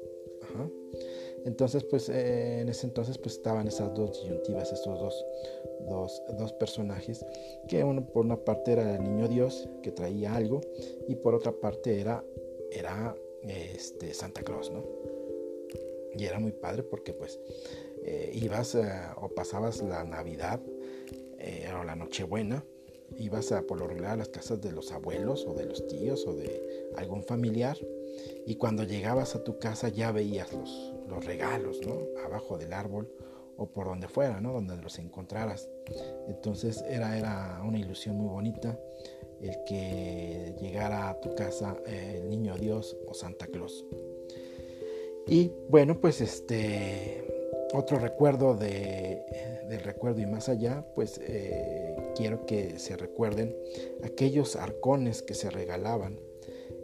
Entonces, 1.45 1.83
pues 1.83 2.09
eh, 2.09 2.61
en 2.61 2.69
ese 2.69 2.88
entonces 2.88 3.17
pues 3.17 3.35
estaban 3.35 3.67
esas 3.67 3.93
dos 3.93 4.21
disyuntivas, 4.21 4.71
estos 4.71 4.99
dos, 4.99 5.25
dos, 5.88 6.21
dos, 6.38 6.53
personajes, 6.53 7.25
que 7.67 7.83
uno 7.83 8.05
por 8.05 8.25
una 8.25 8.38
parte 8.38 8.73
era 8.73 8.95
el 8.95 9.03
niño 9.03 9.27
Dios, 9.27 9.69
que 9.81 9.91
traía 9.91 10.35
algo, 10.35 10.61
y 11.07 11.15
por 11.15 11.35
otra 11.35 11.51
parte 11.53 12.01
era, 12.01 12.23
era 12.71 13.15
este, 13.43 14.13
Santa 14.13 14.41
Claus, 14.41 14.71
¿no? 14.71 14.83
Y 16.17 16.25
era 16.25 16.39
muy 16.39 16.51
padre 16.51 16.83
porque 16.83 17.13
pues 17.13 17.39
eh, 18.03 18.31
ibas 18.33 18.75
eh, 18.75 18.89
o 19.21 19.29
pasabas 19.29 19.81
la 19.81 20.03
Navidad 20.03 20.59
eh, 21.38 21.69
o 21.79 21.83
la 21.83 21.95
Nochebuena, 21.95 22.65
ibas 23.17 23.51
a, 23.51 23.61
por 23.61 23.79
lo 23.79 23.88
regular 23.88 24.11
a 24.11 24.17
las 24.17 24.29
casas 24.29 24.61
de 24.61 24.71
los 24.71 24.91
abuelos 24.91 25.45
o 25.45 25.53
de 25.53 25.65
los 25.65 25.85
tíos 25.88 26.25
o 26.25 26.33
de 26.33 26.89
algún 26.95 27.23
familiar 27.23 27.77
y 28.45 28.55
cuando 28.55 28.83
llegabas 28.83 29.35
a 29.35 29.43
tu 29.43 29.59
casa 29.59 29.89
ya 29.89 30.11
veías 30.11 30.51
los, 30.53 30.93
los 31.08 31.26
regalos, 31.26 31.80
¿no? 31.86 31.99
Abajo 32.26 32.58
del 32.58 32.74
árbol 32.74 33.12
o 33.58 33.68
por 33.68 33.88
donde 33.88 34.08
fuera, 34.08 34.39
¿no? 34.39 34.53
Donde 34.53 34.78
los 34.78 34.99
encontraras. 34.99 35.70
Entonces 36.28 36.84
era, 36.88 37.18
era 37.18 37.62
una 37.66 37.80
ilusión 37.80 38.18
muy 38.18 38.30
bonita 38.30 38.80
el 39.41 39.64
que 39.66 40.55
llegara 40.60 41.10
a 41.10 41.20
tu 41.20 41.36
casa 41.36 41.78
eh, 41.86 42.20
el 42.22 42.30
niño 42.30 42.55
Dios 42.55 42.97
o 43.08 43.14
Santa 43.14 43.47
Claus. 43.47 43.86
Y 45.28 45.51
bueno, 45.70 45.99
pues 45.99 46.22
este 46.22 47.28
otro 47.74 47.99
recuerdo 47.99 48.55
de, 48.55 49.22
del 49.70 49.82
recuerdo 49.82 50.22
y 50.22 50.26
más 50.26 50.47
allá, 50.47 50.86
pues 50.95 51.20
eh, 51.22 51.95
quiero 52.16 52.45
que 52.45 52.80
se 52.80 52.95
recuerden 52.95 53.55
aquellos 54.03 54.55
arcones 54.55 55.22
que 55.22 55.34
se 55.34 55.49
regalaban, 55.49 56.20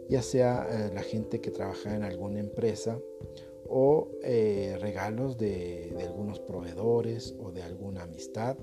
ya 0.08 0.20
sea 0.20 0.66
eh, 0.70 0.90
la 0.94 1.02
gente 1.02 1.40
que 1.40 1.50
trabajaba 1.50 1.96
en 1.96 2.02
alguna 2.02 2.40
empresa 2.40 2.98
o 3.68 4.10
regalos 4.80 5.38
de, 5.38 5.94
algunos 6.00 6.40
proveedores 6.40 7.34
o 7.38 7.50
de 7.50 7.62
alguna 7.62 8.02
amistad. 8.02 8.56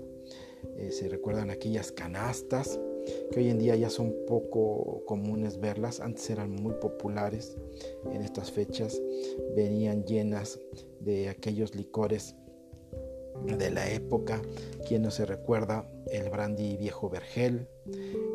se 0.90 1.10
recuerdan 1.10 1.50
aquellas 1.50 1.92
canastas 1.92 2.80
que 3.32 3.40
hoy 3.40 3.50
en 3.50 3.58
día 3.58 3.76
ya 3.76 3.90
son 3.90 4.14
poco 4.28 5.04
comunes 5.06 5.60
verlas, 5.60 6.00
antes 6.00 6.30
eran 6.30 6.52
muy 6.52 6.74
populares. 6.76 7.58
En 8.12 8.22
estas 8.22 8.52
fechas, 8.52 9.02
venían 9.56 10.06
llenas 10.06 10.60
de 11.00 11.30
aquellos 11.30 11.76
licores 11.76 12.36
de 13.46 13.72
la 13.72 13.90
época, 13.90 14.42
quien 14.88 15.02
no 15.02 15.12
se 15.12 15.26
recuerda 15.26 15.90
el 16.12 16.30
brandy 16.30 16.78
viejo 16.78 17.10
vergel, 17.10 17.68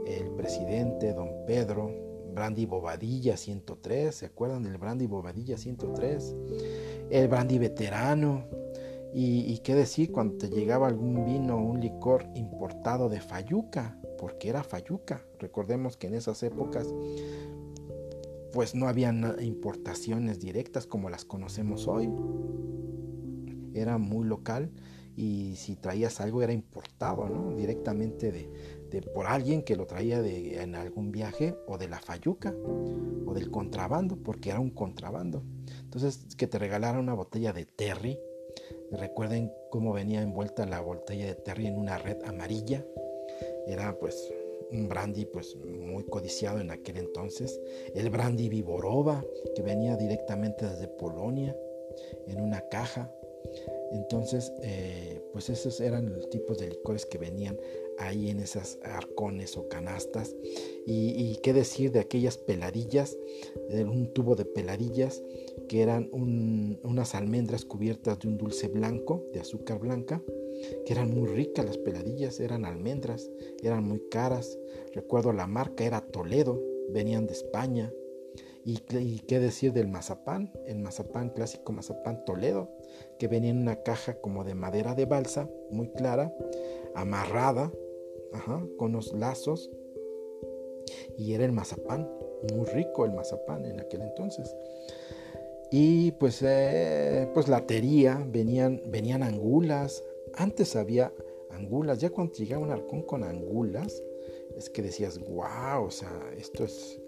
el 0.06 0.30
presidente 0.36 1.12
don 1.12 1.44
Pedro, 1.46 2.05
brandy 2.36 2.66
Bobadilla 2.66 3.36
103, 3.38 4.14
¿se 4.14 4.26
acuerdan 4.26 4.62
del 4.62 4.76
brandy 4.76 5.06
Bobadilla 5.06 5.56
103? 5.56 6.36
El 7.10 7.28
brandy 7.28 7.58
veterano. 7.58 8.44
Y, 9.14 9.58
qué 9.64 9.74
decir 9.74 10.12
cuando 10.12 10.36
te 10.36 10.50
llegaba 10.50 10.86
algún 10.86 11.24
vino, 11.24 11.56
un 11.56 11.80
licor 11.80 12.26
importado 12.34 13.08
de 13.08 13.22
Fayuca, 13.22 13.98
porque 14.18 14.50
era 14.50 14.62
Fayuca. 14.62 15.24
Recordemos 15.38 15.96
que 15.96 16.08
en 16.08 16.14
esas 16.14 16.42
épocas 16.42 16.86
pues 18.52 18.74
no 18.74 18.88
había 18.88 19.10
importaciones 19.40 20.38
directas 20.38 20.86
como 20.86 21.08
las 21.08 21.24
conocemos 21.24 21.88
hoy. 21.88 22.10
Era 23.72 23.96
muy 23.96 24.26
local 24.26 24.70
y 25.16 25.54
si 25.56 25.76
traías 25.76 26.20
algo 26.20 26.42
era 26.42 26.52
importado, 26.52 27.28
¿no? 27.30 27.54
Directamente 27.56 28.30
de, 28.30 28.50
por 29.14 29.26
alguien 29.26 29.62
que 29.62 29.76
lo 29.76 29.86
traía 29.86 30.22
de, 30.22 30.62
en 30.62 30.74
algún 30.74 31.12
viaje 31.12 31.56
o 31.66 31.78
de 31.78 31.88
la 31.88 32.00
fayuca 32.00 32.54
o 33.26 33.34
del 33.34 33.50
contrabando, 33.50 34.16
porque 34.16 34.50
era 34.50 34.60
un 34.60 34.70
contrabando. 34.70 35.42
Entonces, 35.82 36.34
que 36.36 36.46
te 36.46 36.58
regalaran 36.58 37.00
una 37.00 37.14
botella 37.14 37.52
de 37.52 37.64
Terry. 37.64 38.18
Recuerden 38.90 39.52
cómo 39.70 39.92
venía 39.92 40.22
envuelta 40.22 40.66
la 40.66 40.80
botella 40.80 41.26
de 41.26 41.34
Terry 41.34 41.66
en 41.66 41.78
una 41.78 41.98
red 41.98 42.18
amarilla. 42.24 42.84
Era 43.66 43.98
pues 43.98 44.32
un 44.70 44.88
brandy 44.88 45.24
pues 45.26 45.56
muy 45.56 46.04
codiciado 46.04 46.60
en 46.60 46.70
aquel 46.70 46.98
entonces. 46.98 47.60
El 47.94 48.10
brandy 48.10 48.48
Viborova, 48.48 49.24
que 49.54 49.62
venía 49.62 49.96
directamente 49.96 50.66
desde 50.66 50.88
Polonia 50.88 51.56
en 52.26 52.40
una 52.40 52.60
caja. 52.68 53.10
Entonces, 53.92 54.52
eh, 54.62 55.22
pues 55.32 55.48
esos 55.50 55.80
eran 55.80 56.12
los 56.12 56.28
tipos 56.30 56.58
de 56.58 56.68
licores 56.68 57.06
que 57.06 57.18
venían 57.18 57.56
ahí 57.98 58.30
en 58.30 58.40
esas 58.40 58.78
arcones 58.82 59.56
o 59.56 59.68
canastas. 59.68 60.34
Y, 60.86 61.36
qué 61.42 61.52
decir 61.52 61.92
de 61.92 62.00
aquellas 62.00 62.38
peladillas, 62.38 63.16
de 63.70 63.84
un 63.84 64.12
tubo 64.12 64.36
de 64.36 64.44
peladillas 64.44 65.22
que 65.68 65.82
eran 65.82 66.08
unas 66.12 67.14
almendras 67.14 67.64
cubiertas 67.64 68.20
de 68.20 68.28
un 68.28 68.38
dulce 68.38 68.68
blanco, 68.68 69.24
de 69.32 69.40
azúcar 69.40 69.78
blanca, 69.78 70.22
que 70.84 70.92
eran 70.92 71.10
muy 71.10 71.28
ricas 71.28 71.64
las 71.64 71.78
peladillas, 71.78 72.40
eran 72.40 72.64
almendras, 72.64 73.30
eran 73.62 73.84
muy 73.84 74.00
caras. 74.10 74.58
Recuerdo 74.94 75.32
la 75.32 75.46
marca 75.46 75.84
era 75.84 76.00
Toledo, 76.00 76.62
venían 76.90 77.26
de 77.26 77.32
España. 77.32 77.92
Y, 78.64 78.80
y, 78.98 79.20
qué 79.20 79.38
decir 79.38 79.72
del 79.72 79.86
mazapán, 79.86 80.52
el 80.66 80.78
mazapán 80.80 81.30
clásico 81.30 81.72
mazapán 81.72 82.24
Toledo, 82.24 82.68
que 83.18 83.28
venía 83.28 83.50
en 83.50 83.58
una 83.58 83.82
caja 83.82 84.20
como 84.20 84.42
de 84.42 84.54
madera 84.54 84.94
de 84.96 85.04
balsa, 85.04 85.48
muy 85.70 85.88
clara, 85.90 86.32
amarrada, 86.96 87.70
con 88.76 88.92
los 88.92 89.12
lazos. 89.12 89.70
Y 91.18 91.34
era 91.34 91.44
el 91.44 91.52
mazapán, 91.52 92.08
muy 92.54 92.66
rico 92.66 93.04
el 93.04 93.12
mazapán 93.12 93.64
en 93.64 93.80
aquel 93.80 94.02
entonces. 94.02 94.54
Y 95.70 96.12
pues, 96.12 96.42
eh, 96.42 97.28
pues 97.34 97.48
latería, 97.48 98.24
venían, 98.30 98.82
venían 98.86 99.22
angulas. 99.22 100.04
Antes 100.34 100.76
había 100.76 101.12
angulas, 101.50 101.98
ya 101.98 102.10
cuando 102.10 102.34
llegaba 102.34 102.64
un 102.64 102.70
halcón 102.70 103.02
con 103.02 103.24
angulas, 103.24 104.02
es 104.56 104.70
que 104.70 104.82
decías, 104.82 105.18
wow, 105.18 105.84
o 105.86 105.90
sea, 105.90 106.30
esto 106.36 106.64
es, 106.64 107.00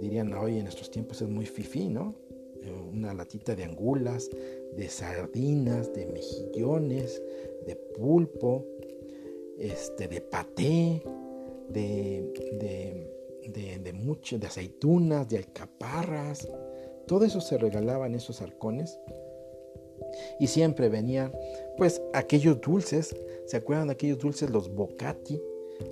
dirían 0.00 0.32
hoy 0.34 0.58
en 0.58 0.64
nuestros 0.64 0.90
tiempos 0.90 1.20
es 1.22 1.28
muy 1.28 1.46
fifí, 1.46 1.88
¿no? 1.88 2.14
Eh, 2.62 2.70
una 2.70 3.12
latita 3.12 3.54
de 3.54 3.64
angulas, 3.64 4.30
de 4.76 4.88
sardinas, 4.88 5.92
de 5.92 6.06
mejillones, 6.06 7.22
de 7.66 7.76
pulpo, 7.76 8.64
este, 9.58 10.08
de 10.08 10.20
paté, 10.20 11.02
de, 11.68 13.10
de, 13.48 13.78
de, 13.78 13.92
mucho, 13.92 14.38
de 14.38 14.46
aceitunas, 14.46 15.28
de 15.28 15.38
alcaparras. 15.38 16.48
Todo 17.06 17.24
eso 17.24 17.40
se 17.40 17.58
regalaba 17.58 18.06
en 18.06 18.14
esos 18.14 18.42
arcones. 18.42 18.98
Y 20.38 20.46
siempre 20.46 20.88
venían, 20.88 21.32
pues, 21.76 22.02
aquellos 22.12 22.60
dulces. 22.60 23.14
¿Se 23.46 23.56
acuerdan 23.56 23.88
de 23.88 23.94
aquellos 23.94 24.18
dulces, 24.18 24.50
los 24.50 24.72
bocati? 24.72 25.40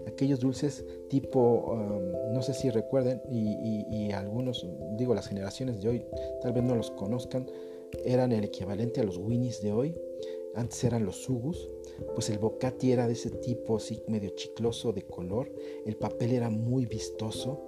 Aquellos 0.06 0.40
dulces 0.40 0.84
tipo, 1.08 1.40
um, 1.40 2.32
no 2.32 2.42
sé 2.42 2.54
si 2.54 2.70
recuerden, 2.70 3.20
y, 3.30 3.84
y, 3.90 4.12
algunos, 4.12 4.66
digo, 4.96 5.14
las 5.14 5.28
generaciones 5.28 5.80
de 5.82 5.88
hoy 5.88 6.06
tal 6.40 6.52
vez 6.52 6.62
no 6.62 6.74
los 6.74 6.90
conozcan, 6.92 7.46
eran 8.04 8.32
el 8.32 8.44
equivalente 8.44 9.00
a 9.00 9.04
los 9.04 9.18
winnies 9.18 9.60
de 9.62 9.72
hoy. 9.72 9.94
Antes 10.54 10.82
eran 10.84 11.04
los 11.04 11.16
sugus 11.16 11.68
pues 12.14 12.30
el 12.30 12.38
bocati 12.38 12.92
era 12.92 13.06
de 13.06 13.14
ese 13.14 13.30
tipo 13.30 13.76
así 13.76 14.02
medio 14.08 14.30
chicloso 14.30 14.92
de 14.92 15.02
color, 15.02 15.50
el 15.84 15.96
papel 15.96 16.32
era 16.32 16.50
muy 16.50 16.86
vistoso, 16.86 17.60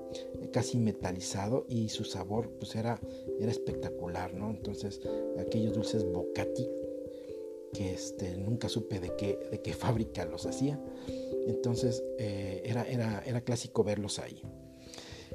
casi 0.53 0.78
metalizado 0.78 1.66
y 1.68 1.89
su 1.89 2.05
sabor 2.05 2.51
pues 2.59 2.74
era, 2.76 3.01
era 3.41 3.51
espectacular, 3.51 4.34
¿no? 4.34 4.51
Entonces 4.51 5.01
aquellos 5.39 5.74
dulces 5.74 6.05
bocati 6.05 6.68
que 7.72 7.93
este, 7.93 8.37
nunca 8.37 8.68
supe 8.68 9.01
de 9.01 9.14
qué, 9.16 9.39
de 9.51 9.61
qué 9.61 9.72
fábrica 9.74 10.24
los 10.24 10.47
hacía, 10.47 10.80
entonces 11.47 12.03
eh, 12.18 12.62
era, 12.64 12.84
era, 12.89 13.22
era 13.26 13.41
clásico 13.41 13.84
verlos 13.84 14.18
ahí. 14.18 14.43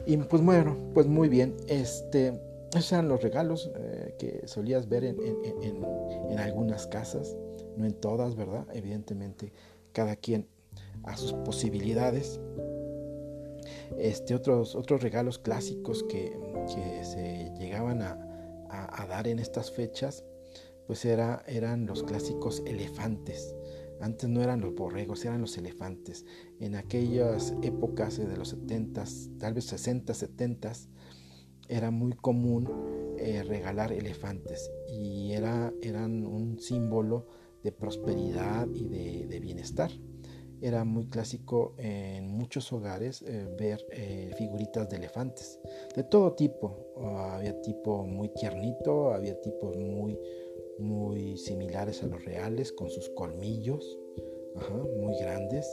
Y 0.08 0.18
pues 0.18 0.44
bueno, 0.44 0.78
pues 0.94 1.06
muy 1.06 1.30
bien, 1.30 1.56
este, 1.68 2.40
esos 2.74 2.92
eran 2.94 3.10
los 3.10 3.22
regalos 3.22 3.70
eh, 3.78 4.16
que 4.18 4.48
solías 4.48 4.90
ver 4.90 5.04
en, 5.04 5.20
en, 5.22 5.86
en 6.32 6.40
algunas 6.40 6.88
casas 6.88 7.36
no 7.78 7.86
en 7.86 7.94
todas, 7.94 8.36
¿verdad? 8.36 8.68
Evidentemente, 8.74 9.54
cada 9.94 10.16
quien 10.16 10.48
a 11.04 11.18
sus 11.18 11.34
posibilidades. 11.34 12.40
Este, 13.98 14.36
otros, 14.36 14.76
otros 14.76 15.02
regalos 15.02 15.38
clásicos 15.38 16.04
que, 16.04 16.38
se 17.04 17.52
llegaban 17.60 18.02
a, 18.02 18.28
dar 19.10 19.28
en 19.28 19.40
estas 19.40 19.72
fechas, 19.72 20.24
pues 20.88 21.04
era, 21.04 21.44
eran 21.48 21.86
los 21.86 22.04
clásicos 22.04 22.64
elefantes. 22.66 23.56
Antes 24.00 24.30
no 24.30 24.42
eran 24.42 24.62
los 24.62 24.74
borregos, 24.74 25.26
eran 25.26 25.42
los 25.42 25.58
elefantes. 25.58 26.26
En 26.60 26.76
aquellas 26.76 27.54
épocas 27.62 28.18
de 28.18 28.38
los 28.38 28.50
70, 28.50 29.04
tal 29.38 29.54
vez 29.54 29.66
60, 29.66 30.14
70, 30.14 30.72
era 31.68 31.92
muy 31.92 32.14
común 32.14 32.70
eh, 33.18 33.44
regalar 33.44 33.92
elefantes 33.92 34.72
y 34.90 35.34
era, 35.34 35.72
eran 35.82 36.26
un 36.26 36.60
símbolo 36.60 37.28
de 37.64 37.72
prosperidad 37.72 38.68
y 38.74 39.26
de, 39.28 39.40
bienestar. 39.40 39.92
Era 40.62 40.84
muy 40.84 41.08
clásico 41.08 41.74
en 41.80 42.28
muchos 42.38 42.72
hogares 42.72 43.24
eh, 43.24 43.48
ver 43.58 43.84
eh, 43.92 44.32
figuritas 44.38 44.88
de 44.90 44.98
elefantes, 44.98 45.60
de 45.96 46.04
todo 46.04 46.34
tipo. 46.34 46.94
había 46.98 47.60
tipo 47.62 48.06
muy 48.06 48.30
tiernito, 48.30 49.12
había 49.12 49.40
tipos 49.42 49.76
muy, 49.76 50.20
muy 50.78 51.38
similares 51.38 52.04
a 52.04 52.08
los 52.08 52.24
reales, 52.24 52.72
con 52.72 52.90
sus 52.90 53.10
colmillos, 53.10 53.98
muy 55.00 55.18
grandes. 55.20 55.68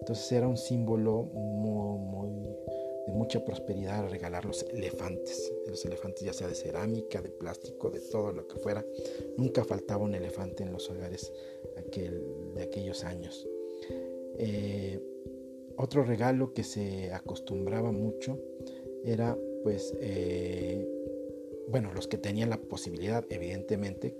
Entonces 0.00 0.30
era 0.32 0.46
un 0.46 0.56
símbolo 0.56 1.24
muy, 1.24 1.98
muy 1.98 2.56
de 3.06 3.12
mucha 3.12 3.44
prosperidad 3.44 4.08
regalar 4.08 4.44
los 4.44 4.62
elefantes. 4.64 5.52
Los 5.66 5.84
elefantes 5.84 6.22
ya 6.22 6.32
sea 6.32 6.48
de 6.48 6.54
cerámica, 6.54 7.20
de 7.20 7.30
plástico, 7.30 7.90
de 7.90 8.00
todo 8.00 8.32
lo 8.32 8.46
que 8.46 8.58
fuera. 8.58 8.84
Nunca 9.36 9.64
faltaba 9.64 10.04
un 10.04 10.14
elefante 10.14 10.62
en 10.62 10.72
los 10.72 10.88
hogares 10.90 11.32
de 11.76 12.62
aquellos 12.62 13.04
años. 13.04 13.46
Eh, 14.38 15.00
otro 15.76 16.04
regalo 16.04 16.52
que 16.52 16.64
se 16.64 17.12
acostumbraba 17.12 17.92
mucho 17.92 18.38
era 19.04 19.36
pues, 19.62 19.94
eh, 20.00 20.86
bueno, 21.68 21.92
los 21.94 22.08
que 22.08 22.18
tenían 22.18 22.50
la 22.50 22.58
posibilidad, 22.58 23.24
evidentemente, 23.30 24.16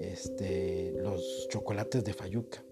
este, 0.00 0.92
los 0.96 1.46
chocolates 1.50 2.04
de 2.04 2.12
Fayuca. 2.12 2.64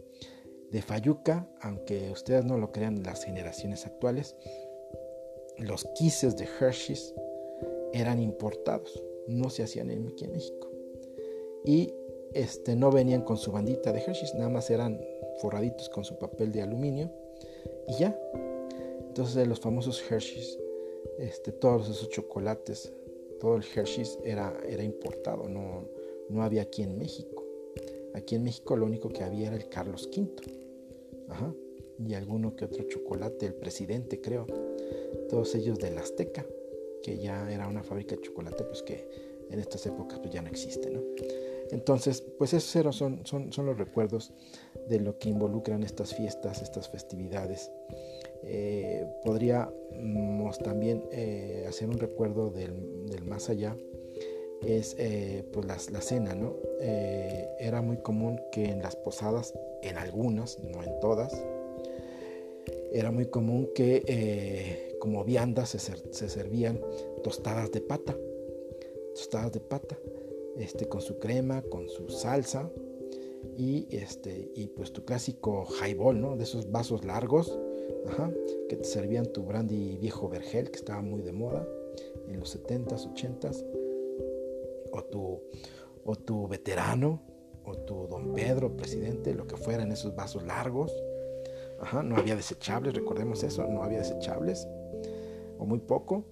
De 0.70 0.82
Fayuca, 0.82 1.48
aunque 1.60 2.10
ustedes 2.10 2.44
no 2.44 2.58
lo 2.58 2.72
crean, 2.72 3.02
las 3.02 3.24
generaciones 3.24 3.86
actuales, 3.86 4.36
los 5.58 5.84
quises 5.94 6.36
de 6.36 6.48
Hershey's 6.60 7.14
eran 7.92 8.20
importados, 8.20 9.02
no 9.26 9.50
se 9.50 9.62
hacían 9.62 9.90
aquí 9.90 10.24
en 10.24 10.32
México. 10.32 10.70
Y 11.64 11.94
este, 12.32 12.74
no 12.76 12.90
venían 12.90 13.22
con 13.22 13.36
su 13.36 13.52
bandita 13.52 13.92
de 13.92 14.00
Hershey's, 14.00 14.34
nada 14.34 14.48
más 14.48 14.68
eran 14.70 15.00
forraditos 15.38 15.88
con 15.88 16.04
su 16.04 16.18
papel 16.18 16.52
de 16.52 16.62
aluminio 16.62 17.10
y 17.88 17.94
ya. 17.98 18.18
Entonces 19.06 19.46
los 19.46 19.60
famosos 19.60 20.02
Hershey's, 20.10 20.58
este, 21.18 21.52
todos 21.52 21.88
esos 21.88 22.08
chocolates, 22.08 22.92
todo 23.40 23.56
el 23.56 23.62
Hershey's 23.62 24.18
era, 24.24 24.52
era 24.68 24.82
importado, 24.82 25.48
no, 25.48 25.88
no 26.28 26.42
había 26.42 26.62
aquí 26.62 26.82
en 26.82 26.98
México. 26.98 27.44
Aquí 28.14 28.36
en 28.36 28.44
México 28.44 28.76
lo 28.76 28.86
único 28.86 29.08
que 29.08 29.22
había 29.22 29.48
era 29.48 29.56
el 29.56 29.68
Carlos 29.68 30.08
V. 30.14 30.28
Ajá. 31.28 31.54
Y 31.98 32.14
alguno 32.14 32.56
que 32.56 32.64
otro 32.64 32.84
chocolate, 32.84 33.46
el 33.46 33.54
presidente 33.54 34.20
creo 34.20 34.46
todos 35.28 35.54
ellos 35.54 35.78
de 35.78 35.90
la 35.90 36.00
Azteca, 36.02 36.46
que 37.02 37.18
ya 37.18 37.50
era 37.50 37.68
una 37.68 37.82
fábrica 37.82 38.16
de 38.16 38.22
chocolate, 38.22 38.64
pues 38.64 38.82
que 38.82 39.08
en 39.50 39.60
estas 39.60 39.86
épocas 39.86 40.18
pues 40.18 40.32
ya 40.32 40.42
no 40.42 40.48
existe. 40.48 40.92
Entonces, 41.70 42.20
pues 42.38 42.52
esos 42.52 42.96
son, 42.96 43.24
son, 43.24 43.52
son 43.52 43.66
los 43.66 43.78
recuerdos 43.78 44.32
de 44.88 45.00
lo 45.00 45.18
que 45.18 45.28
involucran 45.30 45.82
estas 45.82 46.14
fiestas, 46.14 46.62
estas 46.62 46.88
festividades. 46.88 47.70
Eh, 48.42 49.06
podríamos 49.24 50.58
también 50.58 51.04
eh, 51.10 51.64
hacer 51.68 51.88
un 51.88 51.98
recuerdo 51.98 52.50
del, 52.50 53.24
más 53.24 53.48
allá, 53.48 53.76
es 54.62 54.96
eh, 54.98 55.44
pues 55.52 55.66
la, 55.66 56.00
cena, 56.00 56.34
¿no? 56.34 56.56
era 56.80 57.82
muy 57.82 57.98
común 57.98 58.40
que 58.52 58.66
en 58.66 58.82
las 58.82 58.96
posadas, 58.96 59.54
en 59.82 59.96
algunas, 59.96 60.58
no 60.60 60.82
en 60.82 61.00
todas, 61.00 61.32
era 62.94 63.10
muy 63.10 63.26
común 63.26 63.70
que 63.74 64.96
como 65.00 65.24
viandas 65.24 65.70
se, 65.70 65.78
se, 65.78 66.28
servían 66.28 66.80
tostadas 67.22 67.70
de 67.72 67.80
pata, 67.80 68.16
tostadas 69.14 69.52
de 69.52 69.60
pata, 69.60 69.98
este, 70.56 70.88
con 70.88 71.02
su 71.02 71.18
crema, 71.18 71.62
con 71.62 71.88
su 71.88 72.08
salsa, 72.08 72.70
y 73.56 73.86
este 73.90 74.50
y 74.54 74.68
pues 74.68 74.92
tu 74.92 75.04
clásico 75.04 75.66
highball, 75.80 76.20
¿no? 76.20 76.36
De 76.36 76.44
esos 76.44 76.70
vasos 76.70 77.04
largos, 77.04 77.58
que 78.68 78.76
te 78.76 78.84
servían 78.84 79.26
tu 79.26 79.42
brandy 79.44 79.96
viejo 79.98 80.28
vergel 80.28 80.70
que 80.70 80.78
estaba 80.78 81.02
muy 81.02 81.22
de 81.22 81.32
moda 81.32 81.68
en 82.28 82.40
los 82.40 82.56
70s, 82.56 83.12
80s, 83.14 83.64
o 84.92 85.04
tu 85.04 85.40
o 86.04 86.16
tu 86.16 86.48
veterano 86.48 87.22
o 87.64 87.76
tu 87.76 88.06
don 88.06 88.34
Pedro, 88.34 88.76
presidente, 88.76 89.34
lo 89.34 89.46
que 89.46 89.56
fuera 89.56 89.82
en 89.82 89.92
esos 89.92 90.14
vasos 90.14 90.44
largos. 90.44 90.92
Ajá, 91.80 92.02
no 92.02 92.16
había 92.16 92.36
desechables, 92.36 92.94
recordemos 92.94 93.42
eso, 93.42 93.66
no 93.66 93.82
había 93.82 93.98
desechables 93.98 94.66
o 95.58 95.66
muy 95.66 95.80
poco. 95.80 96.24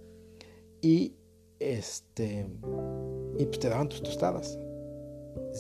Y 0.80 1.16
este 1.59 2.47
y 3.38 3.47
pues 3.47 3.59
te 3.59 3.68
daban 3.68 3.88
tus 3.88 4.03
tostadas 4.03 4.59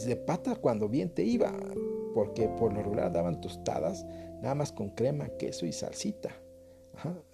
de 0.06 0.16
pata 0.16 0.56
cuando 0.56 0.88
bien 0.88 1.10
te 1.14 1.24
iba, 1.24 1.52
porque 2.14 2.48
por 2.48 2.72
lo 2.72 2.82
regular 2.82 3.12
daban 3.12 3.40
tostadas 3.40 4.04
nada 4.42 4.54
más 4.54 4.72
con 4.72 4.90
crema, 4.90 5.28
queso 5.38 5.66
y 5.66 5.72
salsita. 5.72 6.30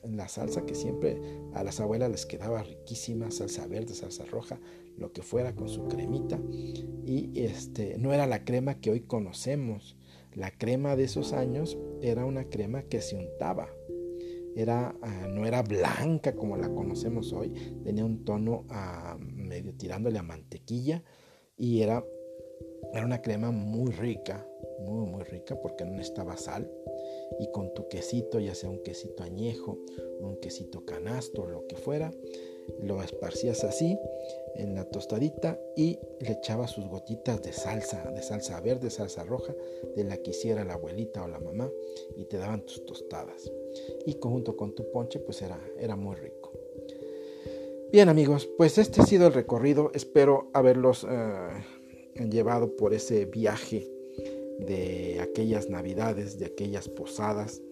la 0.02 0.28
salsa 0.28 0.64
que 0.64 0.74
siempre 0.74 1.20
a 1.54 1.64
las 1.64 1.80
abuelas 1.80 2.10
les 2.10 2.26
quedaba 2.26 2.62
riquísima, 2.62 3.30
salsa 3.30 3.66
verde, 3.66 3.94
salsa 3.94 4.24
roja, 4.24 4.60
lo 4.96 5.12
que 5.12 5.22
fuera 5.22 5.54
con 5.54 5.68
su 5.68 5.86
cremita. 5.88 6.38
Y 7.04 7.30
este 7.40 7.98
no 7.98 8.12
era 8.12 8.26
la 8.26 8.44
crema 8.44 8.80
que 8.80 8.90
hoy 8.90 9.00
conocemos. 9.00 9.96
La 10.34 10.50
crema 10.50 10.96
de 10.96 11.04
esos 11.04 11.32
años 11.32 11.78
era 12.00 12.24
una 12.24 12.48
crema 12.48 12.82
que 12.82 13.00
se 13.00 13.16
untaba. 13.16 13.68
Era, 14.54 14.96
ah, 15.02 15.26
no 15.28 15.46
era 15.46 15.62
blanca 15.62 16.34
como 16.34 16.56
la 16.56 16.68
conocemos 16.68 17.32
hoy, 17.32 17.52
tenía 17.84 18.04
un 18.04 18.24
tono 18.24 18.66
ah, 18.70 19.16
medio 19.20 19.74
tirándole 19.74 20.18
a 20.18 20.22
mantequilla 20.22 21.04
y 21.56 21.82
era 21.82 22.04
era 22.92 23.04
una 23.04 23.20
crema 23.20 23.50
muy 23.50 23.92
rica, 23.92 24.46
muy, 24.80 25.06
muy 25.06 25.22
rica 25.24 25.60
porque 25.60 25.84
no 25.84 26.00
estaba 26.00 26.36
sal. 26.36 26.70
Y 27.38 27.50
con 27.52 27.74
tu 27.74 27.88
quesito, 27.88 28.40
ya 28.40 28.54
sea 28.54 28.70
un 28.70 28.82
quesito 28.82 29.22
añejo, 29.22 29.78
un 30.20 30.40
quesito 30.40 30.84
canasto, 30.84 31.46
lo 31.46 31.66
que 31.66 31.76
fuera, 31.76 32.10
lo 32.82 33.02
esparcías 33.02 33.64
así 33.64 33.98
en 34.54 34.74
la 34.74 34.84
tostadita 34.84 35.58
y 35.76 35.98
le 36.20 36.32
echabas 36.32 36.72
sus 36.72 36.86
gotitas 36.88 37.42
de 37.42 37.52
salsa, 37.52 38.10
de 38.10 38.22
salsa 38.22 38.60
verde, 38.60 38.90
salsa 38.90 39.24
roja, 39.24 39.54
de 39.96 40.04
la 40.04 40.16
que 40.18 40.30
hiciera 40.30 40.64
la 40.64 40.74
abuelita 40.74 41.22
o 41.22 41.28
la 41.28 41.38
mamá, 41.38 41.70
y 42.16 42.24
te 42.24 42.38
daban 42.38 42.66
tus 42.66 42.84
tostadas. 42.84 43.50
Y 44.06 44.16
junto 44.20 44.56
con 44.56 44.74
tu 44.74 44.90
ponche, 44.90 45.20
pues 45.20 45.42
era, 45.42 45.60
era 45.78 45.96
muy 45.96 46.16
rico. 46.16 46.52
Bien 47.92 48.08
amigos, 48.08 48.48
pues 48.58 48.76
este 48.76 49.00
ha 49.00 49.06
sido 49.06 49.28
el 49.28 49.32
recorrido. 49.32 49.90
Espero 49.94 50.50
haberlos 50.52 51.06
eh, 51.08 52.26
llevado 52.28 52.76
por 52.76 52.92
ese 52.92 53.24
viaje 53.24 53.88
de 54.58 55.20
aquellas 55.22 55.70
navidades, 55.70 56.38
de 56.38 56.46
aquellas 56.46 56.88
posadas, 56.88 57.62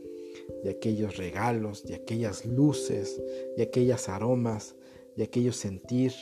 de 0.63 0.71
aquellos 0.71 1.17
regalos, 1.17 1.85
de 1.85 1.97
aquellas 1.97 2.47
luces, 2.47 3.21
de 3.57 3.63
aquellas 3.65 4.09
aromas, 4.09 4.75
de 5.17 5.25
aquellos 5.25 5.57
sentir 5.57 6.13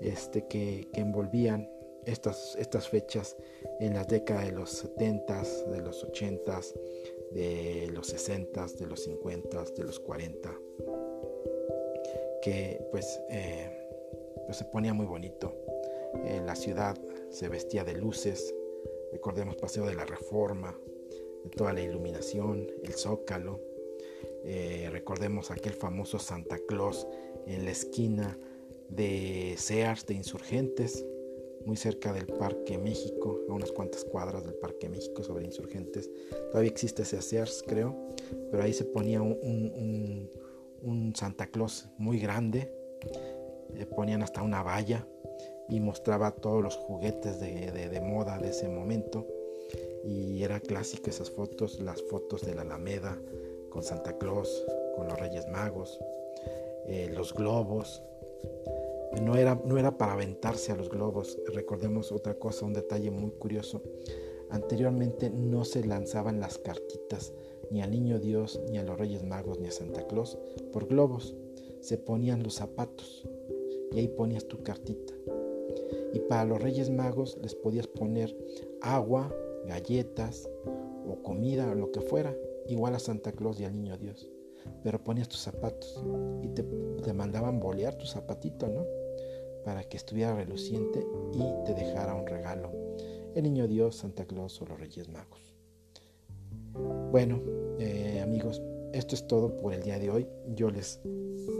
este, 0.00 0.46
que, 0.46 0.88
envolvían 0.94 1.70
estas, 2.06 2.56
estas 2.56 2.88
fechas 2.88 3.36
en 3.78 3.94
la 3.94 4.04
década 4.04 4.44
de 4.44 4.52
los 4.52 4.70
70 4.70 5.42
de 5.70 5.80
los 5.82 6.02
80 6.02 6.60
de 7.32 7.88
los 7.92 8.08
60 8.08 8.66
de 8.78 8.86
los 8.86 9.04
50 9.04 9.64
de 9.76 9.84
los 9.84 10.00
40, 10.00 10.52
que 12.42 12.84
pues, 12.90 13.20
eh, 13.30 13.70
pues 14.46 14.56
se 14.56 14.64
ponía 14.64 14.94
muy 14.94 15.06
bonito. 15.06 15.54
En 16.24 16.46
la 16.46 16.56
ciudad 16.56 16.98
se 17.28 17.48
vestía 17.48 17.84
de 17.84 17.94
luces, 17.94 18.52
recordemos 19.12 19.56
Paseo 19.56 19.86
de 19.86 19.94
la 19.94 20.04
Reforma, 20.04 20.76
de 21.44 21.50
toda 21.50 21.72
la 21.72 21.82
iluminación, 21.82 22.66
el 22.82 22.94
zócalo, 22.94 23.60
eh, 24.42 24.88
recordemos 24.90 25.50
aquel 25.50 25.74
famoso 25.74 26.18
Santa 26.18 26.58
Claus 26.66 27.06
en 27.46 27.64
la 27.64 27.70
esquina 27.70 28.38
de 28.88 29.54
Sears 29.56 30.06
de 30.06 30.14
Insurgentes, 30.14 31.04
muy 31.64 31.76
cerca 31.76 32.12
del 32.12 32.26
Parque 32.26 32.78
México, 32.78 33.40
a 33.48 33.52
unas 33.52 33.70
cuantas 33.72 34.04
cuadras 34.04 34.44
del 34.44 34.54
Parque 34.54 34.88
México 34.88 35.22
sobre 35.22 35.44
Insurgentes. 35.44 36.10
Todavía 36.50 36.70
existe 36.70 37.02
ese 37.02 37.20
Sears, 37.20 37.62
creo, 37.66 37.96
pero 38.50 38.62
ahí 38.62 38.72
se 38.72 38.84
ponía 38.84 39.20
un, 39.22 40.30
Santa 41.14 41.46
Claus 41.46 41.88
muy 41.98 42.18
grande, 42.18 42.72
ponían 43.94 44.22
hasta 44.22 44.42
una 44.42 44.62
valla 44.62 45.06
y 45.68 45.80
mostraba 45.80 46.32
todos 46.32 46.62
los 46.62 46.76
juguetes 46.76 47.40
de, 47.40 48.00
moda 48.02 48.38
de 48.38 48.48
ese 48.50 48.68
momento. 48.68 49.26
Y 50.04 50.42
era 50.42 50.58
clásica 50.58 51.10
esas 51.10 51.30
fotos, 51.30 51.78
las 51.80 52.02
fotos 52.02 52.40
de 52.42 52.54
la 52.54 52.62
Alameda 52.62 53.18
con 53.68 53.82
Santa 53.82 54.16
Claus, 54.18 54.64
con 54.96 55.06
los 55.06 55.20
Reyes 55.20 55.46
Magos, 55.48 56.00
eh, 56.86 57.10
los 57.14 57.34
globos. 57.34 58.02
No 59.22 59.36
era, 59.36 59.60
no 59.64 59.78
era 59.78 59.98
para 59.98 60.12
aventarse 60.12 60.72
a 60.72 60.76
los 60.76 60.88
globos. 60.88 61.38
Recordemos 61.52 62.12
otra 62.12 62.34
cosa, 62.34 62.66
un 62.66 62.72
detalle 62.72 63.10
muy 63.10 63.32
curioso. 63.32 63.82
Anteriormente 64.50 65.30
no 65.30 65.64
se 65.64 65.84
lanzaban 65.84 66.40
las 66.40 66.58
cartitas 66.58 67.32
ni 67.70 67.82
al 67.82 67.90
Niño 67.90 68.18
Dios, 68.18 68.60
ni 68.70 68.78
a 68.78 68.82
los 68.82 68.98
Reyes 68.98 69.22
Magos, 69.22 69.60
ni 69.60 69.68
a 69.68 69.72
Santa 69.72 70.06
Claus 70.06 70.38
por 70.72 70.86
globos. 70.86 71.36
Se 71.80 71.96
ponían 71.96 72.42
los 72.42 72.54
zapatos 72.54 73.26
y 73.92 73.98
ahí 73.98 74.08
ponías 74.08 74.46
tu 74.46 74.62
cartita. 74.62 75.14
Y 76.12 76.20
para 76.20 76.44
los 76.44 76.60
Reyes 76.60 76.90
Magos 76.90 77.38
les 77.42 77.54
podías 77.54 77.86
poner 77.86 78.36
agua, 78.80 79.32
galletas 79.66 80.48
o 81.06 81.22
comida 81.22 81.70
o 81.70 81.74
lo 81.74 81.92
que 81.92 82.00
fuera, 82.00 82.36
igual 82.66 82.94
a 82.94 82.98
Santa 82.98 83.32
Claus 83.32 83.60
y 83.60 83.64
al 83.64 83.74
Niño 83.74 83.96
Dios. 83.96 84.28
Pero 84.82 85.02
ponías 85.02 85.28
tus 85.28 85.40
zapatos 85.40 86.02
y 86.42 86.48
te, 86.48 87.12
mandaban 87.12 87.60
bolear 87.60 87.96
tu 87.96 88.06
zapatito, 88.06 88.68
¿no? 88.68 88.86
Para 89.64 89.84
que 89.84 89.96
estuviera 89.96 90.34
reluciente 90.34 91.06
y 91.32 91.64
te 91.64 91.74
dejara 91.74 92.14
un 92.14 92.26
regalo. 92.26 92.70
El 93.34 93.44
Niño 93.44 93.68
Dios, 93.68 93.96
Santa 93.96 94.24
Claus 94.24 94.60
o 94.62 94.66
los 94.66 94.78
Reyes 94.78 95.08
Magos. 95.08 95.54
Bueno, 97.10 97.40
eh, 97.78 98.20
amigos, 98.22 98.62
esto 98.92 99.14
es 99.14 99.26
todo 99.26 99.56
por 99.56 99.72
el 99.72 99.82
día 99.82 99.98
de 99.98 100.10
hoy. 100.10 100.26
Yo 100.54 100.70
les 100.70 101.00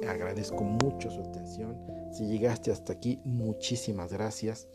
agradezco 0.08 0.64
mucho 0.64 1.11
su 1.11 1.20
atención. 1.20 1.76
Si 2.12 2.26
llegaste 2.26 2.72
hasta 2.72 2.92
aquí, 2.92 3.20
muchísimas 3.24 4.12
gracias. 4.12 4.68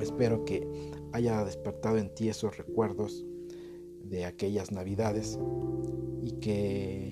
Espero 0.00 0.44
que 0.44 0.92
haya 1.12 1.44
despertado 1.44 1.98
en 1.98 2.14
ti 2.14 2.28
esos 2.28 2.56
recuerdos 2.56 3.24
de 4.04 4.24
aquellas 4.24 4.72
navidades 4.72 5.38
y 6.22 6.32
que, 6.40 7.07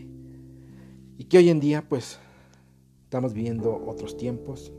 y 1.19 1.25
que 1.25 1.39
hoy 1.39 1.49
en 1.51 1.61
día 1.61 1.87
pues 1.89 2.19
estamos 3.05 3.33
viviendo 3.33 3.85
otros 3.87 4.17
tiempos. 4.17 4.73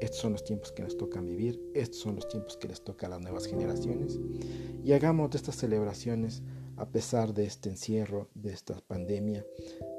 Estos 0.00 0.18
son 0.18 0.32
los 0.32 0.44
tiempos 0.44 0.72
que 0.72 0.82
nos 0.82 0.96
tocan 0.96 1.26
vivir, 1.26 1.60
estos 1.74 2.00
son 2.00 2.16
los 2.16 2.26
tiempos 2.26 2.56
que 2.56 2.66
les 2.66 2.82
toca 2.82 3.06
a 3.06 3.10
las 3.10 3.20
nuevas 3.20 3.46
generaciones 3.46 4.18
y 4.82 4.92
hagamos 4.92 5.30
de 5.30 5.36
estas 5.36 5.56
celebraciones 5.56 6.42
a 6.76 6.90
pesar 6.90 7.32
de 7.34 7.44
este 7.44 7.68
encierro, 7.68 8.28
de 8.34 8.52
esta 8.52 8.80
pandemia, 8.88 9.46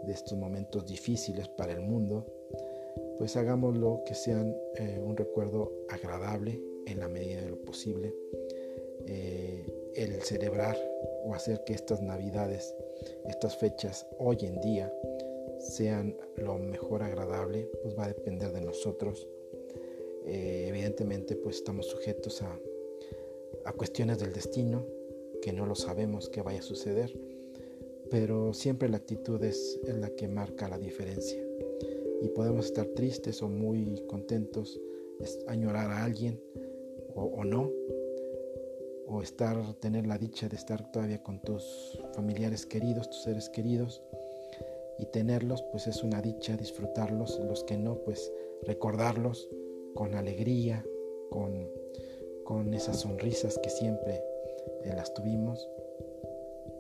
de 0.06 0.12
estos 0.12 0.38
momentos 0.38 0.86
difíciles 0.86 1.48
para 1.48 1.72
el 1.72 1.82
mundo, 1.82 2.26
pues 3.18 3.38
hagámoslo 3.38 4.02
que 4.06 4.16
sean 4.16 4.54
eh, 4.76 5.00
un 5.02 5.16
recuerdo 5.16 5.72
agradable 5.90 6.62
en 6.86 7.00
la 7.00 7.08
medida 7.08 7.42
de 7.42 7.50
lo 7.52 7.62
posible. 7.62 8.14
Eh, 9.06 9.66
el 9.96 10.22
celebrar 10.24 10.78
o 11.24 11.34
hacer 11.34 11.64
que 11.66 11.74
estas 11.74 12.02
navidades, 12.02 12.76
estas 13.26 13.56
fechas 13.56 14.08
hoy 14.18 14.38
en 14.42 14.60
día 14.62 14.92
sean 15.64 16.16
lo 16.38 16.58
mejor 16.58 17.04
agradable, 17.04 17.70
pues 17.82 17.98
va 17.98 18.06
a 18.06 18.10
depender 18.10 18.52
de 18.52 18.62
nosotros. 18.62 19.28
Eh, 20.26 20.68
evidentemente 20.70 21.36
pues 21.36 21.58
estamos 21.58 21.88
sujetos 21.88 22.42
a, 22.42 22.60
a 23.66 23.74
cuestiones 23.74 24.20
del 24.20 24.34
destino, 24.34 24.86
que 25.42 25.54
no 25.54 25.66
lo 25.66 25.76
sabemos 25.76 26.30
que 26.30 26.42
vaya 26.42 26.60
a 26.60 26.64
suceder, 26.64 27.14
pero 28.10 28.54
siempre 28.54 28.90
la 28.90 28.98
actitud 28.98 29.44
es, 29.44 29.80
la 29.86 30.10
que 30.12 30.28
marca 30.28 30.70
la 30.70 30.78
diferencia. 30.78 31.42
Y 32.22 32.30
podemos 32.30 32.68
estar 32.68 32.86
tristes 32.88 33.42
o 33.42 33.50
muy 33.50 34.04
contentos, 34.08 34.80
añorar 35.48 35.92
a 35.92 36.04
alguien 36.04 36.42
o, 37.16 37.44
no, 37.44 37.72
o 39.08 39.22
estar, 39.22 39.74
tener 39.80 40.08
la 40.08 40.18
dicha 40.18 40.48
de 40.48 40.56
estar 40.56 40.92
todavía 40.92 41.22
con 41.22 41.42
tus 41.42 42.00
familiares 42.14 42.66
queridos, 42.66 43.10
tus 43.10 43.24
seres 43.24 43.50
queridos, 43.50 44.02
y 45.00 45.06
tenerlos, 45.08 45.64
pues 45.72 45.88
es 45.88 46.04
una 46.04 46.22
dicha 46.22 46.56
disfrutarlos, 46.58 47.40
los 47.40 47.64
que 47.64 47.78
no, 47.78 47.98
pues 48.04 48.32
recordarlos 48.64 49.50
con 49.94 50.16
alegría, 50.16 50.86
con, 51.30 51.70
con 52.44 52.74
esas 52.74 53.02
sonrisas 53.02 53.60
que 53.62 53.70
siempre 53.70 54.22
eh, 54.84 54.94
las 54.96 55.14
tuvimos. 55.14 55.68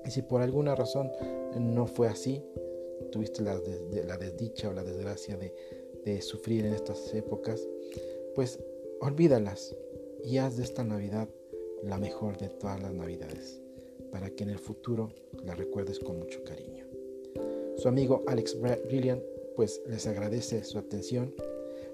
Y 0.05 0.11
si 0.11 0.21
por 0.21 0.41
alguna 0.41 0.75
razón 0.75 1.11
no 1.57 1.87
fue 1.87 2.07
así, 2.07 2.43
tuviste 3.11 3.41
la, 3.41 3.59
la 4.05 4.17
desdicha 4.17 4.69
o 4.69 4.73
la 4.73 4.83
desgracia 4.83 5.37
de, 5.37 5.53
de 6.05 6.21
sufrir 6.21 6.65
en 6.65 6.73
estas 6.73 7.13
épocas, 7.13 7.67
pues 8.35 8.59
olvídalas 8.99 9.75
y 10.23 10.37
haz 10.37 10.57
de 10.57 10.63
esta 10.63 10.83
Navidad 10.83 11.29
la 11.83 11.97
mejor 11.97 12.37
de 12.37 12.49
todas 12.49 12.81
las 12.81 12.93
Navidades, 12.93 13.61
para 14.11 14.29
que 14.29 14.43
en 14.43 14.49
el 14.49 14.59
futuro 14.59 15.11
la 15.43 15.55
recuerdes 15.55 15.99
con 15.99 16.17
mucho 16.19 16.43
cariño. 16.43 16.82
Su 17.77 17.87
amigo 17.87 18.23
Alex 18.27 18.57
Brilliant 18.59 19.21
pues 19.55 19.81
les 19.87 20.07
agradece 20.07 20.63
su 20.63 20.77
atención, 20.77 21.33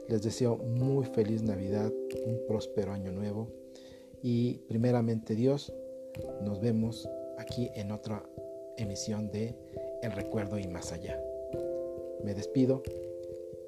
les 0.08 0.22
deseo 0.22 0.58
muy 0.58 1.06
feliz 1.06 1.44
Navidad, 1.44 1.92
un 2.26 2.40
próspero 2.48 2.92
año 2.92 3.12
nuevo. 3.12 3.48
Y 4.22 4.60
primeramente 4.68 5.36
Dios, 5.36 5.74
nos 6.42 6.60
vemos 6.60 7.08
aquí 7.38 7.70
en 7.76 7.92
otra 7.92 8.24
emisión 8.78 9.30
de 9.32 9.56
El 10.02 10.12
Recuerdo 10.12 10.58
y 10.58 10.68
Más 10.68 10.92
Allá. 10.92 11.22
Me 12.24 12.34
despido, 12.34 12.84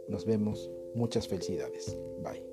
nos 0.08 0.26
vemos, 0.26 0.70
muchas 0.94 1.28
felicidades, 1.28 1.98
bye. 2.22 2.51